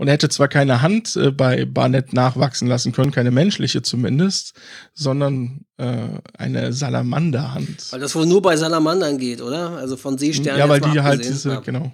Und 0.00 0.08
er 0.08 0.14
hätte 0.14 0.30
zwar 0.30 0.48
keine 0.48 0.80
Hand 0.80 1.14
äh, 1.16 1.30
bei 1.30 1.66
Barnett 1.66 2.14
nachwachsen 2.14 2.66
lassen 2.66 2.92
können, 2.92 3.10
keine 3.10 3.30
menschliche 3.30 3.82
zumindest, 3.82 4.54
sondern 4.94 5.66
äh, 5.76 6.08
eine 6.38 6.72
Salamanderhand. 6.72 7.92
Weil 7.92 8.00
das 8.00 8.14
wohl 8.14 8.24
nur 8.24 8.40
bei 8.40 8.56
Salamandern 8.56 9.18
geht, 9.18 9.42
oder? 9.42 9.72
Also 9.76 9.98
von 9.98 10.16
Seesternen. 10.16 10.58
Ja, 10.58 10.70
weil 10.70 10.80
die 10.80 11.02
halt 11.02 11.22
diese, 11.22 11.50
Ja. 11.50 11.60
genau. 11.60 11.92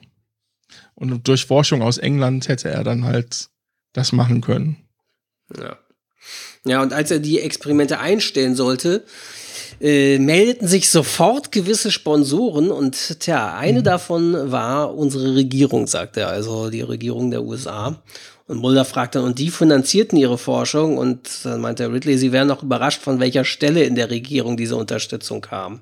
Und 0.95 1.27
durch 1.27 1.47
Forschung 1.47 1.83
aus 1.83 1.99
England 1.99 2.47
hätte 2.47 2.69
er 2.71 2.85
dann 2.85 3.03
halt 3.03 3.49
das 3.93 4.13
machen 4.13 4.41
können. 4.41 4.77
Ja. 5.59 5.77
Ja, 6.65 6.83
und 6.83 6.93
als 6.93 7.11
er 7.11 7.19
die 7.19 7.41
Experimente 7.41 7.99
einstellen 7.99 8.55
sollte, 8.55 9.05
äh, 9.81 10.19
meldeten 10.19 10.69
sich 10.69 10.89
sofort 10.91 11.53
gewisse 11.53 11.91
Sponsoren 11.91 12.71
und 12.71 13.21
tja, 13.21 13.55
eine 13.55 13.83
davon 13.83 14.51
war 14.51 14.95
unsere 14.95 15.35
Regierung, 15.35 15.87
sagt 15.87 16.17
er, 16.17 16.29
also 16.29 16.71
die 16.71 16.83
Regierung 16.83 17.31
der 17.31 17.43
USA. 17.43 18.03
Und 18.49 18.59
Mulder 18.59 18.85
fragt 18.85 19.17
dann, 19.17 19.25
und 19.25 19.39
die 19.39 19.51
finanzierten 19.51 20.17
ihre 20.17 20.39
Forschung 20.39 20.99
und 20.99 21.45
dann 21.45 21.61
meint 21.61 21.81
der 21.81 21.93
Ridley, 21.93 22.17
sie 22.17 22.33
wären 22.33 22.49
noch 22.49 22.63
überrascht, 22.63 23.03
von 23.03 23.19
welcher 23.19 23.45
Stelle 23.45 23.83
in 23.83 23.97
der 23.97 24.09
Regierung 24.11 24.57
diese 24.57 24.77
Unterstützung 24.77 25.41
kam. 25.41 25.81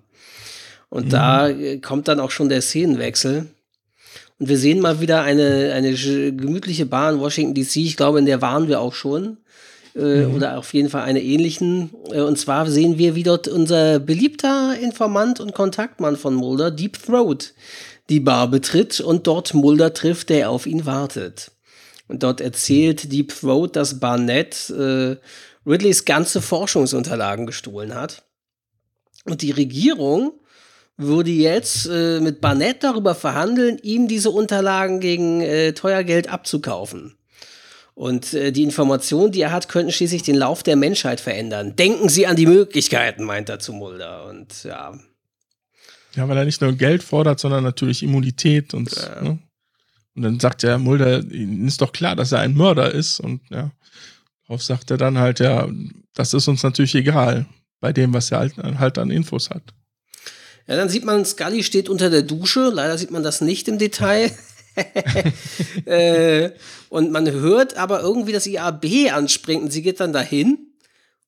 Und 0.89 1.13
da 1.13 1.49
äh, 1.49 1.79
kommt 1.79 2.09
dann 2.09 2.21
auch 2.21 2.31
schon 2.31 2.49
der 2.49 2.63
Szenenwechsel. 2.63 3.47
Und 4.39 4.49
wir 4.49 4.59
sehen 4.59 4.81
mal 4.81 5.01
wieder 5.01 5.23
eine, 5.23 5.73
eine 5.75 5.93
gemütliche 5.93 6.87
Bar 6.87 7.13
in 7.13 7.21
Washington 7.21 7.55
DC. 7.55 7.77
Ich 7.77 7.97
glaube, 7.97 8.19
in 8.19 8.27
der 8.27 8.41
waren 8.41 8.69
wir 8.69 8.81
auch 8.81 8.95
schon. 8.95 9.39
Äh, 9.95 10.27
mhm. 10.27 10.35
Oder 10.35 10.59
auf 10.59 10.75
jeden 10.75 10.89
Fall 10.89 11.03
eine 11.03 11.23
ähnlichen. 11.23 11.91
Äh, 12.11 12.21
und 12.21 12.39
zwar 12.39 12.69
sehen 12.71 12.99
wir, 12.99 13.15
wie 13.15 13.23
dort 13.23 13.49
unser 13.49 14.01
beliebter 14.01 14.77
Informant 14.81 15.41
und 15.41 15.55
Kontaktmann 15.55 16.17
von 16.17 16.35
Mulder, 16.35 16.71
Deep 16.71 17.01
Throat, 17.01 17.55
die 18.09 18.21
Bar 18.21 18.49
betritt 18.49 19.01
und 19.01 19.27
dort 19.27 19.55
Mulder 19.55 19.95
trifft, 19.95 20.31
der 20.31 20.51
auf 20.51 20.67
ihn 20.67 20.85
wartet. 20.85 21.53
Und 22.09 22.23
dort 22.23 22.41
erzählt 22.41 23.13
Deep 23.13 23.33
Throat, 23.35 23.77
dass 23.77 24.01
Barnett 24.01 24.71
äh, 24.71 25.17
Ridleys 25.67 26.05
ganze 26.05 26.43
Forschungsunterlagen 26.43 27.47
gestohlen 27.47 27.95
hat. 27.95 28.25
Und 29.25 29.43
die 29.43 29.53
Regierung 29.53 30.33
würde 30.97 31.31
jetzt 31.31 31.89
äh, 31.91 32.21
mit 32.21 32.41
Barnett 32.41 32.85
darüber 32.85 33.15
verhandeln, 33.15 33.79
ihm 33.83 34.07
diese 34.07 34.31
Unterlagen 34.31 35.01
gegen 35.01 35.41
äh, 35.41 35.73
teuer 35.73 36.03
Geld 36.05 36.29
abzukaufen. 36.29 37.17
Und 37.95 38.35
äh, 38.35 38.51
die 38.51 38.65
Informationen, 38.65 39.31
die 39.31 39.41
er 39.41 39.53
hat, 39.53 39.69
könnten 39.69 39.93
schließlich 39.93 40.23
den 40.23 40.35
Lauf 40.35 40.63
der 40.63 40.75
Menschheit 40.75 41.21
verändern. 41.21 41.77
Denken 41.77 42.09
Sie 42.09 42.27
an 42.27 42.35
die 42.35 42.47
Möglichkeiten, 42.47 43.25
meint 43.25 43.49
er 43.49 43.61
zu 43.61 43.73
Mulder. 43.73 44.27
Und 44.27 44.65
ja. 44.65 44.99
Ja, 46.17 46.29
weil 46.29 46.37
er 46.37 46.45
nicht 46.45 46.61
nur 46.61 46.73
Geld 46.73 47.03
fordert, 47.05 47.39
sondern 47.39 47.63
natürlich 47.63 48.03
Immunität 48.03 48.75
und. 48.75 48.95
Ja. 48.95 49.23
Ne? 49.23 49.39
Und 50.17 50.23
dann 50.23 50.39
sagt 50.39 50.63
der 50.63 50.79
Mulder, 50.79 51.25
ihnen 51.25 51.67
ist 51.67 51.81
doch 51.81 51.93
klar, 51.93 52.15
dass 52.15 52.33
er 52.33 52.41
ein 52.41 52.55
Mörder 52.55 52.93
ist. 52.93 53.19
Und 53.19 53.41
ja, 53.51 53.73
darauf 54.47 54.63
sagt 54.63 54.91
er 54.91 54.97
dann 54.97 55.19
halt, 55.19 55.41
ja, 55.41 55.69
das 56.15 56.35
ist 56.35 56.47
uns 56.47 56.63
natürlich 56.63 56.95
egal, 56.95 57.47
bei 57.81 57.93
dem, 57.93 58.13
was 58.13 58.31
er 58.31 58.39
halt, 58.39 58.57
halt 58.57 58.99
an 58.99 59.11
Infos 59.11 59.51
hat. 59.51 59.63
Ja, 60.67 60.77
dann 60.77 60.89
sieht 60.89 61.05
man, 61.05 61.25
Scully 61.25 61.63
steht 61.63 61.89
unter 61.89 62.11
der 62.11 62.23
Dusche. 62.23 62.71
Leider 62.73 62.97
sieht 62.97 63.11
man 63.11 63.23
das 63.23 63.41
nicht 63.41 63.69
im 63.69 63.79
Detail. 63.79 64.31
äh, 65.87 66.51
und 66.89 67.11
man 67.11 67.31
hört 67.31 67.77
aber 67.77 68.01
irgendwie, 68.01 68.33
dass 68.33 68.47
ihr 68.47 68.63
AB 68.63 69.13
anspringt 69.13 69.63
und 69.63 69.73
sie 69.73 69.83
geht 69.83 70.01
dann 70.01 70.13
dahin 70.13 70.75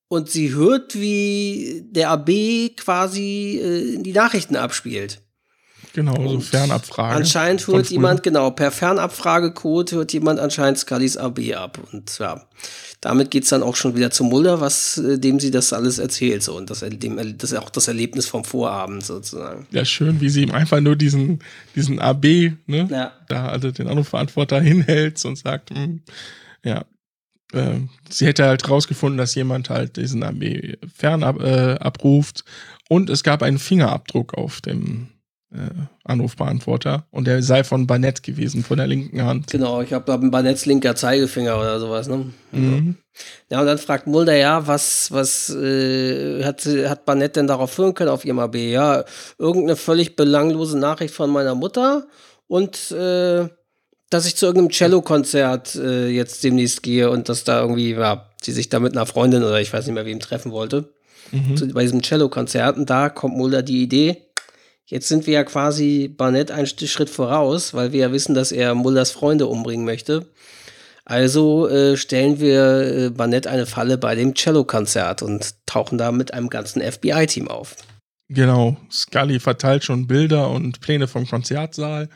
und 0.09 0.31
sie 0.31 0.55
hört, 0.55 0.95
wie 0.95 1.83
der 1.85 2.11
AB 2.11 2.77
quasi 2.77 3.61
äh, 3.63 4.03
die 4.03 4.13
Nachrichten 4.13 4.57
abspielt. 4.57 5.23
Genau, 5.97 6.29
so 6.29 6.41
Fernabfrage. 6.41 7.17
Anscheinend 7.17 7.67
hört 7.69 7.89
jemand, 7.89 8.23
genau, 8.23 8.51
per 8.51 8.71
Fernabfragecode 8.71 9.93
hört 9.93 10.13
jemand 10.13 10.39
anscheinend 10.39 10.79
Scullys 10.79 11.17
AB 11.17 11.55
ab. 11.55 11.79
Und 11.91 12.19
ja, 12.19 12.43
damit 13.01 13.31
geht 13.31 13.45
es 13.45 13.49
dann 13.49 13.63
auch 13.63 13.77
schon 13.77 13.97
wieder 13.97 14.11
zu 14.11 14.23
Mulder, 14.23 14.61
was 14.61 14.99
äh, 14.99 15.19
dem 15.19 15.41
sie 15.41 15.51
das 15.51 15.73
alles 15.73 15.99
erzählt. 15.99 16.43
So. 16.43 16.55
Und 16.55 16.69
das, 16.69 16.85
dem, 16.87 17.17
das 17.39 17.53
ist 17.53 17.59
auch 17.59 17.71
das 17.71 17.89
Erlebnis 17.89 18.27
vom 18.27 18.45
Vorabend 18.45 19.07
sozusagen. 19.07 19.67
Ja, 19.71 19.87
schön, 19.87 20.21
wie 20.21 20.29
sie 20.29 20.43
ihm 20.43 20.51
einfach 20.51 20.83
nur 20.83 20.97
diesen, 20.97 21.39
diesen 21.75 21.99
AB, 21.99 22.25
ne, 22.67 22.89
ja. 22.91 23.13
da 23.29 23.49
also 23.49 23.71
den 23.71 23.89
Anrufverantworter 23.89 24.61
hinhält 24.61 25.25
und 25.25 25.39
sagt, 25.39 25.71
mh, 25.71 25.79
hm, 25.79 26.03
ja, 26.63 26.85
äh, 27.55 27.79
sie 28.11 28.27
hätte 28.27 28.45
halt 28.45 28.69
rausgefunden, 28.69 29.17
dass 29.17 29.35
jemand 29.35 29.71
halt 29.71 29.97
diesen 29.97 30.23
AB 30.23 30.77
fernab 30.95 31.41
äh, 31.41 31.77
abruft 31.81 32.45
und 32.91 33.09
es 33.09 33.23
gab 33.23 33.43
einen 33.43 33.59
Fingerabdruck 33.59 34.35
auf 34.35 34.61
dem 34.61 35.09
äh, 35.09 35.16
Anrufbeantworter 36.05 37.07
und 37.11 37.27
der 37.27 37.43
sei 37.43 37.65
von 37.65 37.87
Barnett 37.87 38.23
gewesen, 38.23 38.63
von 38.63 38.77
der 38.77 38.87
linken 38.87 39.23
Hand. 39.23 39.49
Genau, 39.51 39.81
ich 39.83 39.93
habe 39.93 40.19
Barnetts 40.19 40.67
linker 40.67 40.95
Zeigefinger 40.95 41.59
oder 41.59 41.81
sowas, 41.81 42.09
ne? 42.09 42.33
Mhm. 42.53 42.97
Ja, 43.51 43.61
und 43.61 43.67
dann 43.67 43.79
fragt 43.79 44.07
Mulder, 44.07 44.37
ja, 44.37 44.67
was, 44.67 45.11
was 45.11 45.51
äh, 45.51 46.45
hat, 46.45 46.67
hat 46.67 47.07
Barnett 47.07 47.37
denn 47.37 47.47
darauf 47.47 47.73
führen 47.73 47.95
können 47.95 48.11
auf 48.11 48.25
ihrem 48.25 48.39
AB? 48.39 48.57
Ja, 48.57 49.05
irgendeine 49.39 49.77
völlig 49.77 50.17
belanglose 50.17 50.79
Nachricht 50.79 51.15
von 51.15 51.31
meiner 51.31 51.55
Mutter 51.55 52.07
und 52.47 52.91
äh, 52.91 53.49
dass 54.11 54.27
ich 54.27 54.37
zu 54.37 54.47
irgendeinem 54.47 54.71
Cello-Konzert 54.71 55.75
äh, 55.77 56.09
jetzt 56.09 56.45
demnächst 56.45 56.83
gehe 56.83 57.11
und 57.11 57.29
dass 57.29 57.45
da 57.45 57.61
irgendwie, 57.61 57.93
ja, 57.93 58.31
sie 58.41 58.53
sich 58.53 58.69
da 58.69 58.79
mit 58.79 58.97
einer 58.97 59.07
Freundin 59.07 59.43
oder 59.43 59.61
ich 59.61 59.73
weiß 59.73 59.87
nicht 59.87 59.95
mehr 59.95 60.07
wem 60.07 60.21
treffen 60.21 60.53
wollte. 60.53 60.93
Mhm. 61.33 61.57
Zu, 61.57 61.69
bei 61.69 61.83
diesem 61.83 62.03
Cello-Konzert. 62.03 62.77
Und 62.77 62.89
da 62.89 63.09
kommt 63.09 63.37
Mulder 63.37 63.63
die 63.63 63.83
Idee, 63.83 64.26
Jetzt 64.87 65.09
sind 65.09 65.27
wir 65.27 65.35
ja 65.35 65.45
quasi 65.45 66.09
Barnett 66.09 66.51
einen 66.51 66.67
Schritt 66.67 67.11
voraus, 67.11 67.75
weil 67.75 67.93
wir 67.93 68.01
ja 68.01 68.13
wissen, 68.13 68.35
dass 68.35 68.53
er 68.53 68.75
Mullers 68.75 69.11
Freunde 69.11 69.47
umbringen 69.47 69.85
möchte. 69.85 70.27
Also 71.05 71.69
äh, 71.69 71.97
stellen 71.97 72.41
wir 72.41 72.81
äh, 72.81 73.11
Barnett 73.11 73.47
eine 73.47 73.67
Falle 73.67 73.99
bei 73.99 74.15
dem 74.15 74.35
Cello-Konzert 74.35 75.23
und 75.23 75.55
tauchen 75.67 75.99
da 75.99 76.13
mit 76.13 76.35
einem 76.35 76.49
ganzen 76.49 76.83
FBI-Team 76.83 77.49
auf. 77.49 77.77
Genau, 78.29 78.77
Scully 78.91 79.39
verteilt 79.39 79.85
schon 79.85 80.07
Bilder 80.07 80.51
und 80.51 80.81
Pläne 80.81 81.07
vom 81.07 81.27
Konzertsaal 81.27 82.09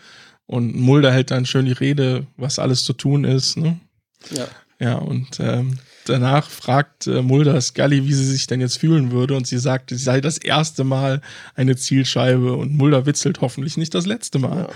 und 0.46 0.74
Mulder 0.74 1.12
hält 1.12 1.30
dann 1.30 1.46
schön 1.46 1.66
die 1.66 1.72
Rede, 1.72 2.26
was 2.36 2.58
alles 2.58 2.82
zu 2.82 2.92
tun 2.92 3.22
ist. 3.22 3.56
Ne? 3.56 3.78
Ja. 4.30 4.48
Ja, 4.80 4.94
und 4.96 5.38
ähm, 5.38 5.78
danach 6.10 6.50
fragt 6.50 7.06
äh, 7.06 7.22
Mulder 7.22 7.60
Scully, 7.60 8.06
wie 8.06 8.12
sie 8.12 8.26
sich 8.26 8.46
denn 8.46 8.60
jetzt 8.60 8.78
fühlen 8.78 9.12
würde. 9.12 9.34
Und 9.34 9.46
sie 9.46 9.58
sagt, 9.58 9.90
sie 9.90 9.96
sei 9.96 10.20
das 10.20 10.38
erste 10.38 10.84
Mal 10.84 11.22
eine 11.54 11.76
Zielscheibe. 11.76 12.52
Und 12.54 12.76
Mulder 12.76 13.06
witzelt 13.06 13.40
hoffentlich 13.40 13.76
nicht 13.76 13.94
das 13.94 14.06
letzte 14.06 14.38
Mal. 14.38 14.68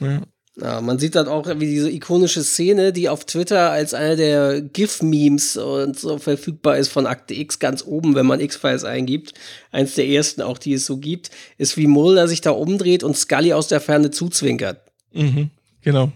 Ja. 0.00 0.06
ja. 0.06 0.22
Ja, 0.60 0.80
man 0.80 0.98
sieht 0.98 1.14
dann 1.14 1.28
auch 1.28 1.48
wie 1.48 1.66
diese 1.66 1.90
ikonische 1.90 2.42
Szene, 2.42 2.92
die 2.92 3.08
auf 3.08 3.24
Twitter 3.24 3.70
als 3.70 3.94
eine 3.94 4.16
der 4.16 4.60
GIF-Memes 4.60 5.56
und 5.56 5.98
so 5.98 6.18
verfügbar 6.18 6.76
ist 6.76 6.88
von 6.88 7.06
Akte 7.06 7.34
X 7.34 7.60
ganz 7.60 7.82
oben, 7.86 8.14
wenn 8.14 8.26
man 8.26 8.40
X-Files 8.40 8.84
eingibt. 8.84 9.32
Eins 9.70 9.94
der 9.94 10.06
ersten 10.06 10.42
auch, 10.42 10.58
die 10.58 10.74
es 10.74 10.84
so 10.84 10.98
gibt, 10.98 11.30
ist 11.56 11.76
wie 11.76 11.86
Mulder 11.86 12.28
sich 12.28 12.40
da 12.40 12.50
umdreht 12.50 13.04
und 13.04 13.16
Scully 13.16 13.54
aus 13.54 13.68
der 13.68 13.80
Ferne 13.80 14.10
zuzwinkert. 14.10 14.82
Mhm, 15.12 15.50
genau. 15.80 16.12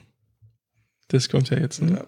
Das 1.09 1.29
kommt 1.29 1.49
ja 1.51 1.59
jetzt. 1.59 1.81
Ne? 1.81 1.93
Ja. 1.93 2.07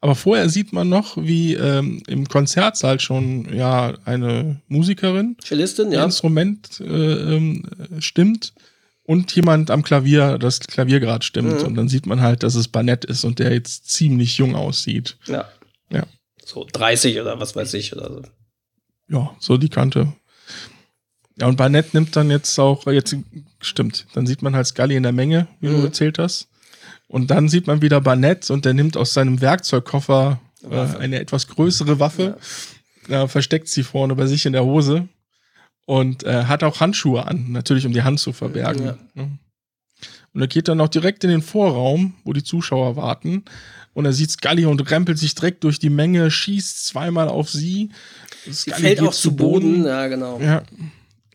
Aber 0.00 0.14
vorher 0.14 0.48
sieht 0.48 0.72
man 0.72 0.88
noch, 0.88 1.16
wie 1.16 1.54
ähm, 1.54 2.02
im 2.06 2.28
Konzertsaal 2.28 3.00
schon 3.00 3.52
ja 3.52 3.94
eine 4.04 4.60
Musikerin, 4.68 5.36
Cellistin, 5.42 5.90
ja. 5.90 6.04
Instrument 6.04 6.80
äh, 6.80 7.36
äh, 7.36 7.62
stimmt 7.98 8.52
und 9.02 9.34
jemand 9.34 9.70
am 9.70 9.82
Klavier 9.82 10.38
das 10.38 10.60
Klavier 10.60 11.00
gerade 11.00 11.24
stimmt. 11.24 11.60
Mhm. 11.60 11.66
Und 11.66 11.74
dann 11.74 11.88
sieht 11.88 12.06
man 12.06 12.20
halt, 12.20 12.44
dass 12.44 12.54
es 12.54 12.68
Barnett 12.68 13.04
ist 13.06 13.24
und 13.24 13.40
der 13.40 13.52
jetzt 13.52 13.90
ziemlich 13.90 14.38
jung 14.38 14.54
aussieht. 14.54 15.16
Ja. 15.26 15.48
Ja. 15.90 16.06
So 16.44 16.66
30 16.70 17.20
oder 17.20 17.40
was 17.40 17.56
weiß 17.56 17.74
ich 17.74 17.96
oder 17.96 18.12
so. 18.12 18.22
Ja, 19.08 19.34
so 19.40 19.56
die 19.56 19.70
Kante. 19.70 20.12
Ja, 21.40 21.46
und 21.46 21.56
Barnett 21.56 21.94
nimmt 21.94 22.14
dann 22.14 22.30
jetzt 22.30 22.58
auch, 22.58 22.86
jetzt 22.86 23.16
stimmt, 23.60 24.06
dann 24.12 24.26
sieht 24.26 24.42
man 24.42 24.54
halt 24.54 24.66
Scully 24.66 24.96
in 24.96 25.02
der 25.04 25.12
Menge, 25.12 25.48
wie 25.60 25.68
mhm. 25.68 25.80
du 25.80 25.86
erzählt 25.86 26.18
hast. 26.18 26.48
Und 27.08 27.30
dann 27.30 27.48
sieht 27.48 27.66
man 27.66 27.82
wieder 27.82 28.00
Barnett 28.00 28.50
und 28.50 28.64
der 28.64 28.74
nimmt 28.74 28.96
aus 28.96 29.14
seinem 29.14 29.40
Werkzeugkoffer 29.40 30.40
äh, 30.70 30.96
eine 30.98 31.18
etwas 31.18 31.48
größere 31.48 31.98
Waffe, 31.98 32.38
ja. 33.08 33.24
äh, 33.24 33.28
versteckt 33.28 33.68
sie 33.68 33.82
vorne 33.82 34.14
bei 34.14 34.26
sich 34.26 34.46
in 34.46 34.52
der 34.52 34.64
Hose 34.64 35.08
und 35.86 36.24
äh, 36.24 36.44
hat 36.44 36.62
auch 36.62 36.80
Handschuhe 36.80 37.26
an, 37.26 37.50
natürlich 37.50 37.86
um 37.86 37.92
die 37.92 38.02
Hand 38.02 38.20
zu 38.20 38.32
verbergen. 38.32 38.84
Ja. 38.84 38.98
Ne? 39.14 39.38
Und 40.34 40.42
er 40.42 40.46
geht 40.46 40.68
dann 40.68 40.80
auch 40.80 40.88
direkt 40.88 41.24
in 41.24 41.30
den 41.30 41.42
Vorraum, 41.42 42.14
wo 42.24 42.32
die 42.32 42.44
Zuschauer 42.44 42.96
warten. 42.96 43.44
Und 43.94 44.04
er 44.04 44.12
sieht 44.12 44.30
Scully 44.30 44.66
und 44.66 44.90
rempelt 44.90 45.18
sich 45.18 45.34
direkt 45.34 45.64
durch 45.64 45.78
die 45.78 45.90
Menge, 45.90 46.30
schießt 46.30 46.86
zweimal 46.86 47.28
auf 47.28 47.50
sie. 47.50 47.90
Sie 48.48 48.70
fällt 48.70 49.00
auch 49.00 49.12
zu 49.12 49.34
Boden. 49.34 49.78
Boden. 49.78 49.86
Ja, 49.86 50.06
genau. 50.06 50.38
Ja. 50.40 50.62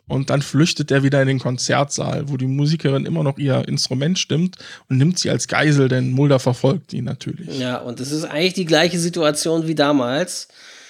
Und 0.07 0.29
dann 0.29 0.41
flüchtet 0.41 0.91
er 0.91 1.03
wieder 1.03 1.21
in 1.21 1.27
den 1.27 1.39
Konzertsaal, 1.39 2.29
wo 2.29 2.35
die 2.35 2.47
Musikerin 2.47 3.05
immer 3.05 3.23
noch 3.23 3.37
ihr 3.37 3.65
Instrument 3.67 4.19
stimmt 4.19 4.57
und 4.89 4.97
nimmt 4.97 5.17
sie 5.17 5.29
als 5.29 5.47
Geisel, 5.47 5.87
denn 5.87 6.11
Mulder 6.11 6.39
verfolgt 6.39 6.93
ihn 6.93 7.05
natürlich. 7.05 7.57
Ja, 7.57 7.77
und 7.77 7.99
es 8.01 8.11
ist 8.11 8.25
eigentlich 8.25 8.53
die 8.53 8.65
gleiche 8.65 8.99
Situation 8.99 9.65
wie 9.65 9.75
damals. 9.75 10.49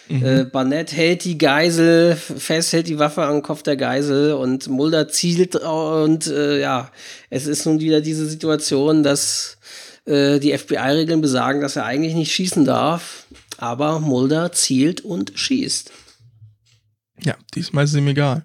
Mhm. 0.09 0.25
Äh, 0.25 0.43
Barnett 0.45 0.91
hält 0.91 1.23
die 1.23 1.37
Geisel 1.37 2.15
fest, 2.15 2.73
hält 2.73 2.87
die 2.87 2.99
Waffe 2.99 3.23
am 3.23 3.41
Kopf 3.41 3.63
der 3.63 3.77
Geisel 3.77 4.33
und 4.33 4.67
Mulder 4.67 5.07
zielt 5.07 5.55
und 5.55 6.27
äh, 6.27 6.59
ja, 6.59 6.91
es 7.29 7.45
ist 7.45 7.65
nun 7.65 7.79
wieder 7.79 8.01
diese 8.01 8.25
Situation, 8.25 9.03
dass 9.03 9.57
äh, 10.05 10.39
die 10.39 10.57
FBI-Regeln 10.57 11.21
besagen, 11.21 11.61
dass 11.61 11.77
er 11.77 11.85
eigentlich 11.85 12.15
nicht 12.15 12.33
schießen 12.33 12.65
darf, 12.65 13.27
aber 13.57 13.99
Mulder 13.99 14.51
zielt 14.51 15.01
und 15.01 15.31
schießt. 15.35 15.91
Ja, 17.23 17.35
diesmal 17.55 17.85
ist 17.85 17.91
es 17.91 17.97
ihm 17.97 18.07
egal. 18.07 18.43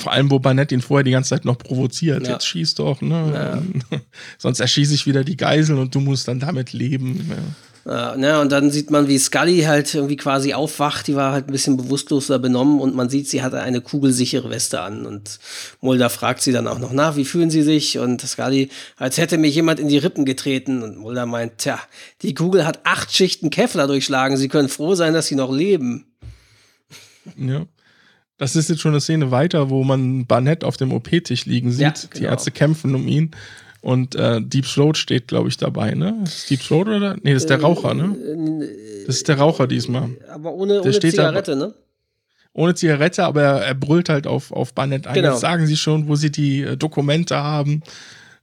Vor 0.00 0.12
allem, 0.12 0.30
wo 0.30 0.38
Barnett 0.38 0.72
ihn 0.72 0.80
vorher 0.80 1.04
die 1.04 1.10
ganze 1.10 1.30
Zeit 1.30 1.44
noch 1.44 1.58
provoziert. 1.58 2.26
Ja. 2.26 2.32
Jetzt 2.32 2.46
schieß 2.46 2.74
doch, 2.74 3.00
ne? 3.02 3.62
Ja. 3.92 3.98
Sonst 4.38 4.60
erschieße 4.60 4.94
ich 4.94 5.06
wieder 5.06 5.24
die 5.24 5.36
Geiseln 5.36 5.78
und 5.78 5.94
du 5.94 6.00
musst 6.00 6.26
dann 6.26 6.40
damit 6.40 6.72
leben. 6.72 7.30
Ja. 7.30 7.36
Ne, 7.84 8.38
und 8.38 8.52
dann 8.52 8.70
sieht 8.70 8.90
man, 8.90 9.08
wie 9.08 9.18
Scully 9.18 9.62
halt 9.62 9.94
irgendwie 9.94 10.16
quasi 10.16 10.52
aufwacht. 10.52 11.06
Die 11.06 11.16
war 11.16 11.32
halt 11.32 11.48
ein 11.48 11.52
bisschen 11.52 11.78
bewusstloser 11.78 12.38
benommen 12.38 12.78
und 12.78 12.94
man 12.94 13.08
sieht, 13.08 13.28
sie 13.28 13.42
hatte 13.42 13.60
eine 13.60 13.80
kugelsichere 13.80 14.50
Weste 14.50 14.80
an. 14.80 15.06
Und 15.06 15.38
Mulder 15.80 16.10
fragt 16.10 16.42
sie 16.42 16.52
dann 16.52 16.68
auch 16.68 16.78
noch, 16.78 16.92
na, 16.92 17.16
wie 17.16 17.24
fühlen 17.24 17.50
sie 17.50 17.62
sich? 17.62 17.98
Und 17.98 18.20
Scully, 18.20 18.68
als 18.96 19.16
hätte 19.16 19.38
mich 19.38 19.54
jemand 19.54 19.80
in 19.80 19.88
die 19.88 19.98
Rippen 19.98 20.26
getreten. 20.26 20.82
Und 20.82 20.98
Mulder 20.98 21.24
meint, 21.24 21.58
tja, 21.58 21.80
die 22.22 22.34
Kugel 22.34 22.66
hat 22.66 22.80
acht 22.84 23.14
Schichten 23.14 23.48
Kevlar 23.48 23.86
durchschlagen. 23.86 24.36
Sie 24.36 24.48
können 24.48 24.68
froh 24.68 24.94
sein, 24.94 25.14
dass 25.14 25.26
sie 25.26 25.36
noch 25.36 25.52
leben. 25.52 26.06
Ja. 27.36 27.66
Das 28.40 28.56
ist 28.56 28.70
jetzt 28.70 28.80
schon 28.80 28.92
eine 28.92 29.00
Szene 29.02 29.30
weiter, 29.30 29.68
wo 29.70 29.84
man 29.84 30.24
Barnett 30.26 30.64
auf 30.64 30.76
dem 30.78 30.92
OP-Tisch 30.92 31.44
liegen 31.44 31.70
sieht. 31.70 31.80
Ja, 31.82 31.92
genau. 31.92 32.18
Die 32.18 32.24
Ärzte 32.24 32.50
kämpfen 32.50 32.94
um 32.94 33.06
ihn. 33.06 33.30
Und 33.82 34.14
äh, 34.14 34.40
Deep 34.42 34.66
Throat 34.66 34.96
steht, 34.96 35.28
glaube 35.28 35.48
ich, 35.50 35.56
dabei, 35.58 35.92
ne? 35.92 36.20
Ist 36.24 36.48
Deep 36.50 36.60
Throat 36.62 36.88
oder? 36.88 37.16
Nee, 37.22 37.34
das 37.34 37.42
ist 37.44 37.50
der 37.50 37.60
Raucher, 37.60 37.94
ne? 37.94 38.16
Das 39.06 39.16
ist 39.16 39.28
der 39.28 39.38
Raucher 39.38 39.66
diesmal. 39.66 40.10
Aber 40.32 40.52
ohne, 40.52 40.80
ohne 40.82 40.92
steht 40.92 41.16
da- 41.18 41.28
Zigarette, 41.28 41.54
ne? 41.56 41.74
Ohne 42.52 42.74
Zigarette, 42.74 43.24
aber 43.24 43.42
er, 43.42 43.56
er 43.66 43.74
brüllt 43.74 44.08
halt 44.08 44.26
auf, 44.26 44.52
auf 44.52 44.74
Barnett 44.74 45.06
ein. 45.06 45.14
Genau. 45.14 45.30
Jetzt 45.32 45.40
sagen 45.40 45.66
sie 45.66 45.76
schon, 45.76 46.08
wo 46.08 46.16
sie 46.16 46.30
die 46.32 46.62
äh, 46.62 46.76
Dokumente 46.76 47.36
haben. 47.36 47.82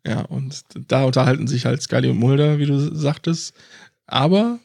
Ja, 0.05 0.21
und 0.21 0.61
da 0.87 1.03
unterhalten 1.05 1.47
sich 1.47 1.65
halt 1.65 1.81
Scully 1.81 2.09
und 2.09 2.17
Mulder, 2.17 2.59
wie 2.59 2.65
du 2.67 2.77
sagtest. 2.95 3.53
Aber. 4.05 4.59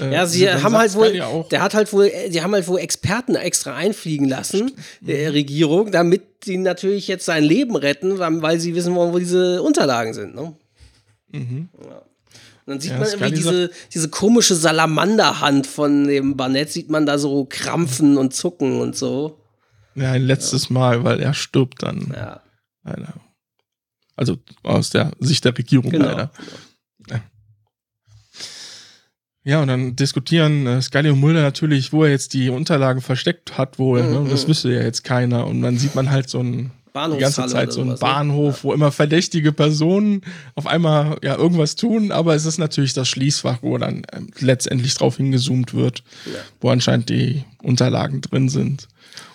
Äh, 0.00 0.12
Ja, 0.12 0.26
sie 0.26 0.50
haben 0.50 0.76
halt 0.76 0.94
wohl, 0.94 1.20
auch, 1.20 1.48
der 1.48 1.62
hat 1.62 1.74
halt 1.74 1.92
wohl, 1.92 2.10
die 2.30 2.42
haben 2.42 2.52
halt 2.52 2.66
wohl 2.68 2.78
Experten 2.78 3.34
extra 3.34 3.74
einfliegen 3.74 4.28
lassen, 4.28 4.72
der 5.00 5.32
Regierung, 5.32 5.90
damit 5.90 6.22
sie 6.44 6.58
natürlich 6.58 7.08
jetzt 7.08 7.24
sein 7.24 7.44
Leben 7.44 7.76
retten, 7.76 8.18
weil 8.18 8.60
sie 8.60 8.74
wissen 8.74 8.94
wollen, 8.94 9.12
wo 9.12 9.18
diese 9.18 9.62
Unterlagen 9.62 10.14
sind, 10.14 10.34
ne? 10.34 10.54
Mhm. 11.32 11.68
Ja. 11.82 12.02
Und 12.66 12.70
dann 12.70 12.80
sieht 12.80 12.92
Ja, 12.92 12.98
man 12.98 13.08
irgendwie 13.08 13.32
diese, 13.32 13.70
diese 13.92 14.08
komische 14.08 14.54
Salamanderhand 14.54 15.66
von 15.66 16.06
dem 16.06 16.36
Barnett, 16.36 16.70
sieht 16.70 16.88
man 16.88 17.04
da 17.04 17.18
so 17.18 17.44
krampfen 17.44 18.16
und 18.16 18.32
zucken 18.32 18.80
und 18.80 18.96
so. 18.96 19.38
Ja, 19.94 20.12
ein 20.12 20.22
letztes 20.22 20.70
Mal, 20.70 21.04
weil 21.04 21.20
er 21.20 21.34
stirbt 21.34 21.82
dann. 21.82 22.12
Ja, 22.16 22.40
Leider. 22.84 23.14
Also 24.16 24.38
aus 24.62 24.90
der 24.90 25.12
Sicht 25.18 25.44
der 25.44 25.56
Regierung 25.56 25.90
genau. 25.90 26.06
leider. 26.06 26.30
Ja, 29.44 29.60
und 29.60 29.68
dann 29.68 29.94
diskutieren 29.94 30.66
äh, 30.66 30.80
Scully 30.82 31.10
und 31.10 31.20
Mulder 31.20 31.42
natürlich, 31.42 31.92
wo 31.92 32.04
er 32.04 32.10
jetzt 32.10 32.32
die 32.32 32.48
Unterlagen 32.48 33.02
versteckt 33.02 33.58
hat, 33.58 33.78
wohl. 33.78 34.02
Mhm, 34.02 34.10
Ne? 34.10 34.20
Und 34.20 34.32
das 34.32 34.44
mhm. 34.44 34.48
wüsste 34.50 34.72
ja 34.72 34.82
jetzt 34.82 35.04
keiner. 35.04 35.46
Und 35.46 35.60
dann 35.62 35.76
sieht 35.76 35.94
man 35.94 36.10
halt 36.10 36.30
so 36.30 36.40
ein, 36.40 36.70
die 36.94 37.18
ganze 37.18 37.46
Zeit 37.46 37.72
so 37.72 37.80
einen 37.82 37.90
sowas, 37.90 38.00
ne? 38.00 38.06
Bahnhof, 38.06 38.64
wo 38.64 38.72
immer 38.72 38.90
verdächtige 38.92 39.52
Personen 39.52 40.22
auf 40.54 40.66
einmal 40.66 41.18
ja 41.22 41.36
irgendwas 41.36 41.74
tun, 41.76 42.10
aber 42.12 42.34
es 42.36 42.46
ist 42.46 42.56
natürlich 42.58 42.92
das 42.94 43.08
Schließfach, 43.08 43.58
wo 43.62 43.76
dann 43.78 44.02
ähm, 44.12 44.28
letztendlich 44.38 44.94
drauf 44.94 45.16
hingezoomt 45.18 45.74
wird, 45.74 46.04
Ja. 46.26 46.40
wo 46.60 46.70
anscheinend 46.70 47.08
die 47.10 47.44
Unterlagen 47.62 48.20
drin 48.22 48.48
sind. 48.48 48.88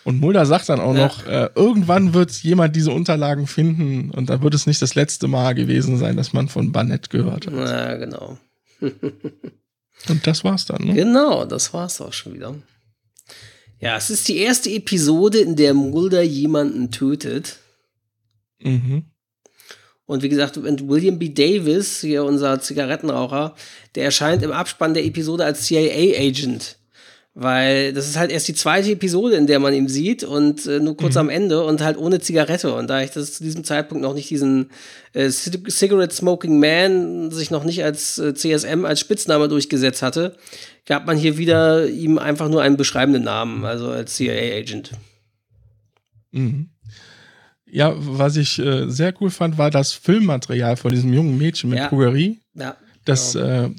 Und 0.05 0.22
Mulder 0.22 0.45
sagt 0.45 0.70
dann 0.70 0.80
auch 0.80 0.95
Ja. 0.95 1.05
noch, 1.07 1.28
äh, 1.28 1.49
irgendwann 1.53 2.14
wird 2.14 2.32
jemand 2.32 2.76
diese 2.76 2.91
Unterlagen 2.91 3.45
finden 3.45 4.10
und 4.12 4.30
da 4.30 4.41
wird 4.41 4.53
es 4.55 4.66
nicht 4.66 4.82
das 4.82 4.95
letzte 4.95 5.28
Mal 5.28 5.53
gewesen 5.53 5.97
sein, 5.97 6.16
dass 6.18 6.34
man 6.34 6.47
von 6.47 6.72
Barnett 6.72 7.10
gehört 7.10 7.45
hat. 7.45 7.53
Ja, 7.53 7.95
genau. 7.97 8.38
Und 10.08 10.26
das 10.26 10.43
war's 10.43 10.66
dann, 10.66 10.84
ne? 10.84 10.93
Genau, 10.93 11.45
das 11.45 11.74
war's 11.74 12.00
auch 12.00 12.14
schon 12.14 12.34
wieder. 12.34 12.56
Ja, 13.80 13.97
es 13.97 14.10
ist 14.10 14.28
die 14.28 14.38
erste 14.38 14.70
Episode, 14.70 15.39
in 15.39 15.56
der 15.56 15.74
Mulder 15.74 16.22
jemanden 16.22 16.91
tötet. 16.91 17.60
Mhm. 18.60 19.04
Und 20.06 20.24
wie 20.24 20.30
gesagt, 20.30 20.58
William 20.62 21.20
B. 21.20 21.30
Davis, 21.30 22.02
hier 22.02 22.24
unser 22.24 22.60
Zigarettenraucher, 22.60 23.56
der 23.93 24.06
erscheint 24.06 24.41
im 24.41 24.52
Abspann 24.52 24.95
der 24.95 25.06
Episode 25.06 25.45
als 25.45 25.66
CIA-Agent. 25.66 26.78
Weil 27.36 27.93
das 27.93 28.09
ist 28.09 28.17
halt 28.17 28.32
erst 28.32 28.47
die 28.47 28.53
zweite 28.55 28.91
Episode, 28.91 29.36
in 29.36 29.47
der 29.47 29.59
man 29.59 29.73
ihn 29.73 29.88
sieht 29.88 30.23
und 30.23 30.65
äh, 30.65 30.80
nur 30.80 30.97
kurz 30.97 31.15
am 31.15 31.30
Ende 31.30 31.63
und 31.63 31.80
halt 31.82 31.97
ohne 31.97 32.19
Zigarette. 32.19 32.73
Und 32.73 32.89
da 32.89 33.01
ich 33.01 33.11
das 33.11 33.34
zu 33.34 33.43
diesem 33.43 33.63
Zeitpunkt 33.63 34.01
noch 34.01 34.13
nicht 34.15 34.30
diesen 34.30 34.71
äh, 35.13 35.30
Cig- 35.30 35.69
Cigarette 35.69 36.13
Smoking 36.13 36.59
Man 36.59 37.32
sich 37.32 37.49
noch 37.51 37.63
nicht 37.63 37.84
als 37.84 38.17
äh, 38.17 38.34
CSM 38.34 38.84
als 38.84 38.99
Spitzname 38.99 39.47
durchgesetzt 39.47 40.01
hatte, 40.01 40.36
gab 40.86 41.05
man 41.05 41.17
hier 41.17 41.38
wieder 41.38 41.88
ihm 41.88 42.17
einfach 42.17 42.49
nur 42.49 42.61
einen 42.63 42.77
beschreibenden 42.77 43.23
Namen, 43.23 43.63
also 43.63 43.89
als 43.89 44.15
CIA-Agent. 44.15 44.91
Mhm. 46.32 46.69
Ja, 47.71 47.93
was 47.95 48.36
ich 48.38 48.57
äh, 48.59 48.89
sehr 48.89 49.13
cool 49.21 49.30
fand, 49.30 49.57
war 49.59 49.69
das 49.69 49.93
Filmmaterial 49.93 50.75
von 50.77 50.91
diesem 50.91 51.13
jungen 51.13 51.38
Mädchen 51.38 51.69
mit 51.69 51.80
Ja. 51.80 51.89
Ja. 52.55 52.75
Das, 53.05 53.36
äh, 53.36 53.69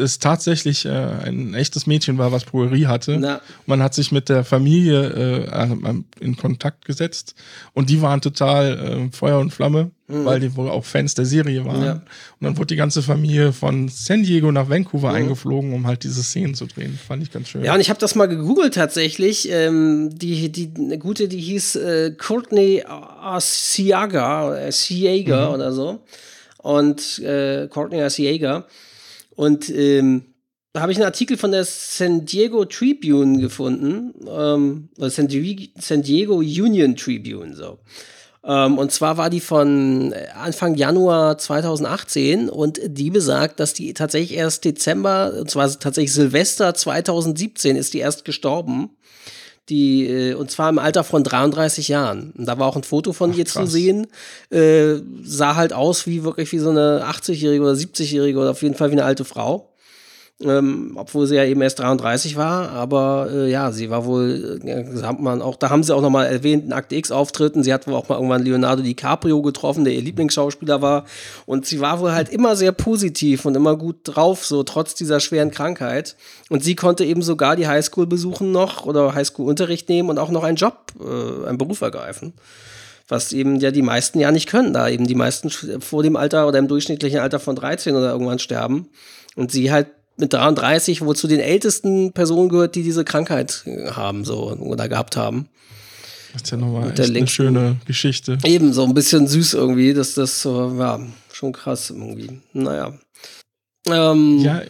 das 0.00 0.18
tatsächlich 0.18 0.84
äh, 0.86 0.90
ein 0.90 1.54
echtes 1.54 1.86
Mädchen 1.86 2.18
war, 2.18 2.32
was 2.32 2.44
Drogerie 2.46 2.86
hatte. 2.86 3.18
Na, 3.18 3.40
Man 3.66 3.82
hat 3.82 3.94
sich 3.94 4.10
mit 4.10 4.28
der 4.28 4.44
Familie 4.44 5.46
äh, 5.48 5.96
in 6.20 6.36
Kontakt 6.36 6.84
gesetzt 6.84 7.34
und 7.74 7.88
die 7.90 8.02
waren 8.02 8.20
total 8.20 8.78
äh, 9.10 9.16
Feuer 9.16 9.38
und 9.38 9.52
Flamme, 9.52 9.90
weil 10.08 10.40
die 10.40 10.56
wohl 10.56 10.68
auch 10.68 10.84
Fans 10.84 11.14
der 11.14 11.24
Serie 11.24 11.64
waren. 11.64 11.78
Mhm. 11.78 11.84
Ja. 11.86 11.92
Und 11.92 12.02
dann 12.40 12.56
wurde 12.56 12.66
die 12.66 12.76
ganze 12.76 13.00
Familie 13.00 13.52
von 13.52 13.88
San 13.88 14.24
Diego 14.24 14.50
nach 14.50 14.68
Vancouver 14.68 15.10
Mhm. 15.10 15.14
eingeflogen, 15.14 15.72
um 15.72 15.86
halt 15.86 16.02
diese 16.02 16.24
Szenen 16.24 16.54
zu 16.56 16.66
drehen. 16.66 16.98
Fand 17.06 17.22
ich 17.22 17.30
ganz 17.30 17.48
schön. 17.48 17.62
Ja, 17.62 17.74
und 17.74 17.80
ich 17.80 17.90
habe 17.90 18.00
das 18.00 18.16
mal 18.16 18.26
gegoogelt 18.26 18.74
tatsächlich. 18.74 19.48
Ähm, 19.52 20.10
die, 20.18 20.50
die 20.50 20.72
eine 20.76 20.98
gute, 20.98 21.28
die 21.28 21.38
hieß 21.40 21.76
äh, 21.76 22.10
Courtney 22.18 22.82
Asiaga, 22.86 24.56
äh, 24.58 24.72
Siega 24.72 25.50
oder 25.54 25.72
so. 25.72 26.00
Und 26.58 27.18
äh, 27.20 27.68
Courtney 27.68 28.02
Asiaga. 28.02 28.66
Und 29.40 29.70
ähm, 29.70 30.34
da 30.74 30.82
habe 30.82 30.92
ich 30.92 30.98
einen 30.98 31.06
Artikel 31.06 31.38
von 31.38 31.50
der 31.50 31.64
San 31.64 32.26
Diego 32.26 32.66
Tribune 32.66 33.40
gefunden. 33.40 34.12
Ähm, 34.28 34.90
oder 34.98 35.08
San, 35.08 35.28
Di- 35.28 35.72
San 35.78 36.02
Diego 36.02 36.36
Union 36.40 36.94
Tribune, 36.94 37.56
so. 37.56 37.78
Ähm, 38.44 38.76
und 38.76 38.92
zwar 38.92 39.16
war 39.16 39.30
die 39.30 39.40
von 39.40 40.12
äh, 40.12 40.26
Anfang 40.34 40.74
Januar 40.74 41.38
2018 41.38 42.50
und 42.50 42.80
die 42.84 43.08
besagt, 43.08 43.60
dass 43.60 43.72
die 43.72 43.94
tatsächlich 43.94 44.36
erst 44.36 44.66
Dezember, 44.66 45.32
und 45.40 45.50
zwar 45.50 45.70
tatsächlich 45.78 46.12
Silvester 46.12 46.74
2017 46.74 47.76
ist 47.76 47.94
die 47.94 48.00
erst 48.00 48.26
gestorben. 48.26 48.90
Die, 49.68 50.06
äh, 50.06 50.34
und 50.34 50.50
zwar 50.50 50.68
im 50.68 50.78
Alter 50.78 51.04
von 51.04 51.22
33 51.22 51.88
Jahren. 51.88 52.32
Und 52.36 52.46
da 52.46 52.58
war 52.58 52.66
auch 52.66 52.76
ein 52.76 52.82
Foto 52.82 53.12
von 53.12 53.32
Ach, 53.32 53.36
ihr 53.36 53.46
zu 53.46 53.66
sehen. 53.66 54.08
Äh, 54.50 54.96
sah 55.22 55.54
halt 55.54 55.72
aus 55.72 56.06
wie 56.06 56.24
wirklich 56.24 56.50
wie 56.52 56.58
so 56.58 56.70
eine 56.70 57.04
80-Jährige 57.04 57.62
oder 57.62 57.74
70-Jährige 57.74 58.38
oder 58.38 58.50
auf 58.50 58.62
jeden 58.62 58.74
Fall 58.74 58.88
wie 58.88 58.94
eine 58.94 59.04
alte 59.04 59.24
Frau. 59.24 59.69
Ähm, 60.42 60.92
obwohl 60.94 61.26
sie 61.26 61.36
ja 61.36 61.44
eben 61.44 61.60
erst 61.60 61.80
33 61.80 62.34
war, 62.36 62.70
aber 62.70 63.28
äh, 63.30 63.50
ja, 63.50 63.72
sie 63.72 63.90
war 63.90 64.06
wohl, 64.06 64.58
äh, 64.64 65.02
hat 65.02 65.20
man 65.20 65.42
auch, 65.42 65.56
da 65.56 65.68
haben 65.68 65.82
sie 65.82 65.94
auch 65.94 66.00
nochmal 66.00 66.28
erwähnt, 66.28 66.64
in 66.64 66.72
Akte 66.72 66.96
X 66.96 67.12
auftritten. 67.12 67.62
Sie 67.62 67.74
hat 67.74 67.86
wohl 67.86 67.92
auch 67.92 68.08
mal 68.08 68.14
irgendwann 68.14 68.42
Leonardo 68.42 68.82
DiCaprio 68.82 69.42
getroffen, 69.42 69.84
der 69.84 69.92
ihr 69.92 70.00
Lieblingsschauspieler 70.00 70.80
war. 70.80 71.04
Und 71.44 71.66
sie 71.66 71.80
war 71.80 72.00
wohl 72.00 72.12
halt 72.12 72.30
immer 72.30 72.56
sehr 72.56 72.72
positiv 72.72 73.44
und 73.44 73.54
immer 73.54 73.76
gut 73.76 73.96
drauf, 74.04 74.46
so 74.46 74.62
trotz 74.62 74.94
dieser 74.94 75.20
schweren 75.20 75.50
Krankheit. 75.50 76.16
Und 76.48 76.64
sie 76.64 76.74
konnte 76.74 77.04
eben 77.04 77.20
sogar 77.20 77.54
die 77.54 77.68
Highschool 77.68 78.06
besuchen 78.06 78.50
noch 78.50 78.86
oder 78.86 79.14
Highschool-Unterricht 79.14 79.90
nehmen 79.90 80.08
und 80.08 80.18
auch 80.18 80.30
noch 80.30 80.44
einen 80.44 80.56
Job, 80.56 80.94
äh, 81.00 81.48
einen 81.48 81.58
Beruf 81.58 81.82
ergreifen. 81.82 82.32
Was 83.08 83.34
eben 83.34 83.60
ja 83.60 83.72
die 83.72 83.82
meisten 83.82 84.18
ja 84.18 84.32
nicht 84.32 84.48
können, 84.48 84.72
da 84.72 84.88
eben 84.88 85.06
die 85.06 85.14
meisten 85.14 85.50
vor 85.50 86.02
dem 86.02 86.16
Alter 86.16 86.48
oder 86.48 86.58
im 86.58 86.68
durchschnittlichen 86.68 87.18
Alter 87.18 87.40
von 87.40 87.56
13 87.56 87.94
oder 87.94 88.12
irgendwann 88.12 88.38
sterben. 88.38 88.88
Und 89.36 89.52
sie 89.52 89.70
halt 89.70 89.88
mit 90.20 90.32
33 90.32 91.02
wohl 91.02 91.16
zu 91.16 91.26
den 91.26 91.40
ältesten 91.40 92.12
Personen 92.12 92.48
gehört, 92.48 92.74
die 92.74 92.82
diese 92.82 93.04
Krankheit 93.04 93.62
äh, 93.66 93.90
haben 93.90 94.24
so 94.24 94.52
oder 94.52 94.88
gehabt 94.88 95.16
haben. 95.16 95.48
Das 96.32 96.42
ist 96.42 96.50
ja 96.50 96.58
nochmal 96.58 96.90
echt 96.90 97.00
eine 97.00 97.26
schöne 97.26 97.76
Geschichte. 97.86 98.38
Eben 98.44 98.72
so 98.72 98.84
ein 98.84 98.94
bisschen 98.94 99.26
süß 99.26 99.54
irgendwie, 99.54 99.94
dass 99.94 100.14
das 100.14 100.42
so, 100.42 100.76
ja, 100.78 101.00
schon 101.32 101.52
krass 101.52 101.90
irgendwie. 101.90 102.40
Naja. 102.52 102.92
Ähm, 103.88 104.38
Ja, 104.38 104.62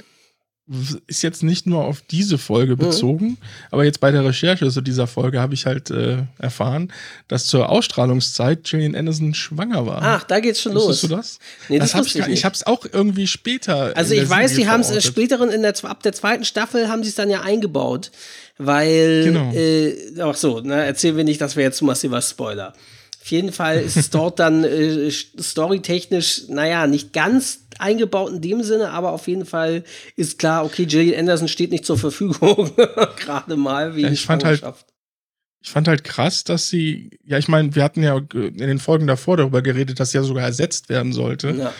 ist 1.06 1.22
jetzt 1.22 1.42
nicht 1.42 1.66
nur 1.66 1.84
auf 1.84 2.00
diese 2.02 2.36
Mhm. 2.36 2.38
Folge 2.38 2.76
bezogen, 2.76 3.38
aber 3.70 3.84
jetzt 3.84 4.00
bei 4.00 4.10
der 4.10 4.24
Recherche 4.24 4.70
zu 4.70 4.80
dieser 4.80 5.06
Folge 5.06 5.40
habe 5.40 5.54
ich 5.54 5.66
halt 5.66 5.90
äh, 5.90 6.18
erfahren, 6.38 6.92
dass 7.28 7.46
zur 7.46 7.68
Ausstrahlungszeit 7.68 8.64
Gillian 8.64 8.94
Anderson 8.94 9.34
schwanger 9.34 9.86
war. 9.86 10.00
Ach, 10.02 10.24
da 10.24 10.40
geht's 10.40 10.60
schon 10.60 10.72
los. 10.72 10.86
Wusstest 10.88 11.10
du 11.12 11.16
das? 11.16 11.38
Nee, 11.68 11.78
das 11.78 11.92
das 11.92 12.06
ich, 12.06 12.26
ich 12.28 12.44
habe 12.44 12.54
es 12.54 12.66
auch 12.66 12.86
irgendwie 12.90 13.26
später. 13.26 13.92
Also 13.96 14.14
ich 14.14 14.28
weiß, 14.28 14.50
Serie 14.52 14.64
die 14.64 14.70
haben 14.70 14.80
es 14.82 15.04
späteren 15.04 15.50
in 15.50 15.62
der 15.62 15.74
ab 15.84 16.02
der 16.02 16.12
zweiten 16.12 16.44
Staffel 16.44 16.88
haben 16.88 17.02
sie 17.02 17.08
es 17.08 17.14
dann 17.16 17.30
ja 17.30 17.40
eingebaut, 17.42 18.10
weil 18.58 19.24
Genau. 19.24 19.52
äh, 19.52 20.20
ach 20.20 20.36
so, 20.36 20.60
ne, 20.60 20.84
erzählen 20.84 21.16
wir 21.16 21.24
nicht, 21.24 21.40
das 21.40 21.56
wäre 21.56 21.66
jetzt 21.68 21.78
zu 21.78 21.84
massiver 21.84 22.22
Spoiler. 22.22 22.74
Auf 23.30 23.32
jeden 23.32 23.52
Fall 23.52 23.78
ist 23.78 23.96
es 23.96 24.10
dort 24.10 24.40
dann 24.40 24.64
äh, 24.64 25.08
storytechnisch, 25.08 26.48
naja, 26.48 26.88
nicht 26.88 27.12
ganz 27.12 27.60
eingebaut 27.78 28.32
in 28.32 28.40
dem 28.40 28.64
Sinne, 28.64 28.90
aber 28.90 29.12
auf 29.12 29.28
jeden 29.28 29.46
Fall 29.46 29.84
ist 30.16 30.40
klar, 30.40 30.64
okay, 30.64 30.84
Gillian 30.84 31.16
Anderson 31.16 31.46
steht 31.46 31.70
nicht 31.70 31.86
zur 31.86 31.96
Verfügung, 31.96 32.72
gerade 33.16 33.54
mal 33.54 33.94
wie 33.94 34.02
Ja, 34.02 34.10
ich 34.10 34.22
fand 34.26 34.44
halt- 34.44 34.64
Ich 35.62 35.70
fand 35.70 35.86
halt 35.86 36.02
krass, 36.02 36.42
dass 36.42 36.70
sie, 36.70 37.20
ja, 37.22 37.38
ich 37.38 37.46
meine, 37.46 37.72
wir 37.76 37.84
hatten 37.84 38.02
ja 38.02 38.16
in 38.32 38.56
den 38.56 38.80
Folgen 38.80 39.06
davor 39.06 39.36
darüber 39.36 39.62
geredet, 39.62 40.00
dass 40.00 40.10
sie 40.10 40.18
ja 40.18 40.24
sogar 40.24 40.42
ersetzt 40.44 40.88
werden 40.88 41.12
sollte. 41.12 41.50
ja. 41.50 41.72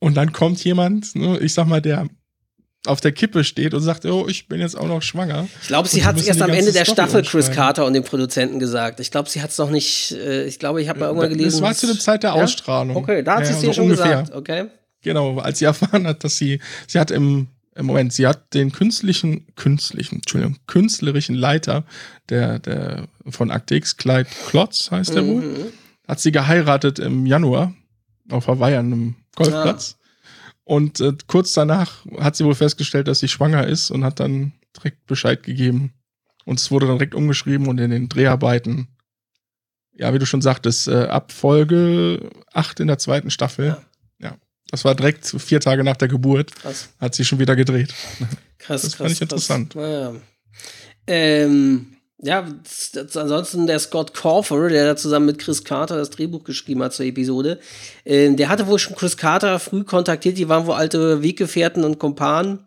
Und 0.00 0.16
dann 0.16 0.32
kommt 0.32 0.64
jemand, 0.64 1.14
ne, 1.14 1.38
ich 1.38 1.54
sag 1.54 1.68
mal, 1.68 1.80
der 1.80 2.08
auf 2.86 3.00
der 3.00 3.12
Kippe 3.12 3.44
steht 3.44 3.74
und 3.74 3.80
sagt, 3.82 4.04
oh, 4.06 4.26
ich 4.28 4.48
bin 4.48 4.60
jetzt 4.60 4.76
auch 4.76 4.88
noch 4.88 5.02
schwanger. 5.02 5.46
Ich 5.62 5.68
glaube, 5.68 5.88
sie 5.88 6.04
hat 6.04 6.16
es 6.16 6.26
erst 6.26 6.42
am 6.42 6.50
Ende 6.50 6.72
der 6.72 6.84
Story 6.84 6.94
Staffel 6.96 7.22
Chris. 7.22 7.50
Carter 7.52 7.86
und 7.86 7.92
dem 7.94 8.02
Produzenten 8.02 8.58
gesagt. 8.58 8.98
Ich 8.98 9.10
glaube, 9.12 9.28
sie 9.30 9.40
hat 9.40 9.50
es 9.50 9.58
noch 9.58 9.70
nicht, 9.70 10.12
äh, 10.12 10.44
ich 10.46 10.58
glaube, 10.58 10.82
ich 10.82 10.88
habe 10.88 10.98
mal 11.00 11.06
irgendwann 11.06 11.30
gelesen. 11.30 11.60
Das 11.60 11.62
war 11.62 11.74
zu 11.74 11.86
der 11.86 11.98
Zeit 11.98 12.22
der 12.24 12.34
Ja? 12.34 12.42
Ausstrahlung. 12.42 12.96
Okay, 12.96 13.22
da 13.22 13.36
hat 13.36 13.46
sie 13.46 13.52
es 13.52 13.62
Ja, 13.62 13.68
dir 13.68 13.74
schon 13.74 13.84
ungefähr. 13.84 14.22
gesagt, 14.22 14.34
okay. 14.34 14.64
Genau, 15.02 15.38
als 15.38 15.60
sie 15.60 15.64
erfahren 15.66 16.06
hat, 16.08 16.24
dass 16.24 16.36
sie, 16.36 16.60
sie 16.88 16.98
hat 16.98 17.10
im, 17.12 17.48
im 17.76 17.86
Moment, 17.86 18.12
sie 18.12 18.26
hat 18.26 18.52
den 18.54 18.72
künstlichen, 18.72 19.46
künstlichen, 19.54 20.16
Entschuldigung, 20.16 20.56
künstlerischen 20.66 21.34
Leiter 21.36 21.84
der, 22.30 22.58
der, 22.58 23.06
von 23.30 23.50
Akte 23.52 23.76
X, 23.76 23.96
Clyde 23.96 24.28
Klotz 24.48 24.90
heißt 24.90 25.14
er 25.14 25.26
wohl, 25.26 25.40
Mhm. 25.42 25.56
hat 26.08 26.18
sie 26.20 26.32
geheiratet 26.32 26.98
im 26.98 27.26
Januar 27.26 27.72
auf 28.30 28.48
Hawaii 28.48 28.74
an 28.76 28.86
einem 28.86 29.14
Golfplatz. 29.36 29.96
Und 30.64 31.00
äh, 31.00 31.12
kurz 31.26 31.52
danach 31.52 32.04
hat 32.18 32.36
sie 32.36 32.44
wohl 32.44 32.54
festgestellt, 32.54 33.08
dass 33.08 33.20
sie 33.20 33.28
schwanger 33.28 33.66
ist 33.66 33.90
und 33.90 34.04
hat 34.04 34.20
dann 34.20 34.52
direkt 34.76 35.06
Bescheid 35.06 35.42
gegeben. 35.42 35.92
Und 36.44 36.58
es 36.60 36.70
wurde 36.70 36.86
dann 36.86 36.98
direkt 36.98 37.14
umgeschrieben 37.14 37.68
und 37.68 37.78
in 37.78 37.90
den 37.90 38.08
Dreharbeiten, 38.08 38.88
ja, 39.92 40.12
wie 40.14 40.18
du 40.18 40.26
schon 40.26 40.42
sagtest, 40.42 40.88
äh, 40.88 41.04
ab 41.04 41.32
Folge 41.32 42.30
8 42.52 42.80
in 42.80 42.88
der 42.88 42.98
zweiten 42.98 43.30
Staffel. 43.30 43.66
Ja. 43.66 43.82
ja. 44.18 44.36
Das 44.70 44.84
war 44.84 44.94
direkt 44.94 45.26
vier 45.26 45.60
Tage 45.60 45.84
nach 45.84 45.96
der 45.96 46.08
Geburt. 46.08 46.54
Krass. 46.56 46.88
Hat 46.98 47.14
sie 47.14 47.24
schon 47.24 47.38
wieder 47.38 47.56
gedreht. 47.56 47.94
Krass, 48.58 48.82
das 48.82 48.92
krass. 48.92 48.94
fand 48.94 49.10
ich 49.10 49.22
interessant. 49.22 49.74
Naja. 49.74 50.14
Ähm, 51.06 51.96
ja, 52.22 52.46
ansonsten 53.14 53.66
der 53.66 53.80
Scott 53.80 54.14
Corfer, 54.14 54.68
der 54.68 54.86
da 54.86 54.96
zusammen 54.96 55.26
mit 55.26 55.38
Chris 55.40 55.64
Carter 55.64 55.96
das 55.96 56.10
Drehbuch 56.10 56.44
geschrieben 56.44 56.82
hat 56.82 56.92
zur 56.92 57.04
Episode, 57.04 57.58
äh, 58.04 58.32
der 58.32 58.48
hatte 58.48 58.68
wohl 58.68 58.78
schon 58.78 58.94
Chris 58.94 59.16
Carter 59.16 59.58
früh 59.58 59.82
kontaktiert, 59.82 60.38
die 60.38 60.48
waren 60.48 60.66
wohl 60.66 60.74
alte 60.74 61.22
Weggefährten 61.22 61.84
und 61.84 61.98
Kumpanen. 61.98 62.60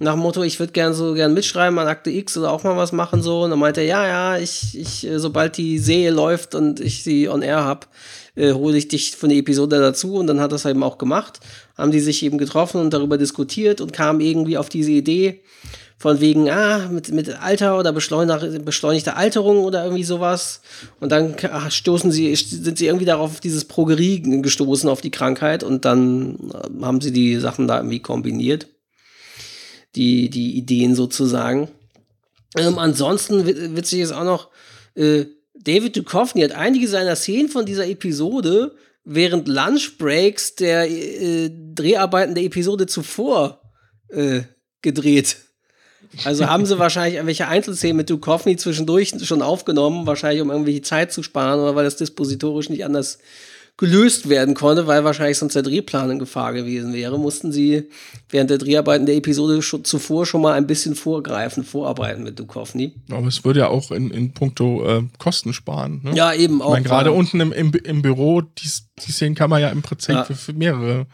Nach 0.00 0.14
dem 0.14 0.20
Motto, 0.20 0.42
ich 0.42 0.58
würde 0.58 0.72
gern 0.72 0.92
so 0.92 1.14
gern 1.14 1.34
mitschreiben 1.34 1.78
an 1.78 1.86
Akte 1.86 2.10
X 2.10 2.36
oder 2.36 2.50
auch 2.50 2.64
mal 2.64 2.76
was 2.76 2.92
machen 2.92 3.22
so. 3.22 3.42
Und 3.42 3.50
dann 3.50 3.58
meinte 3.58 3.80
er, 3.80 3.86
ja, 3.86 4.06
ja, 4.06 4.38
ich, 4.38 4.78
ich, 4.78 5.06
äh, 5.06 5.18
sobald 5.18 5.56
die 5.56 5.78
Serie 5.78 6.10
läuft 6.10 6.54
und 6.54 6.80
ich 6.80 7.04
sie 7.04 7.28
on 7.28 7.42
air 7.42 7.64
hab, 7.64 7.88
äh, 8.34 8.52
hole 8.52 8.76
ich 8.76 8.88
dich 8.88 9.14
von 9.16 9.28
der 9.28 9.38
Episode 9.38 9.78
dazu. 9.78 10.14
Und 10.14 10.26
dann 10.26 10.40
hat 10.40 10.52
das 10.52 10.64
eben 10.64 10.82
auch 10.82 10.98
gemacht. 10.98 11.38
Haben 11.76 11.92
die 11.92 12.00
sich 12.00 12.22
eben 12.24 12.38
getroffen 12.38 12.80
und 12.80 12.92
darüber 12.92 13.18
diskutiert 13.18 13.80
und 13.80 13.92
kamen 13.92 14.20
irgendwie 14.20 14.58
auf 14.58 14.68
diese 14.68 14.90
Idee, 14.90 15.42
von 15.96 16.20
wegen, 16.20 16.50
ah, 16.50 16.88
mit, 16.90 17.12
mit 17.12 17.40
Alter 17.40 17.78
oder 17.78 17.92
beschleunigte 17.92 19.16
Alterung 19.16 19.64
oder 19.64 19.84
irgendwie 19.84 20.04
sowas. 20.04 20.60
Und 21.00 21.12
dann 21.12 21.34
ach, 21.50 21.70
stoßen 21.70 22.10
sie, 22.10 22.34
sind 22.34 22.78
sie 22.78 22.86
irgendwie 22.86 23.06
darauf, 23.06 23.32
auf 23.32 23.40
dieses 23.40 23.64
Progerie 23.64 24.20
gestoßen, 24.42 24.88
auf 24.88 25.00
die 25.00 25.10
Krankheit 25.10 25.62
und 25.62 25.84
dann 25.84 26.50
äh, 26.52 26.84
haben 26.84 27.00
sie 27.00 27.12
die 27.12 27.36
Sachen 27.36 27.68
da 27.68 27.78
irgendwie 27.78 28.00
kombiniert. 28.00 28.68
Die, 29.96 30.28
die 30.28 30.56
Ideen 30.58 30.96
sozusagen. 30.96 31.68
Ähm, 32.58 32.78
ansonsten 32.78 33.46
witzig 33.46 34.00
ist 34.00 34.10
auch 34.10 34.24
noch, 34.24 34.48
äh, 34.96 35.26
David 35.54 35.96
Duchovny 35.96 36.42
hat 36.42 36.52
einige 36.52 36.88
seiner 36.88 37.14
Szenen 37.14 37.48
von 37.48 37.64
dieser 37.64 37.86
Episode 37.86 38.74
während 39.04 39.48
Lunchbreaks 39.48 40.56
der 40.56 40.90
äh, 40.90 41.50
Dreharbeiten 41.74 42.34
der 42.34 42.44
Episode 42.44 42.86
zuvor 42.86 43.62
äh, 44.08 44.42
gedreht. 44.82 45.36
Also 46.24 46.46
haben 46.48 46.66
sie 46.66 46.78
wahrscheinlich 46.78 47.14
irgendwelche 47.14 47.48
Einzelszenen 47.48 47.96
mit 47.96 48.10
Duchovny 48.10 48.56
zwischendurch 48.56 49.14
schon 49.24 49.42
aufgenommen, 49.42 50.06
wahrscheinlich 50.06 50.42
um 50.42 50.50
irgendwie 50.50 50.80
Zeit 50.82 51.12
zu 51.12 51.22
sparen 51.22 51.60
oder 51.60 51.74
weil 51.74 51.84
das 51.84 51.96
dispositorisch 51.96 52.68
nicht 52.68 52.84
anders 52.84 53.18
gelöst 53.76 54.28
werden 54.28 54.54
konnte, 54.54 54.86
weil 54.86 55.02
wahrscheinlich 55.02 55.36
sonst 55.36 55.54
der 55.54 55.62
Drehplan 55.62 56.10
in 56.12 56.18
Gefahr 56.20 56.52
gewesen 56.52 56.92
wäre, 56.92 57.18
mussten 57.18 57.50
sie 57.50 57.88
während 58.30 58.50
der 58.50 58.58
Dreharbeiten 58.58 59.04
der 59.04 59.16
Episode 59.16 59.62
schon, 59.62 59.84
zuvor 59.84 60.26
schon 60.26 60.42
mal 60.42 60.52
ein 60.52 60.68
bisschen 60.68 60.94
vorgreifen, 60.94 61.64
vorarbeiten 61.64 62.22
mit 62.22 62.38
Duchovny. 62.38 62.94
Aber 63.10 63.26
es 63.26 63.44
würde 63.44 63.60
ja 63.60 63.68
auch 63.68 63.90
in, 63.90 64.10
in 64.10 64.32
puncto 64.32 64.86
äh, 64.86 65.02
Kosten 65.18 65.52
sparen. 65.52 66.02
Ne? 66.04 66.14
Ja, 66.14 66.32
eben 66.32 66.62
auch. 66.62 66.80
Gerade 66.82 67.10
unten 67.10 67.40
im, 67.40 67.52
im, 67.52 67.72
im 67.72 68.02
Büro, 68.02 68.42
die, 68.42 68.68
die 69.04 69.12
Szenen 69.12 69.34
kann 69.34 69.50
man 69.50 69.60
ja 69.60 69.70
im 69.70 69.82
Prinzip 69.82 70.14
ja. 70.14 70.24
für, 70.24 70.36
für 70.36 70.52
mehrere 70.52 71.06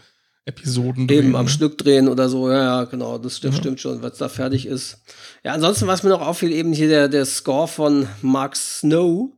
Episoden 0.51 1.07
drehen. 1.07 1.27
Eben 1.27 1.37
am 1.37 1.47
ne? 1.47 1.51
Stück 1.51 1.79
drehen 1.79 2.09
oder 2.09 2.29
so, 2.29 2.51
ja, 2.51 2.63
ja, 2.63 2.85
genau, 2.85 3.19
das, 3.19 3.41
das 3.41 3.55
ja. 3.55 3.61
stimmt 3.61 3.81
schon, 3.81 4.03
was 4.03 4.19
da 4.19 4.29
fertig 4.29 4.67
ist. 4.67 4.99
Ja, 5.45 5.53
ansonsten, 5.53 5.87
was 5.87 6.03
mir 6.03 6.11
noch 6.11 6.27
auffiel, 6.27 6.53
eben 6.53 6.73
hier 6.73 6.89
der, 6.89 7.09
der 7.09 7.25
Score 7.25 7.69
von 7.69 8.07
Mark 8.23 8.57
Snow, 8.57 9.31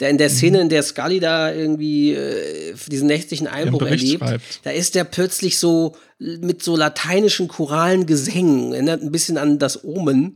der 0.00 0.10
in 0.10 0.18
der 0.18 0.30
Szene, 0.30 0.58
mhm. 0.58 0.62
in 0.64 0.68
der 0.68 0.82
Scully 0.82 1.20
da 1.20 1.52
irgendwie 1.52 2.12
äh, 2.12 2.74
diesen 2.86 3.08
nächtlichen 3.08 3.46
Einbruch 3.46 3.82
erlebt, 3.82 4.22
schreibt. 4.22 4.60
da 4.64 4.70
ist 4.70 4.94
der 4.94 5.04
plötzlich 5.04 5.58
so 5.58 5.96
mit 6.18 6.62
so 6.62 6.76
lateinischen 6.76 7.48
choralen 7.48 8.06
Gesängen, 8.06 8.72
erinnert 8.72 9.02
ein 9.02 9.12
bisschen 9.12 9.38
an 9.38 9.58
das 9.58 9.84
Omen. 9.84 10.34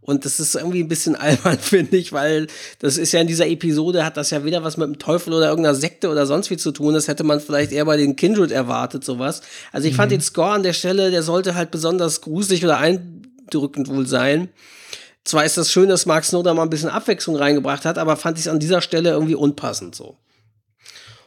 Und 0.00 0.24
das 0.24 0.40
ist 0.40 0.54
irgendwie 0.54 0.82
ein 0.82 0.88
bisschen 0.88 1.14
albern, 1.20 1.58
finde 1.58 1.96
ich, 1.96 2.12
weil 2.12 2.46
das 2.78 2.96
ist 2.96 3.12
ja 3.12 3.20
in 3.20 3.26
dieser 3.26 3.46
Episode, 3.46 4.04
hat 4.04 4.16
das 4.16 4.30
ja 4.30 4.44
weder 4.44 4.62
was 4.64 4.76
mit 4.76 4.86
dem 4.86 4.98
Teufel 4.98 5.32
oder 5.32 5.48
irgendeiner 5.48 5.74
Sekte 5.74 6.08
oder 6.08 6.26
sonst 6.26 6.50
wie 6.50 6.56
zu 6.56 6.72
tun. 6.72 6.94
Das 6.94 7.08
hätte 7.08 7.24
man 7.24 7.40
vielleicht 7.40 7.72
eher 7.72 7.84
bei 7.84 7.96
den 7.96 8.16
Kindred 8.16 8.50
erwartet, 8.50 9.04
sowas. 9.04 9.42
Also 9.72 9.86
ich 9.86 9.94
mhm. 9.94 9.98
fand 9.98 10.12
den 10.12 10.20
Score 10.20 10.52
an 10.52 10.62
der 10.62 10.72
Stelle, 10.72 11.10
der 11.10 11.22
sollte 11.22 11.54
halt 11.54 11.70
besonders 11.70 12.20
gruselig 12.20 12.64
oder 12.64 12.78
eindrückend 12.78 13.88
wohl 13.88 14.06
sein. 14.06 14.48
Zwar 15.24 15.44
ist 15.44 15.58
das 15.58 15.70
schön, 15.70 15.88
dass 15.88 16.06
Mark 16.06 16.24
Snow 16.24 16.42
da 16.42 16.54
mal 16.54 16.62
ein 16.62 16.70
bisschen 16.70 16.88
Abwechslung 16.88 17.36
reingebracht 17.36 17.84
hat, 17.84 17.98
aber 17.98 18.16
fand 18.16 18.38
ich 18.38 18.46
es 18.46 18.50
an 18.50 18.58
dieser 18.58 18.80
Stelle 18.80 19.10
irgendwie 19.10 19.34
unpassend 19.34 19.94
so. 19.94 20.16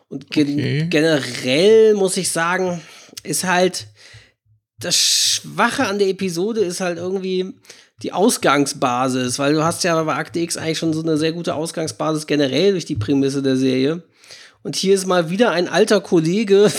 Und 0.07 0.29
ge 0.31 0.43
okay. 0.43 0.87
generell 0.89 1.93
muss 1.93 2.17
ich 2.17 2.31
sagen, 2.31 2.81
ist 3.23 3.43
halt 3.43 3.87
das 4.79 4.95
Schwache 4.95 5.85
an 5.85 5.99
der 5.99 6.09
Episode 6.09 6.61
ist 6.61 6.81
halt 6.81 6.97
irgendwie, 6.97 7.53
die 8.03 8.11
Ausgangsbasis, 8.11 9.39
weil 9.39 9.53
du 9.53 9.63
hast 9.63 9.83
ja 9.83 10.01
bei 10.03 10.15
Akte 10.15 10.39
X 10.39 10.57
eigentlich 10.57 10.77
schon 10.77 10.93
so 10.93 11.01
eine 11.01 11.17
sehr 11.17 11.31
gute 11.31 11.55
Ausgangsbasis 11.55 12.27
generell 12.27 12.73
durch 12.73 12.85
die 12.85 12.95
Prämisse 12.95 13.41
der 13.41 13.55
Serie. 13.55 14.03
Und 14.61 14.75
hier 14.75 14.93
ist 14.93 15.07
mal 15.07 15.29
wieder 15.29 15.51
ein 15.51 15.67
alter 15.69 16.01
Kollege, 16.01 16.71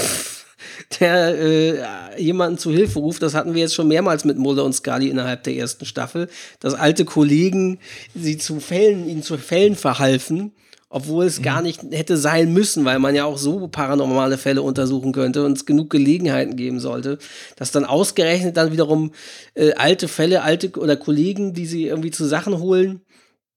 der 1.01 1.39
äh, 1.39 2.23
jemanden 2.23 2.59
zu 2.59 2.71
Hilfe 2.71 2.99
ruft. 2.99 3.23
Das 3.23 3.35
hatten 3.35 3.55
wir 3.55 3.63
jetzt 3.63 3.75
schon 3.75 3.89
mehrmals 3.89 4.25
mit 4.25 4.37
Mulder 4.37 4.65
und 4.65 4.75
Scully 4.75 5.09
innerhalb 5.09 5.43
der 5.45 5.55
ersten 5.55 5.87
Staffel, 5.87 6.29
dass 6.61 6.75
alte 6.75 7.05
Kollegen 7.05 7.79
sie 8.15 8.37
zu 8.37 8.61
Fällen, 8.61 9.09
ihnen 9.09 9.23
zu 9.23 9.39
Fällen 9.39 9.77
verhalfen 9.77 10.53
obwohl 10.95 11.25
es 11.25 11.41
mhm. 11.41 11.43
gar 11.43 11.61
nicht 11.61 11.83
hätte 11.91 12.17
sein 12.17 12.53
müssen, 12.53 12.85
weil 12.85 13.01
man 13.01 13.17
ja 13.17 13.25
auch 13.25 13.37
so 13.37 13.67
paranormale 13.67 14.39
Fälle 14.39 14.63
untersuchen 14.63 15.11
könnte 15.11 15.45
und 15.45 15.59
es 15.59 15.67
genug 15.67 15.91
Gelegenheiten 15.91 16.55
geben 16.55 16.79
sollte, 16.79 17.19
dass 17.57 17.73
dann 17.73 17.85
ausgerechnet 17.85 18.57
dann 18.57 18.71
wiederum 18.71 19.11
äh, 19.55 19.73
alte 19.75 20.07
Fälle, 20.07 20.43
alte 20.43 20.71
oder 20.79 20.95
Kollegen, 20.95 21.53
die 21.53 21.67
sie 21.67 21.89
irgendwie 21.89 22.13
zu 22.13 22.25
Sachen 22.25 22.61
holen, 22.61 23.01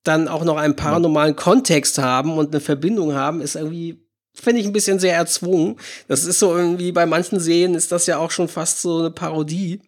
dann 0.01 0.27
auch 0.27 0.43
noch 0.45 0.57
einen 0.57 0.75
paranormalen 0.75 1.35
Kontext 1.35 1.99
haben 1.99 2.39
und 2.39 2.55
eine 2.55 2.59
Verbindung 2.59 3.13
haben, 3.13 3.41
ist 3.41 3.55
irgendwie 3.55 4.01
finde 4.33 4.61
ich 4.61 4.65
ein 4.65 4.73
bisschen 4.73 4.97
sehr 4.97 5.15
erzwungen. 5.15 5.75
Das 6.07 6.25
ist 6.25 6.39
so 6.39 6.57
irgendwie 6.57 6.91
bei 6.91 7.05
manchen 7.05 7.39
Serien 7.39 7.75
ist 7.75 7.91
das 7.91 8.07
ja 8.07 8.17
auch 8.17 8.31
schon 8.31 8.47
fast 8.47 8.81
so 8.81 8.97
eine 8.97 9.11
Parodie. 9.11 9.81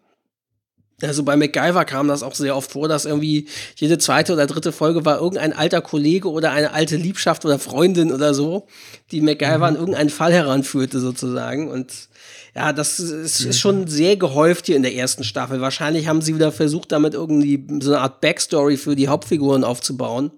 Also 1.01 1.23
bei 1.23 1.35
MacGyver 1.35 1.85
kam 1.85 2.07
das 2.07 2.23
auch 2.23 2.35
sehr 2.35 2.55
oft 2.55 2.71
vor, 2.71 2.87
dass 2.87 3.05
irgendwie 3.05 3.47
jede 3.75 3.97
zweite 3.97 4.33
oder 4.33 4.47
dritte 4.47 4.71
Folge 4.71 5.05
war 5.05 5.19
irgendein 5.19 5.53
alter 5.53 5.81
Kollege 5.81 6.29
oder 6.29 6.51
eine 6.51 6.73
alte 6.73 6.97
Liebschaft 6.97 7.45
oder 7.45 7.59
Freundin 7.59 8.11
oder 8.11 8.33
so, 8.33 8.67
die 9.11 9.21
MacGyver 9.21 9.57
mhm. 9.57 9.63
an 9.63 9.75
irgendeinen 9.75 10.09
Fall 10.09 10.33
heranführte 10.33 10.99
sozusagen. 10.99 11.69
Und 11.69 12.09
ja, 12.55 12.73
das 12.73 12.99
ist, 12.99 13.41
ist, 13.41 13.59
schon 13.59 13.87
sehr 13.87 14.17
gehäuft 14.17 14.65
hier 14.65 14.75
in 14.75 14.83
der 14.83 14.95
ersten 14.95 15.23
Staffel. 15.23 15.61
Wahrscheinlich 15.61 16.07
haben 16.07 16.21
sie 16.21 16.35
wieder 16.35 16.51
versucht, 16.51 16.91
damit 16.91 17.13
irgendwie 17.13 17.65
so 17.81 17.91
eine 17.91 18.01
Art 18.01 18.21
Backstory 18.21 18.77
für 18.77 18.95
die 18.95 19.07
Hauptfiguren 19.07 19.63
aufzubauen 19.63 20.31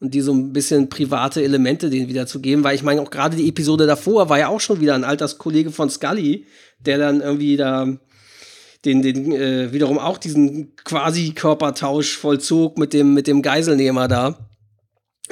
und 0.00 0.14
die 0.14 0.20
so 0.20 0.32
ein 0.32 0.52
bisschen 0.52 0.88
private 0.88 1.42
Elemente 1.42 1.90
denen 1.90 2.08
wieder 2.08 2.26
zu 2.26 2.40
geben, 2.40 2.64
weil 2.64 2.74
ich 2.74 2.82
meine, 2.82 3.00
auch 3.00 3.10
gerade 3.10 3.36
die 3.36 3.48
Episode 3.48 3.86
davor 3.86 4.28
war 4.28 4.38
ja 4.38 4.48
auch 4.48 4.60
schon 4.60 4.80
wieder 4.80 4.94
ein 4.94 5.04
Alterskollege 5.04 5.70
von 5.70 5.90
Scully, 5.90 6.46
der 6.80 6.98
dann 6.98 7.20
irgendwie 7.20 7.56
da 7.56 7.86
den, 8.88 9.02
den 9.02 9.32
äh, 9.32 9.72
wiederum 9.72 9.98
auch 9.98 10.18
diesen 10.18 10.74
quasi 10.76 11.32
Körpertausch 11.32 12.16
vollzog 12.16 12.78
mit 12.78 12.92
dem, 12.92 13.14
mit 13.14 13.26
dem 13.26 13.42
Geiselnehmer 13.42 14.08
da. 14.08 14.38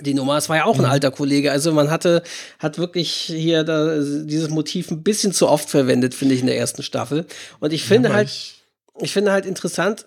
Die 0.02 0.12
Nummer, 0.12 0.36
es 0.36 0.50
war 0.50 0.57
ja 0.57 0.64
auch 0.66 0.78
ein 0.78 0.84
alter 0.84 1.11
Kollege. 1.11 1.50
Also 1.50 1.72
man 1.72 1.90
hatte, 1.90 2.22
hat 2.59 2.76
wirklich 2.76 3.11
hier 3.11 3.64
da, 3.64 3.98
dieses 3.98 4.50
Motiv 4.50 4.90
ein 4.90 5.02
bisschen 5.02 5.32
zu 5.32 5.48
oft 5.48 5.70
verwendet, 5.70 6.14
finde 6.14 6.34
ich, 6.34 6.42
in 6.42 6.46
der 6.46 6.59
ersten 6.59 6.82
Staffel. 6.82 7.24
Und 7.61 7.72
ich 7.72 7.84
finde 7.84 8.11
ja, 8.11 8.14
halt, 8.14 8.28
ich, 8.28 8.62
ich 9.00 9.12
finde 9.12 9.32
halt 9.32 9.46
interessant, 9.46 10.07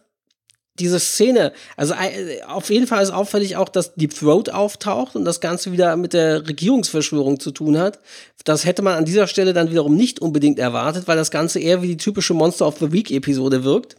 diese 0.80 1.00
Szene, 1.00 1.54
also 1.76 1.94
äh, 1.94 2.42
auf 2.44 2.70
jeden 2.70 2.88
Fall 2.88 3.04
ist 3.04 3.12
auffällig 3.12 3.56
auch, 3.56 3.70
dass 3.70 3.96
Deep 3.96 4.14
Throat 4.14 4.50
auftaucht 4.50 5.16
und 5.16 5.26
das 5.26 5.42
Ganze 5.42 5.72
wieder 5.72 5.96
mit 5.96 6.14
der 6.14 6.48
Regierungsverschwörung 6.48 7.40
zu 7.40 7.52
tun 7.52 7.78
hat. 7.78 8.00
Das 8.46 8.66
hätte 8.66 8.82
man 8.82 8.96
an 8.96 9.06
dieser 9.06 9.28
Stelle 9.28 9.54
dann 9.54 9.70
wiederum 9.70 9.96
nicht 9.96 10.22
unbedingt 10.22 10.60
erwartet, 10.60 11.08
weil 11.08 11.18
das 11.18 11.32
Ganze 11.32 11.60
eher 11.60 11.82
wie 11.82 11.88
die 11.88 11.98
typische 11.98 12.34
Monster 12.34 12.68
of 12.68 12.80
the 12.80 12.92
Week 12.92 13.12
Episode 13.12 13.64
wirkt. 13.64 13.96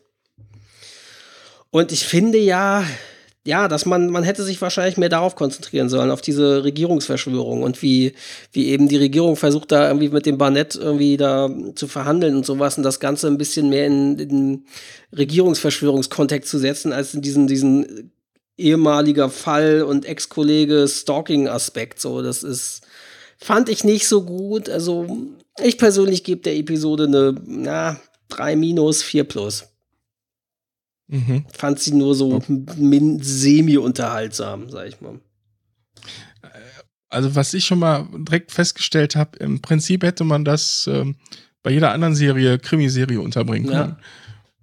Und 1.70 1.92
ich 1.92 2.04
finde 2.04 2.38
ja, 2.38 2.84
ja, 3.46 3.68
dass 3.68 3.86
man, 3.86 4.10
man 4.10 4.22
hätte 4.22 4.42
sich 4.42 4.60
wahrscheinlich 4.60 4.98
mehr 4.98 5.08
darauf 5.08 5.34
konzentrieren 5.34 5.88
sollen, 5.88 6.10
auf 6.10 6.20
diese 6.20 6.62
Regierungsverschwörung 6.62 7.62
und 7.62 7.80
wie, 7.80 8.12
wie 8.52 8.66
eben 8.68 8.88
die 8.88 8.98
Regierung 8.98 9.36
versucht, 9.36 9.72
da 9.72 9.88
irgendwie 9.88 10.10
mit 10.10 10.26
dem 10.26 10.36
Barnett 10.36 10.74
irgendwie 10.74 11.16
da 11.16 11.48
zu 11.74 11.88
verhandeln 11.88 12.36
und 12.36 12.44
sowas 12.44 12.76
und 12.76 12.82
das 12.82 13.00
Ganze 13.00 13.28
ein 13.28 13.38
bisschen 13.38 13.70
mehr 13.70 13.86
in 13.86 14.16
den 14.18 14.66
Regierungsverschwörungskontext 15.16 16.50
zu 16.50 16.58
setzen, 16.58 16.92
als 16.92 17.14
in 17.14 17.22
diesen, 17.22 17.46
diesen 17.46 18.12
ehemaliger 18.58 19.30
Fall 19.30 19.82
und 19.82 20.04
Ex-Kollege 20.04 20.86
Stalking-Aspekt. 20.86 21.98
So, 21.98 22.20
das 22.20 22.42
ist, 22.42 22.82
fand 23.38 23.70
ich 23.70 23.84
nicht 23.84 24.06
so 24.06 24.22
gut. 24.22 24.68
Also, 24.68 25.06
ich 25.62 25.78
persönlich 25.78 26.24
gebe 26.24 26.42
der 26.42 26.56
Episode 26.56 27.04
eine, 27.04 27.34
na, 27.46 27.98
3 28.28 28.56
minus, 28.56 29.02
4 29.02 29.24
plus. 29.24 29.69
Mhm. 31.10 31.44
Fand 31.52 31.78
sie 31.80 31.92
nur 31.92 32.14
so 32.14 32.40
semi-unterhaltsam, 32.46 34.70
sag 34.70 34.86
ich 34.86 35.00
mal. 35.00 35.18
Also, 37.08 37.34
was 37.34 37.52
ich 37.54 37.64
schon 37.64 37.80
mal 37.80 38.06
direkt 38.16 38.52
festgestellt 38.52 39.16
habe, 39.16 39.36
im 39.38 39.60
Prinzip 39.60 40.04
hätte 40.04 40.22
man 40.22 40.44
das 40.44 40.88
ähm, 40.90 41.16
bei 41.64 41.72
jeder 41.72 41.92
anderen 41.92 42.14
Serie, 42.14 42.60
Krimiserie 42.60 43.20
unterbringen 43.20 43.66
können. 43.66 43.96
Ja. 43.98 44.04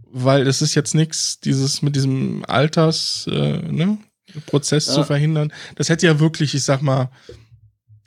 Weil 0.10 0.46
das 0.46 0.62
ist 0.62 0.74
jetzt 0.74 0.96
nichts, 0.96 1.42
dieses 1.42 1.82
mit 1.82 1.98
diesem 1.98 2.46
Alters, 2.46 3.28
äh, 3.30 3.58
ne, 3.70 3.98
Prozess 4.46 4.88
ja. 4.88 4.94
zu 4.94 5.04
verhindern. 5.04 5.52
Das 5.76 5.90
hätte 5.90 6.08
ja 6.08 6.22
wirklich, 6.22 6.56
ich 6.56 6.64
sag 6.64 6.82
mal, 6.82 7.10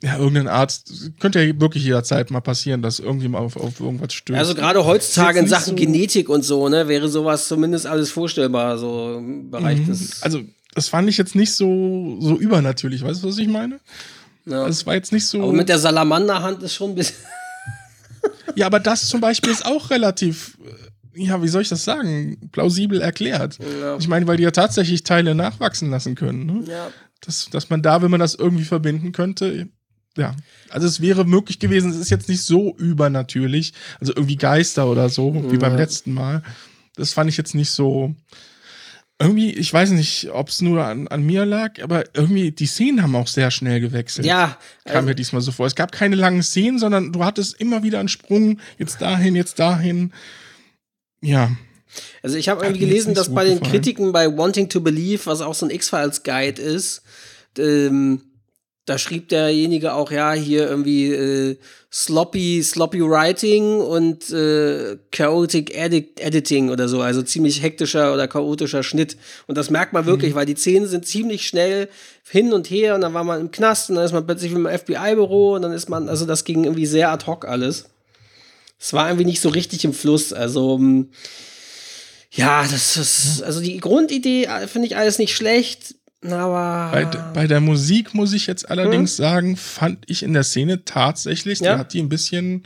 ja, 0.03 0.17
irgendein 0.17 0.47
Arzt, 0.47 1.11
könnte 1.19 1.41
ja 1.41 1.59
wirklich 1.59 1.83
jederzeit 1.83 2.31
mal 2.31 2.41
passieren, 2.41 2.81
dass 2.81 2.99
irgendjemand 2.99 3.45
auf, 3.45 3.55
auf 3.55 3.79
irgendwas 3.79 4.13
stößt. 4.13 4.39
Also 4.39 4.55
gerade 4.55 4.83
heutzutage 4.83 5.39
in 5.39 5.47
Sachen 5.47 5.71
so 5.71 5.75
Genetik 5.75 6.27
und 6.27 6.43
so, 6.43 6.67
ne, 6.69 6.87
wäre 6.87 7.07
sowas 7.07 7.47
zumindest 7.47 7.85
alles 7.85 8.09
vorstellbar, 8.09 8.79
so 8.79 9.17
im 9.17 9.51
Bereich 9.51 9.79
mhm. 9.79 9.85
des. 9.87 10.23
Also, 10.23 10.41
das 10.73 10.87
fand 10.87 11.07
ich 11.07 11.17
jetzt 11.17 11.35
nicht 11.35 11.53
so, 11.53 12.17
so 12.19 12.35
übernatürlich, 12.35 13.03
weißt 13.03 13.23
du, 13.23 13.27
was 13.27 13.37
ich 13.37 13.47
meine? 13.47 13.79
Ja. 14.45 14.67
Es 14.67 14.85
war 14.87 14.95
jetzt 14.95 15.11
nicht 15.11 15.27
so. 15.27 15.43
Aber 15.43 15.53
mit 15.53 15.69
der 15.69 15.77
Salamanderhand 15.77 16.63
ist 16.63 16.73
schon 16.73 16.91
ein 16.91 16.95
bisschen. 16.95 17.17
ja, 18.55 18.65
aber 18.65 18.79
das 18.79 19.07
zum 19.07 19.21
Beispiel 19.21 19.51
ist 19.51 19.65
auch 19.65 19.91
relativ, 19.91 20.57
äh, 21.15 21.25
ja, 21.25 21.43
wie 21.43 21.47
soll 21.47 21.61
ich 21.61 21.69
das 21.69 21.83
sagen, 21.83 22.49
plausibel 22.51 23.01
erklärt. 23.01 23.59
Ja. 23.59 23.97
Ich 23.97 24.07
meine, 24.07 24.25
weil 24.25 24.37
die 24.37 24.43
ja 24.43 24.51
tatsächlich 24.51 25.03
Teile 25.03 25.35
nachwachsen 25.35 25.91
lassen 25.91 26.15
können. 26.15 26.45
Ne? 26.47 26.63
Ja. 26.67 26.89
Dass, 27.23 27.49
dass 27.51 27.69
man 27.69 27.83
da, 27.83 28.01
wenn 28.01 28.09
man 28.09 28.19
das 28.19 28.33
irgendwie 28.33 28.63
verbinden 28.63 29.11
könnte, 29.11 29.69
ja, 30.17 30.35
also 30.69 30.87
es 30.87 31.01
wäre 31.01 31.25
möglich 31.25 31.59
gewesen, 31.59 31.91
es 31.91 31.97
ist 31.97 32.09
jetzt 32.09 32.29
nicht 32.29 32.43
so 32.43 32.75
übernatürlich, 32.77 33.73
also 33.99 34.13
irgendwie 34.13 34.35
Geister 34.35 34.87
oder 34.87 35.09
so, 35.09 35.51
wie 35.51 35.57
beim 35.57 35.75
letzten 35.75 36.13
Mal. 36.13 36.43
Das 36.95 37.13
fand 37.13 37.29
ich 37.29 37.37
jetzt 37.37 37.55
nicht 37.55 37.71
so. 37.71 38.13
Irgendwie, 39.19 39.51
ich 39.51 39.71
weiß 39.71 39.91
nicht, 39.91 40.31
ob 40.31 40.49
es 40.49 40.61
nur 40.61 40.83
an, 40.83 41.07
an, 41.07 41.23
mir 41.23 41.45
lag, 41.45 41.81
aber 41.83 42.05
irgendwie, 42.15 42.51
die 42.51 42.65
Szenen 42.65 43.03
haben 43.03 43.15
auch 43.15 43.27
sehr 43.27 43.51
schnell 43.51 43.79
gewechselt. 43.79 44.25
Ja. 44.25 44.57
Kam 44.85 44.95
also, 44.95 45.07
mir 45.09 45.15
diesmal 45.15 45.41
so 45.43 45.51
vor. 45.51 45.67
Es 45.67 45.75
gab 45.75 45.91
keine 45.91 46.15
langen 46.15 46.41
Szenen, 46.41 46.79
sondern 46.79 47.13
du 47.13 47.23
hattest 47.23 47.53
immer 47.61 47.83
wieder 47.83 47.99
einen 47.99 48.09
Sprung, 48.09 48.59
jetzt 48.79 48.99
dahin, 48.99 49.35
jetzt 49.35 49.59
dahin. 49.59 50.11
Ja. 51.21 51.51
Also 52.23 52.37
ich 52.37 52.49
habe 52.49 52.63
irgendwie 52.63 52.79
gelesen, 52.85 53.13
dass 53.13 53.31
bei 53.31 53.43
den 53.43 53.59
gefallen. 53.59 53.71
Kritiken 53.71 54.11
bei 54.11 54.25
Wanting 54.35 54.69
to 54.69 54.81
Believe, 54.81 55.25
was 55.25 55.41
auch 55.41 55.53
so 55.53 55.67
ein 55.67 55.69
X-Files-Guide 55.69 56.59
ist, 56.59 57.03
ähm, 57.59 58.23
da 58.91 58.97
schrieb 58.97 59.29
derjenige 59.29 59.93
auch, 59.93 60.11
ja, 60.11 60.33
hier 60.33 60.67
irgendwie 60.67 61.13
äh, 61.13 61.57
sloppy, 61.93 62.61
sloppy 62.61 63.01
writing 63.01 63.79
und 63.79 64.29
äh, 64.31 64.97
chaotic 65.11 65.73
edit 65.73 66.19
editing 66.19 66.69
oder 66.69 66.89
so, 66.89 66.99
also 66.99 67.21
ziemlich 67.21 67.63
hektischer 67.63 68.13
oder 68.13 68.27
chaotischer 68.27 68.83
Schnitt. 68.83 69.15
Und 69.47 69.57
das 69.57 69.69
merkt 69.69 69.93
man 69.93 70.05
wirklich, 70.05 70.33
mhm. 70.33 70.35
weil 70.35 70.45
die 70.45 70.55
Szenen 70.55 70.87
sind 70.87 71.07
ziemlich 71.07 71.47
schnell 71.47 71.87
hin 72.29 72.51
und 72.51 72.69
her 72.69 72.95
und 72.95 73.01
dann 73.01 73.13
war 73.13 73.23
man 73.23 73.39
im 73.39 73.51
Knast 73.51 73.89
und 73.89 73.95
dann 73.95 74.03
ist 74.03 74.11
man 74.11 74.25
plötzlich 74.25 74.51
im 74.51 74.67
FBI-Büro 74.67 75.53
und 75.53 75.61
dann 75.61 75.71
ist 75.71 75.87
man, 75.87 76.09
also 76.09 76.25
das 76.25 76.43
ging 76.43 76.65
irgendwie 76.65 76.85
sehr 76.85 77.11
ad 77.11 77.25
hoc 77.27 77.47
alles. 77.47 77.85
Es 78.77 78.91
war 78.91 79.07
irgendwie 79.07 79.25
nicht 79.25 79.41
so 79.41 79.49
richtig 79.49 79.85
im 79.85 79.93
Fluss, 79.93 80.33
also 80.33 80.75
ähm, 80.75 81.11
ja, 82.29 82.63
das 82.69 82.97
ist, 82.97 83.41
also 83.41 83.61
die 83.61 83.77
Grundidee 83.77 84.45
äh, 84.45 84.67
finde 84.67 84.87
ich 84.87 84.97
alles 84.97 85.17
nicht 85.17 85.33
schlecht 85.33 85.95
aber. 86.23 86.91
Bei, 86.91 87.05
bei, 87.33 87.47
der 87.47 87.61
Musik 87.61 88.13
muss 88.13 88.33
ich 88.33 88.47
jetzt 88.47 88.69
allerdings 88.69 89.11
hm? 89.11 89.23
sagen, 89.23 89.57
fand 89.57 90.03
ich 90.07 90.23
in 90.23 90.33
der 90.33 90.43
Szene 90.43 90.85
tatsächlich, 90.85 91.59
ja? 91.59 91.73
die 91.73 91.79
hat 91.79 91.93
die 91.93 92.01
ein 92.01 92.09
bisschen 92.09 92.63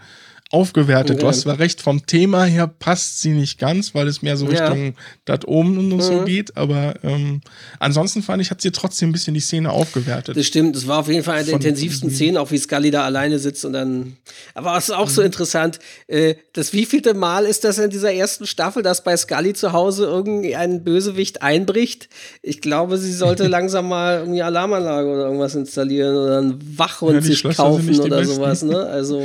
aufgewertet. 0.52 1.24
Du 1.24 1.28
hast 1.28 1.42
zwar 1.42 1.58
recht, 1.58 1.82
vom 1.82 2.06
Thema 2.06 2.46
her 2.46 2.68
passt 2.68 3.22
sie 3.22 3.32
nicht 3.32 3.58
ganz, 3.58 3.96
weil 3.96 4.08
es 4.08 4.22
mehr 4.22 4.38
so 4.38 4.46
Richtung 4.46 4.86
ja. 4.86 4.92
das 5.26 5.46
oben 5.46 5.78
und 5.78 5.90
mhm. 5.90 6.02
so 6.02 6.24
geht, 6.24 6.56
aber 6.56 6.94
ähm, 7.04 7.42
ansonsten 7.80 8.22
fand 8.22 8.44
ich, 8.44 8.52
hat 8.52 8.62
sie 8.62 8.72
trotzdem 8.72 9.10
ein 9.10 9.12
bisschen 9.12 9.34
die 9.34 9.40
Szene 9.40 9.72
aufgewertet. 9.72 10.38
Das 10.38 10.46
stimmt, 10.46 10.76
das 10.76 10.86
war 10.86 11.00
auf 11.00 11.08
jeden 11.08 11.24
Fall 11.24 11.36
eine 11.36 11.46
der 11.46 11.56
intensivsten 11.56 12.12
Szenen, 12.12 12.38
auch 12.38 12.52
wie 12.52 12.60
Scully 12.60 12.92
da 12.92 13.04
alleine 13.04 13.40
sitzt 13.40 13.66
und 13.66 13.74
dann. 13.74 14.18
Aber 14.54 14.78
es 14.78 14.90
ist 14.90 14.96
auch 14.96 15.08
mhm. 15.08 15.14
so 15.14 15.22
interessant, 15.24 15.80
äh, 16.08 16.36
das 16.54 16.74
wievielte 16.74 17.16
Mal 17.16 17.46
ist 17.46 17.64
das 17.64 17.80
in 17.80 17.90
dieser 17.90 18.14
ersten 18.14 18.46
Staffel, 18.46 18.84
dass 18.84 19.04
bei 19.04 19.18
Scully 19.18 19.54
zu 19.54 19.74
Hause 19.74 20.06
irgendein 20.06 20.84
Bösewicht 20.84 21.42
einbricht? 21.42 22.08
Ich 22.44 22.62
glaube, 22.62 23.00
sie 23.00 23.14
sollte 23.14 23.48
langsam 23.48 23.90
mal 23.90 24.20
irgendwie 24.20 24.44
Alarmanlage 24.44 25.10
oder 25.10 25.26
irgendwas 25.26 25.56
installieren 25.56 26.16
oder 26.16 26.38
einen 26.38 26.78
Wachhund 26.78 27.16
ja, 27.16 27.22
sich 27.22 27.44
kaufen 27.44 28.00
oder 28.00 28.24
sowas, 28.24 28.62
ne? 28.62 28.86
Also 28.96 29.24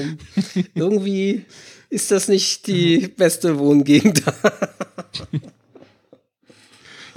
irgendwie 0.75 1.10
irgendwie 1.11 1.45
ist 1.89 2.11
das 2.11 2.29
nicht 2.29 2.67
die 2.67 3.09
beste 3.09 3.59
Wohngegend. 3.59 4.23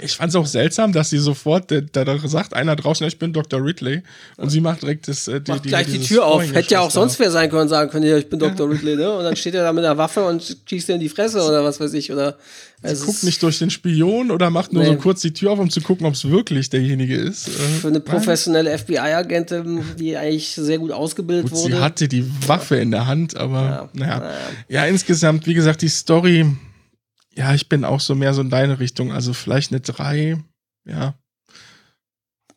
Ich 0.04 0.16
fand 0.16 0.30
es 0.30 0.36
auch 0.36 0.46
seltsam, 0.46 0.92
dass 0.92 1.10
sie 1.10 1.18
sofort, 1.18 1.70
da, 1.70 2.04
da 2.04 2.18
sagt 2.18 2.54
einer 2.54 2.76
draußen, 2.76 3.06
ich 3.06 3.18
bin 3.18 3.32
Dr. 3.32 3.64
Ridley 3.64 4.02
und 4.36 4.50
sie 4.50 4.60
macht 4.60 4.82
direkt 4.82 5.08
das, 5.08 5.28
äh, 5.28 5.40
die, 5.40 5.50
macht 5.50 5.64
die, 5.64 5.70
gleich 5.70 5.86
die 5.86 6.00
Tür 6.00 6.26
auf. 6.26 6.42
Hätte 6.52 6.74
ja 6.74 6.80
auch 6.80 6.90
sonst 6.90 7.18
wer 7.18 7.30
sein 7.30 7.50
können, 7.50 7.68
sagen 7.68 7.90
können, 7.90 8.06
ja, 8.06 8.16
ich 8.16 8.28
bin 8.28 8.38
Dr. 8.38 8.68
Ridley, 8.68 8.96
ne? 8.96 9.12
Und 9.12 9.24
dann 9.24 9.36
steht 9.36 9.54
er 9.54 9.62
da 9.62 9.72
mit 9.72 9.84
einer 9.84 9.96
Waffe 9.96 10.24
und 10.24 10.58
schießt 10.66 10.88
dir 10.88 10.94
in 10.94 11.00
die 11.00 11.08
Fresse 11.08 11.42
oder 11.42 11.64
was 11.64 11.80
weiß 11.80 11.94
ich. 11.94 12.12
Oder, 12.12 12.36
also 12.82 13.00
sie 13.00 13.06
guckt 13.06 13.24
nicht 13.24 13.42
durch 13.42 13.58
den 13.58 13.70
Spion 13.70 14.30
oder 14.30 14.50
macht 14.50 14.72
nur 14.72 14.82
nee. 14.82 14.90
so 14.90 14.96
kurz 14.96 15.22
die 15.22 15.32
Tür 15.32 15.52
auf, 15.52 15.58
um 15.58 15.70
zu 15.70 15.80
gucken, 15.80 16.06
ob 16.06 16.14
es 16.14 16.28
wirklich 16.28 16.68
derjenige 16.68 17.16
ist. 17.16 17.48
Äh, 17.48 17.50
Für 17.80 17.88
eine 17.88 18.00
professionelle 18.00 18.76
FBI-Agentin, 18.76 19.82
die 19.98 20.16
eigentlich 20.16 20.48
sehr 20.48 20.78
gut 20.78 20.92
ausgebildet 20.92 21.50
gut, 21.50 21.60
wurde. 21.60 21.76
Sie 21.76 21.80
hatte 21.80 22.08
die 22.08 22.30
Waffe 22.46 22.76
in 22.76 22.90
der 22.90 23.06
Hand, 23.06 23.36
aber 23.36 23.62
ja, 23.62 23.88
naja. 23.94 24.18
naja. 24.18 24.34
Ja, 24.68 24.84
insgesamt, 24.86 25.46
wie 25.46 25.54
gesagt, 25.54 25.82
die 25.82 25.88
Story 25.88 26.46
ja, 27.36 27.54
ich 27.54 27.68
bin 27.68 27.84
auch 27.84 28.00
so 28.00 28.14
mehr 28.14 28.34
so 28.34 28.40
in 28.40 28.50
deine 28.50 28.78
Richtung. 28.80 29.12
Also 29.12 29.32
vielleicht 29.32 29.72
eine 29.72 29.80
3, 29.80 30.42
ja. 30.88 31.14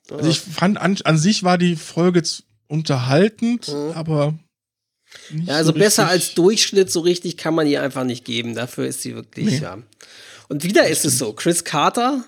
Also 0.10 0.30
ich 0.30 0.40
fand, 0.40 0.78
an, 0.78 0.98
an 1.04 1.18
sich 1.18 1.44
war 1.44 1.58
die 1.58 1.76
Folge 1.76 2.24
unterhaltend, 2.68 3.68
mhm. 3.68 3.92
aber. 3.94 4.38
ja, 5.46 5.56
also 5.56 5.72
so 5.74 5.78
besser 5.78 6.08
als 6.08 6.34
Durchschnitt, 6.34 6.92
so 6.92 7.02
richtig 7.02 7.38
kann 7.38 7.56
man 7.56 7.68
ihr 7.68 7.82
einfach 7.82 8.04
nicht 8.04 8.24
geben. 8.24 8.56
Dafür 8.56 8.88
ist 8.88 9.02
sie 9.02 9.16
wirklich, 9.16 9.46
nee. 9.46 9.58
ja. 9.60 9.78
Und 10.50 10.64
wieder 10.64 10.88
ist 10.88 11.04
es 11.04 11.18
so, 11.18 11.34
Chris 11.34 11.66
Carter, 11.66 12.24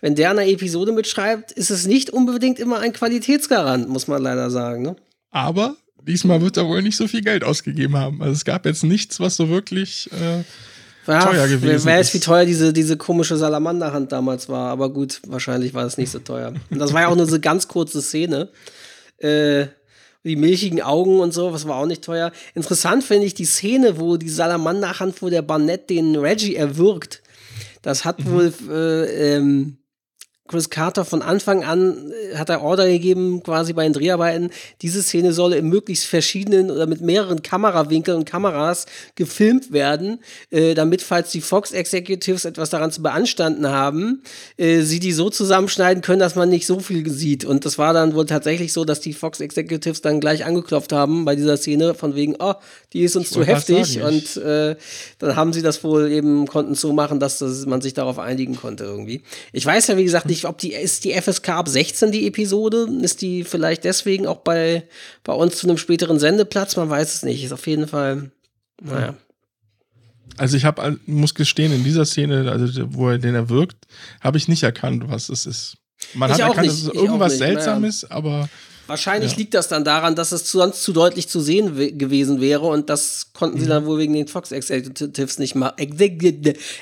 wenn 0.00 0.16
der 0.16 0.30
eine 0.30 0.48
Episode 0.48 0.92
mitschreibt, 0.92 1.52
ist 1.52 1.70
es 1.70 1.86
nicht 1.86 2.10
unbedingt 2.10 2.58
immer 2.58 2.80
ein 2.80 2.92
Qualitätsgarant, 2.92 3.88
muss 3.88 4.08
man 4.08 4.22
leider 4.22 4.50
sagen. 4.50 4.82
Ne? 4.82 4.96
Aber 5.30 5.76
diesmal 6.02 6.40
wird 6.40 6.56
er 6.56 6.66
wohl 6.66 6.82
nicht 6.82 6.96
so 6.96 7.06
viel 7.06 7.22
Geld 7.22 7.44
ausgegeben 7.44 7.96
haben. 7.96 8.22
Also 8.22 8.32
es 8.32 8.44
gab 8.44 8.66
jetzt 8.66 8.82
nichts, 8.82 9.20
was 9.20 9.36
so 9.36 9.48
wirklich 9.48 10.10
äh, 10.12 10.42
ja, 11.14 11.24
teuer 11.24 11.48
gewesen 11.48 11.84
wer 11.86 11.98
weiß, 11.98 12.14
wie 12.14 12.20
teuer 12.20 12.44
diese, 12.44 12.72
diese 12.72 12.96
komische 12.96 13.36
Salamanderhand 13.36 14.12
damals 14.12 14.48
war. 14.48 14.70
Aber 14.70 14.90
gut, 14.90 15.20
wahrscheinlich 15.26 15.74
war 15.74 15.84
es 15.84 15.96
nicht 15.96 16.10
so 16.10 16.18
teuer. 16.18 16.52
Und 16.70 16.78
das 16.78 16.92
war 16.92 17.02
ja 17.02 17.08
auch 17.08 17.16
nur 17.16 17.26
so 17.26 17.34
eine 17.34 17.40
ganz 17.40 17.68
kurze 17.68 18.02
Szene. 18.02 18.48
Äh, 19.18 19.66
die 20.24 20.36
milchigen 20.36 20.82
Augen 20.82 21.20
und 21.20 21.32
so, 21.32 21.52
was 21.52 21.66
war 21.66 21.76
auch 21.76 21.86
nicht 21.86 22.04
teuer. 22.04 22.30
Interessant 22.54 23.02
finde 23.04 23.26
ich 23.26 23.34
die 23.34 23.46
Szene, 23.46 23.98
wo 23.98 24.16
die 24.16 24.28
Salamanderhand, 24.28 25.22
wo 25.22 25.30
der 25.30 25.42
Barnett 25.42 25.88
den 25.88 26.16
Reggie 26.16 26.56
erwürgt. 26.56 27.22
Das 27.82 28.04
hat 28.04 28.20
mhm. 28.20 28.30
wohl 28.30 28.52
äh, 28.70 29.36
ähm, 29.36 29.78
Chris 30.50 30.68
Carter 30.68 31.04
von 31.04 31.22
Anfang 31.22 31.62
an 31.62 32.10
äh, 32.10 32.36
hat 32.36 32.48
er 32.48 32.62
Order 32.62 32.88
gegeben, 32.88 33.40
quasi 33.44 33.72
bei 33.72 33.84
den 33.84 33.92
Dreharbeiten, 33.92 34.50
diese 34.82 35.00
Szene 35.00 35.32
solle 35.32 35.56
in 35.56 35.68
möglichst 35.68 36.06
verschiedenen 36.06 36.72
oder 36.72 36.88
mit 36.88 37.00
mehreren 37.00 37.42
Kamerawinkeln 37.42 38.18
und 38.18 38.24
Kameras 38.24 38.86
gefilmt 39.14 39.72
werden, 39.72 40.18
äh, 40.50 40.74
damit, 40.74 41.02
falls 41.02 41.30
die 41.30 41.40
Fox 41.40 41.70
Executives 41.70 42.44
etwas 42.44 42.70
daran 42.70 42.90
zu 42.90 43.00
beanstanden 43.00 43.68
haben, 43.68 44.22
äh, 44.56 44.80
sie 44.80 44.98
die 44.98 45.12
so 45.12 45.30
zusammenschneiden 45.30 46.02
können, 46.02 46.18
dass 46.18 46.34
man 46.34 46.48
nicht 46.48 46.66
so 46.66 46.80
viel 46.80 47.08
sieht. 47.08 47.44
Und 47.44 47.64
das 47.64 47.78
war 47.78 47.94
dann 47.94 48.14
wohl 48.16 48.26
tatsächlich 48.26 48.72
so, 48.72 48.84
dass 48.84 49.00
die 49.00 49.12
Fox 49.12 49.38
Executives 49.38 50.00
dann 50.00 50.18
gleich 50.18 50.44
angeklopft 50.44 50.92
haben 50.92 51.24
bei 51.24 51.36
dieser 51.36 51.58
Szene, 51.58 51.94
von 51.94 52.16
wegen, 52.16 52.34
oh, 52.40 52.54
die 52.92 53.02
ist 53.02 53.14
uns 53.14 53.26
ich 53.26 53.32
zu 53.32 53.44
heftig. 53.44 53.94
Sagen, 53.94 54.06
und 54.06 54.36
äh, 54.38 54.74
dann 55.20 55.36
haben 55.36 55.52
sie 55.52 55.62
das 55.62 55.84
wohl 55.84 56.10
eben, 56.10 56.48
konnten 56.48 56.74
so 56.74 56.92
machen, 56.92 57.20
dass 57.20 57.38
das, 57.38 57.66
man 57.66 57.80
sich 57.80 57.94
darauf 57.94 58.18
einigen 58.18 58.56
konnte 58.56 58.82
irgendwie. 58.82 59.22
Ich 59.52 59.64
weiß 59.64 59.86
ja, 59.86 59.96
wie 59.96 60.04
gesagt, 60.04 60.26
nicht, 60.26 60.39
nicht, 60.40 60.48
ob 60.48 60.58
die, 60.58 60.72
ist 60.72 61.04
die 61.04 61.12
FSK 61.12 61.50
ab 61.50 61.68
16 61.68 62.12
die 62.12 62.26
Episode? 62.26 62.88
Ist 63.02 63.20
die 63.22 63.44
vielleicht 63.44 63.84
deswegen 63.84 64.26
auch 64.26 64.38
bei, 64.38 64.84
bei 65.22 65.32
uns 65.32 65.56
zu 65.56 65.66
einem 65.66 65.76
späteren 65.76 66.18
Sendeplatz? 66.18 66.76
Man 66.76 66.88
weiß 66.88 67.14
es 67.14 67.22
nicht. 67.22 67.44
Ist 67.44 67.52
auf 67.52 67.66
jeden 67.66 67.86
Fall, 67.86 68.30
naja. 68.82 69.14
Also 70.36 70.56
ich 70.56 70.64
habe, 70.64 70.98
muss 71.06 71.34
gestehen, 71.34 71.72
in 71.72 71.84
dieser 71.84 72.06
Szene, 72.06 72.50
also 72.50 72.66
wo 72.94 73.10
er 73.10 73.18
den 73.18 73.34
erwirkt, 73.34 73.86
habe 74.20 74.38
ich 74.38 74.48
nicht 74.48 74.62
erkannt, 74.62 75.04
was 75.08 75.28
es 75.28 75.44
ist. 75.44 75.76
Man 76.14 76.30
ich 76.30 76.34
hat 76.34 76.48
erkannt, 76.48 76.66
nicht, 76.66 76.86
dass 76.86 76.94
es 76.94 76.94
irgendwas 76.94 77.36
Seltsames, 77.36 78.02
naja. 78.04 78.14
aber 78.14 78.48
Wahrscheinlich 78.90 79.30
ja. 79.32 79.38
liegt 79.38 79.54
das 79.54 79.68
dann 79.68 79.84
daran, 79.84 80.16
dass 80.16 80.32
es 80.32 80.50
sonst 80.50 80.82
zu 80.82 80.92
deutlich 80.92 81.28
zu 81.28 81.40
sehen 81.40 81.76
gewesen 81.96 82.40
wäre 82.40 82.66
und 82.66 82.90
das 82.90 83.32
konnten 83.32 83.58
mhm. 83.58 83.62
sie 83.62 83.68
dann 83.68 83.86
wohl 83.86 84.00
wegen 84.00 84.14
den 84.14 84.26
Fox 84.26 84.50
Executives 84.50 85.38
nicht 85.38 85.54
machen. 85.54 85.74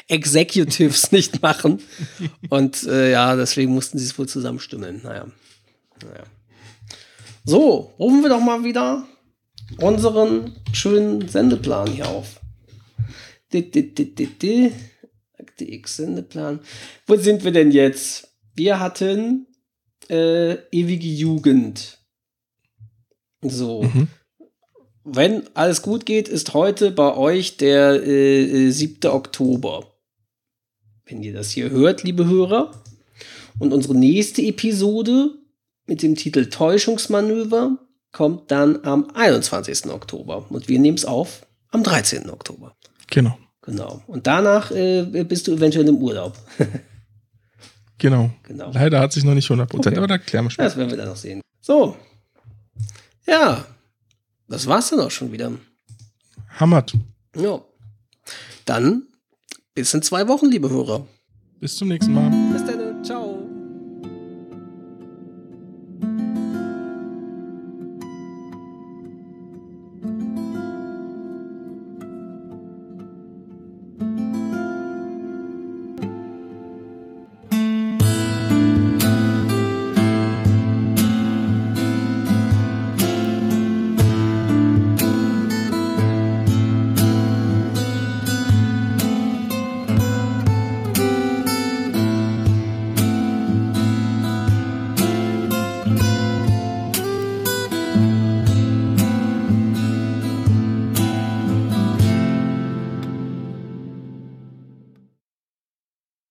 Executives 0.08 1.12
nicht 1.12 1.42
machen. 1.42 1.82
Und 2.48 2.84
äh, 2.84 3.10
ja, 3.10 3.36
deswegen 3.36 3.74
mussten 3.74 3.98
sie 3.98 4.06
es 4.06 4.18
wohl 4.18 4.26
zusammenstimmen. 4.26 5.02
Naja. 5.04 5.26
naja. 6.02 6.24
So, 7.44 7.92
rufen 7.98 8.22
wir 8.22 8.30
doch 8.30 8.40
mal 8.40 8.64
wieder 8.64 9.06
unseren 9.78 10.56
schönen 10.72 11.28
Sendeplan 11.28 11.88
hier 11.88 12.08
auf. 12.08 12.40
Akte 15.38 15.70
X 15.70 15.96
Sendeplan. 15.96 16.60
Wo 17.06 17.16
sind 17.16 17.44
wir 17.44 17.52
denn 17.52 17.70
jetzt? 17.70 18.28
Wir 18.54 18.80
hatten 18.80 19.46
äh, 20.08 20.54
ewige 20.70 21.06
Jugend. 21.06 21.97
So. 23.42 23.82
Mhm. 23.82 24.08
wenn 25.04 25.44
alles 25.54 25.82
gut 25.82 26.06
geht, 26.06 26.28
ist 26.28 26.54
heute 26.54 26.90
bei 26.90 27.16
euch 27.16 27.56
der 27.56 28.06
äh, 28.06 28.70
7. 28.70 28.98
Äh, 29.04 29.06
Oktober. 29.08 29.86
Wenn 31.06 31.22
ihr 31.22 31.32
das 31.32 31.50
hier 31.50 31.70
hört, 31.70 32.02
liebe 32.02 32.26
Hörer. 32.26 32.72
Und 33.58 33.72
unsere 33.72 33.96
nächste 33.96 34.42
Episode 34.42 35.30
mit 35.86 36.02
dem 36.02 36.14
Titel 36.14 36.46
Täuschungsmanöver 36.46 37.78
kommt 38.12 38.50
dann 38.50 38.84
am 38.84 39.10
21. 39.14 39.86
Oktober. 39.86 40.46
Und 40.50 40.68
wir 40.68 40.78
nehmen 40.78 40.98
es 40.98 41.04
auf 41.04 41.46
am 41.70 41.82
13. 41.82 42.28
Oktober. 42.30 42.76
Genau. 43.08 43.38
Genau. 43.62 44.02
Und 44.06 44.26
danach 44.26 44.70
äh, 44.70 45.04
bist 45.24 45.46
du 45.46 45.52
eventuell 45.52 45.86
im 45.88 45.96
Urlaub. 45.96 46.34
genau. 47.98 48.30
genau. 48.42 48.70
Leider 48.72 49.00
hat 49.00 49.12
sich 49.12 49.24
noch 49.24 49.34
nicht 49.34 49.50
100%, 49.50 49.74
okay. 49.74 49.96
aber 49.96 50.06
da 50.06 50.18
klären 50.18 50.46
wir 50.46 50.50
später. 50.50 50.68
Das 50.68 50.76
werden 50.76 50.90
wir 50.90 50.96
dann 50.96 51.08
noch 51.08 51.16
sehen. 51.16 51.42
So. 51.60 51.96
Ja. 53.28 53.66
Das 54.48 54.66
war's 54.66 54.88
dann 54.90 55.00
auch 55.00 55.10
schon 55.10 55.30
wieder. 55.30 55.52
Hammert. 56.58 56.94
Ja. 57.36 57.60
Dann 58.64 59.02
bis 59.74 59.92
in 59.94 60.02
zwei 60.02 60.26
Wochen, 60.26 60.46
liebe 60.46 60.70
Hörer. 60.70 61.06
Bis 61.60 61.76
zum 61.76 61.88
nächsten 61.88 62.14
Mal. 62.14 62.30
Bis 62.52 62.64
dann. 62.64 63.04
Ciao. 63.04 63.37